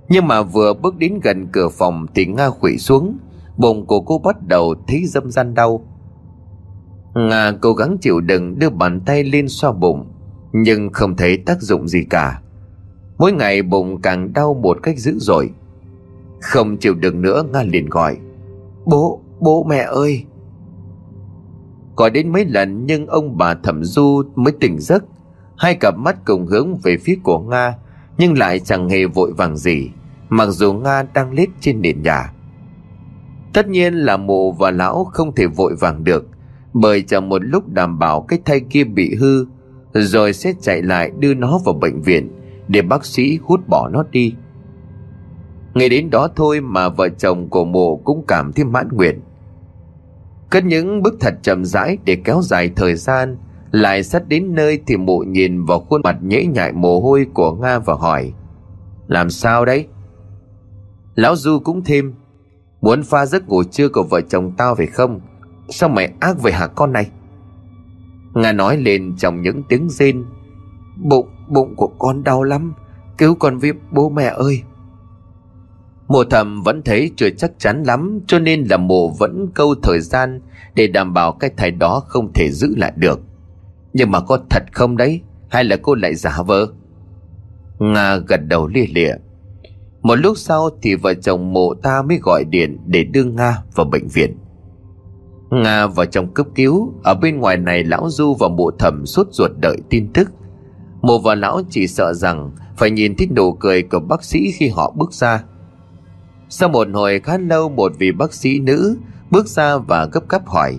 Nhưng 0.09 0.27
mà 0.27 0.41
vừa 0.41 0.73
bước 0.73 0.97
đến 0.97 1.19
gần 1.23 1.47
cửa 1.51 1.69
phòng 1.69 2.05
thì 2.15 2.25
Nga 2.25 2.49
khủy 2.49 2.77
xuống. 2.77 3.17
Bụng 3.57 3.85
của 3.85 4.01
cô 4.01 4.17
bắt 4.17 4.47
đầu 4.47 4.75
thấy 4.87 5.05
dâm 5.05 5.31
gian 5.31 5.53
đau. 5.53 5.85
Nga 7.15 7.51
cố 7.61 7.73
gắng 7.73 7.97
chịu 8.01 8.19
đựng 8.19 8.59
đưa 8.59 8.69
bàn 8.69 8.99
tay 9.05 9.23
lên 9.23 9.47
xoa 9.49 9.71
bụng 9.71 10.05
Nhưng 10.53 10.89
không 10.93 11.15
thấy 11.15 11.37
tác 11.37 11.61
dụng 11.61 11.87
gì 11.87 12.03
cả. 12.09 12.41
Mỗi 13.17 13.31
ngày 13.31 13.61
bụng 13.61 14.01
càng 14.01 14.33
đau 14.33 14.53
một 14.53 14.77
cách 14.83 14.97
dữ 14.97 15.17
dội. 15.19 15.49
Không 16.41 16.77
chịu 16.77 16.93
đựng 16.93 17.21
nữa 17.21 17.43
Nga 17.53 17.63
liền 17.63 17.89
gọi 17.89 18.17
Bố, 18.85 19.21
bố 19.39 19.63
mẹ 19.63 19.77
ơi! 19.77 20.25
Gọi 21.95 22.09
đến 22.09 22.31
mấy 22.31 22.45
lần 22.45 22.85
nhưng 22.85 23.07
ông 23.07 23.37
bà 23.37 23.53
thẩm 23.53 23.83
du 23.83 24.23
mới 24.35 24.53
tỉnh 24.59 24.79
giấc. 24.79 25.03
Hai 25.57 25.75
cặp 25.75 25.97
mắt 25.97 26.25
cùng 26.25 26.45
hướng 26.45 26.75
về 26.83 26.97
phía 26.97 27.17
của 27.23 27.39
Nga. 27.39 27.75
Nhưng 28.17 28.37
lại 28.37 28.59
chẳng 28.59 28.89
hề 28.89 29.05
vội 29.05 29.33
vàng 29.33 29.57
gì, 29.57 29.89
Mặc 30.29 30.45
dù 30.45 30.73
Nga 30.73 31.03
đang 31.13 31.33
lết 31.33 31.49
trên 31.59 31.81
nền 31.81 32.01
nhà. 32.01 32.33
Tất 33.53 33.67
nhiên 33.67 33.93
là 33.93 34.17
mụ 34.17 34.51
và 34.51 34.71
lão 34.71 35.03
không 35.03 35.35
thể 35.35 35.47
vội 35.47 35.75
vàng 35.75 36.03
được, 36.03 36.25
Bởi 36.73 37.01
chẳng 37.01 37.29
một 37.29 37.43
lúc 37.43 37.69
đảm 37.69 37.99
bảo 37.99 38.21
cái 38.21 38.39
thai 38.45 38.59
kia 38.59 38.83
bị 38.83 39.15
hư, 39.15 39.45
Rồi 39.93 40.33
sẽ 40.33 40.53
chạy 40.61 40.81
lại 40.81 41.11
đưa 41.19 41.33
nó 41.33 41.59
vào 41.65 41.75
bệnh 41.75 42.01
viện 42.01 42.31
để 42.67 42.81
bác 42.81 43.05
sĩ 43.05 43.39
hút 43.43 43.67
bỏ 43.67 43.89
nó 43.89 44.03
đi. 44.11 44.33
Nghe 45.73 45.89
đến 45.89 46.09
đó 46.09 46.27
thôi 46.35 46.61
mà 46.61 46.89
vợ 46.89 47.09
chồng 47.09 47.49
của 47.49 47.65
mụ 47.65 47.97
cũng 47.97 48.23
cảm 48.27 48.53
thấy 48.53 48.65
mãn 48.65 48.87
nguyện. 48.91 49.19
Cất 50.49 50.65
những 50.65 51.03
bước 51.03 51.15
thật 51.19 51.33
chậm 51.41 51.65
rãi 51.65 51.97
để 52.05 52.15
kéo 52.23 52.41
dài 52.41 52.71
thời 52.75 52.95
gian 52.95 53.37
lại 53.71 54.03
sắt 54.03 54.27
đến 54.27 54.55
nơi 54.55 54.79
thì 54.87 54.97
mụ 54.97 55.19
nhìn 55.19 55.65
vào 55.65 55.79
khuôn 55.79 56.01
mặt 56.03 56.17
nhễ 56.21 56.45
nhại 56.45 56.71
mồ 56.71 56.99
hôi 56.99 57.27
của 57.33 57.55
Nga 57.55 57.79
và 57.79 57.93
hỏi 57.93 58.33
Làm 59.07 59.29
sao 59.29 59.65
đấy? 59.65 59.87
Lão 61.15 61.35
Du 61.35 61.59
cũng 61.59 61.83
thêm 61.83 62.13
Muốn 62.81 63.03
pha 63.03 63.25
giấc 63.25 63.49
ngủ 63.49 63.63
trưa 63.63 63.89
của 63.89 64.03
vợ 64.03 64.21
chồng 64.21 64.51
tao 64.57 64.75
phải 64.75 64.87
không? 64.87 65.19
Sao 65.69 65.89
mày 65.89 66.13
ác 66.19 66.41
vậy 66.41 66.51
hả 66.51 66.67
con 66.67 66.93
này? 66.93 67.09
Nga 68.33 68.51
nói 68.51 68.77
lên 68.77 69.15
trong 69.17 69.41
những 69.41 69.63
tiếng 69.69 69.89
rên 69.89 70.25
Bụng, 71.03 71.29
bụng 71.47 71.75
của 71.75 71.87
con 71.87 72.23
đau 72.23 72.43
lắm 72.43 72.73
Cứu 73.17 73.35
con 73.35 73.57
với 73.57 73.71
bố 73.91 74.09
mẹ 74.09 74.33
ơi 74.35 74.61
Mộ 76.07 76.23
thầm 76.23 76.61
vẫn 76.61 76.81
thấy 76.85 77.11
chưa 77.15 77.29
chắc 77.29 77.51
chắn 77.57 77.83
lắm 77.83 78.19
Cho 78.27 78.39
nên 78.39 78.63
là 78.63 78.77
mộ 78.77 79.09
vẫn 79.09 79.47
câu 79.53 79.75
thời 79.83 79.99
gian 79.99 80.41
Để 80.75 80.87
đảm 80.87 81.13
bảo 81.13 81.31
cái 81.31 81.49
thai 81.57 81.71
đó 81.71 82.03
không 82.07 82.33
thể 82.33 82.51
giữ 82.51 82.75
lại 82.77 82.93
được 82.95 83.19
nhưng 83.97 84.11
mà 84.11 84.19
có 84.19 84.39
thật 84.49 84.63
không 84.71 84.97
đấy? 84.97 85.21
Hay 85.49 85.63
là 85.63 85.75
cô 85.81 85.95
lại 85.95 86.15
giả 86.15 86.41
vờ? 86.45 86.67
Nga 87.79 88.17
gật 88.17 88.37
đầu 88.47 88.67
lia 88.67 88.85
lịa. 88.89 89.13
Một 90.01 90.15
lúc 90.15 90.37
sau 90.37 90.69
thì 90.81 90.95
vợ 90.95 91.13
chồng 91.13 91.53
mộ 91.53 91.73
ta 91.73 92.01
mới 92.01 92.19
gọi 92.23 92.43
điện 92.43 92.77
Để 92.85 93.03
đưa 93.03 93.23
Nga 93.23 93.57
vào 93.75 93.85
bệnh 93.85 94.07
viện. 94.07 94.37
Nga 95.51 95.87
vào 95.87 96.05
trong 96.05 96.33
cấp 96.33 96.45
cứu. 96.55 96.93
Ở 97.03 97.13
bên 97.13 97.37
ngoài 97.37 97.57
này, 97.57 97.83
lão 97.83 98.09
Du 98.09 98.35
và 98.39 98.47
mộ 98.47 98.71
thẩm 98.71 99.05
suốt 99.05 99.27
ruột 99.31 99.51
đợi 99.61 99.77
tin 99.89 100.13
tức. 100.13 100.31
Mộ 101.01 101.19
và 101.19 101.35
lão 101.35 101.61
chỉ 101.69 101.87
sợ 101.87 102.13
rằng 102.13 102.51
phải 102.77 102.91
nhìn 102.91 103.15
thấy 103.15 103.27
nụ 103.35 103.53
cười 103.53 103.83
của 103.83 103.99
bác 103.99 104.23
sĩ 104.23 104.51
khi 104.51 104.67
họ 104.67 104.93
bước 104.97 105.13
ra. 105.13 105.43
Sau 106.49 106.69
một 106.69 106.87
hồi 106.93 107.19
khá 107.19 107.37
lâu, 107.37 107.69
một 107.69 107.91
vị 107.99 108.11
bác 108.11 108.33
sĩ 108.33 108.59
nữ 108.59 108.97
bước 109.31 109.47
ra 109.47 109.77
và 109.77 110.05
gấp 110.11 110.29
gáp 110.29 110.47
hỏi, 110.47 110.77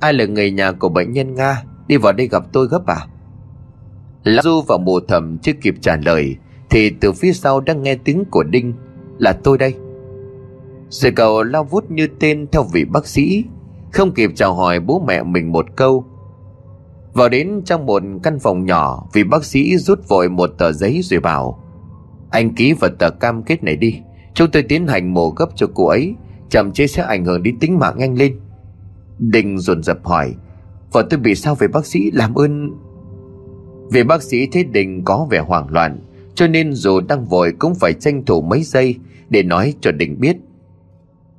Ai 0.00 0.12
là 0.12 0.24
người 0.24 0.50
nhà 0.50 0.72
của 0.72 0.88
bệnh 0.88 1.12
nhân 1.12 1.34
Nga? 1.34 1.62
Đi 1.92 1.98
vào 1.98 2.12
đây 2.12 2.28
gặp 2.28 2.42
tôi 2.52 2.66
gấp 2.66 2.86
à? 2.86 3.06
Lão 4.24 4.42
Du 4.42 4.62
và 4.68 4.76
mù 4.76 5.00
thầm 5.00 5.38
chưa 5.38 5.52
kịp 5.52 5.74
trả 5.80 5.96
lời, 5.96 6.36
Thì 6.70 6.90
từ 6.90 7.12
phía 7.12 7.32
sau 7.32 7.60
đang 7.60 7.82
nghe 7.82 7.94
tiếng 7.94 8.24
của 8.30 8.42
Đinh, 8.42 8.72
Là 9.18 9.32
tôi 9.32 9.58
đây. 9.58 9.74
Rồi 10.88 11.12
cậu 11.12 11.42
lao 11.42 11.64
vút 11.64 11.90
như 11.90 12.08
tên 12.20 12.46
theo 12.52 12.62
vị 12.72 12.84
bác 12.84 13.06
sĩ, 13.06 13.44
Không 13.92 14.12
kịp 14.12 14.30
chào 14.34 14.54
hỏi 14.54 14.80
bố 14.80 15.04
mẹ 15.06 15.22
mình 15.22 15.52
một 15.52 15.66
câu. 15.76 16.04
Vào 17.12 17.28
đến 17.28 17.62
trong 17.64 17.86
một 17.86 18.02
căn 18.22 18.38
phòng 18.38 18.64
nhỏ, 18.64 19.06
vị 19.12 19.24
bác 19.24 19.44
sĩ 19.44 19.78
rút 19.78 20.08
vội 20.08 20.28
một 20.28 20.50
tờ 20.58 20.72
giấy 20.72 21.00
rồi 21.02 21.20
bảo, 21.20 21.62
Anh 22.30 22.54
ký 22.54 22.72
vào 22.72 22.90
tờ 22.98 23.10
cam 23.10 23.42
kết 23.42 23.64
này 23.64 23.76
đi, 23.76 24.00
Chúng 24.34 24.50
tôi 24.50 24.62
tiến 24.62 24.86
hành 24.86 25.14
mổ 25.14 25.30
gấp 25.30 25.48
cho 25.56 25.66
cô 25.74 25.86
ấy, 25.86 26.14
Chậm 26.48 26.72
chế 26.72 26.86
sẽ 26.86 27.02
ảnh 27.02 27.24
hưởng 27.24 27.42
đến 27.42 27.58
tính 27.58 27.78
mạng 27.78 27.94
nhanh 27.98 28.14
lên. 28.18 28.40
Đinh 29.18 29.58
dồn 29.58 29.82
dập 29.82 29.98
hỏi 30.04 30.34
Vợ 30.92 31.06
tôi 31.10 31.20
bị 31.20 31.34
sao 31.34 31.54
về 31.54 31.68
bác 31.68 31.86
sĩ 31.86 32.10
làm 32.10 32.34
ơn 32.34 32.70
Vì 33.90 34.02
bác 34.02 34.22
sĩ 34.22 34.46
thấy 34.52 34.64
Đình 34.64 35.04
có 35.04 35.26
vẻ 35.30 35.38
hoảng 35.38 35.66
loạn 35.70 35.98
Cho 36.34 36.46
nên 36.46 36.72
dù 36.72 37.00
đang 37.00 37.24
vội 37.24 37.52
cũng 37.58 37.74
phải 37.74 37.92
tranh 37.92 38.24
thủ 38.24 38.42
mấy 38.42 38.62
giây 38.62 38.96
Để 39.30 39.42
nói 39.42 39.74
cho 39.80 39.92
Đình 39.92 40.20
biết 40.20 40.36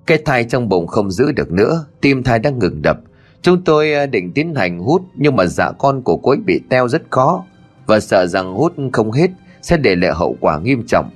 Cái 0.06 0.18
thai 0.26 0.44
trong 0.44 0.70
bụng 0.70 0.88
không 0.88 1.12
giữ 1.12 1.32
được 1.32 1.52
nữa 1.52 1.86
Tim 2.02 2.24
thai 2.24 2.40
đang 2.40 2.60
ngừng 2.60 2.82
đập 2.82 2.98
Chúng 3.44 3.64
tôi 3.64 3.94
à, 3.94 4.06
định 4.06 4.32
tiến 4.34 4.56
hành 4.56 4.80
hút 4.80 5.02
nhưng 5.16 5.36
mà 5.36 5.46
dạ 5.46 5.72
con 5.72 6.02
của 6.02 6.18
cô 6.18 6.32
ấy 6.32 6.38
bị 6.38 6.62
teo 6.70 6.88
rất 6.88 7.04
khó 7.10 7.44
và 7.86 8.00
sợ 8.00 8.26
rằng 8.28 8.54
hút 8.54 8.74
không 8.94 9.12
hết 9.12 9.32
sẽ 9.62 9.78
để 9.78 9.96
lại 9.96 10.12
hậu 10.14 10.38
quả 10.40 10.60
nghiêm 10.60 10.84
trọng. 10.88 11.10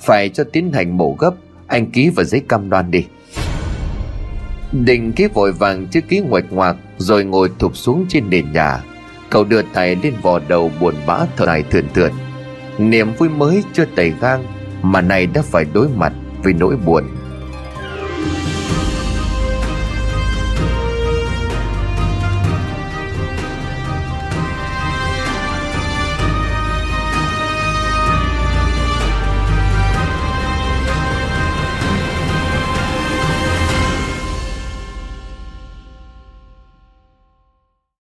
Phải 0.00 0.28
cho 0.28 0.44
tiến 0.44 0.72
hành 0.72 0.96
mổ 0.96 1.16
gấp, 1.18 1.34
anh 1.66 1.90
ký 1.90 2.10
vào 2.10 2.24
giấy 2.24 2.42
cam 2.48 2.70
đoan 2.70 2.90
đi. 2.90 3.06
đình 4.72 5.12
ký 5.12 5.26
vội 5.34 5.52
vàng 5.52 5.86
chữ 5.86 6.00
ký 6.00 6.20
ngoạch 6.20 6.52
ngoạc 6.52 6.76
rồi 6.98 7.24
ngồi 7.24 7.50
thụp 7.58 7.76
xuống 7.76 8.06
trên 8.08 8.30
nền 8.30 8.52
nhà. 8.52 8.80
Cậu 9.30 9.44
đưa 9.44 9.62
tay 9.62 9.96
lên 10.02 10.14
vò 10.22 10.38
đầu 10.48 10.70
buồn 10.80 10.94
bã 11.06 11.18
thở 11.36 11.46
dài 11.46 11.64
thườn 11.70 11.84
thượt. 11.94 12.12
Niềm 12.78 13.12
vui 13.18 13.28
mới 13.28 13.64
chưa 13.72 13.84
tẩy 13.84 14.12
gang, 14.20 14.44
mà 14.82 15.00
này 15.00 15.26
đã 15.26 15.42
phải 15.42 15.64
đối 15.74 15.88
mặt 15.88 16.12
với 16.42 16.52
nỗi 16.52 16.76
buồn 16.76 17.04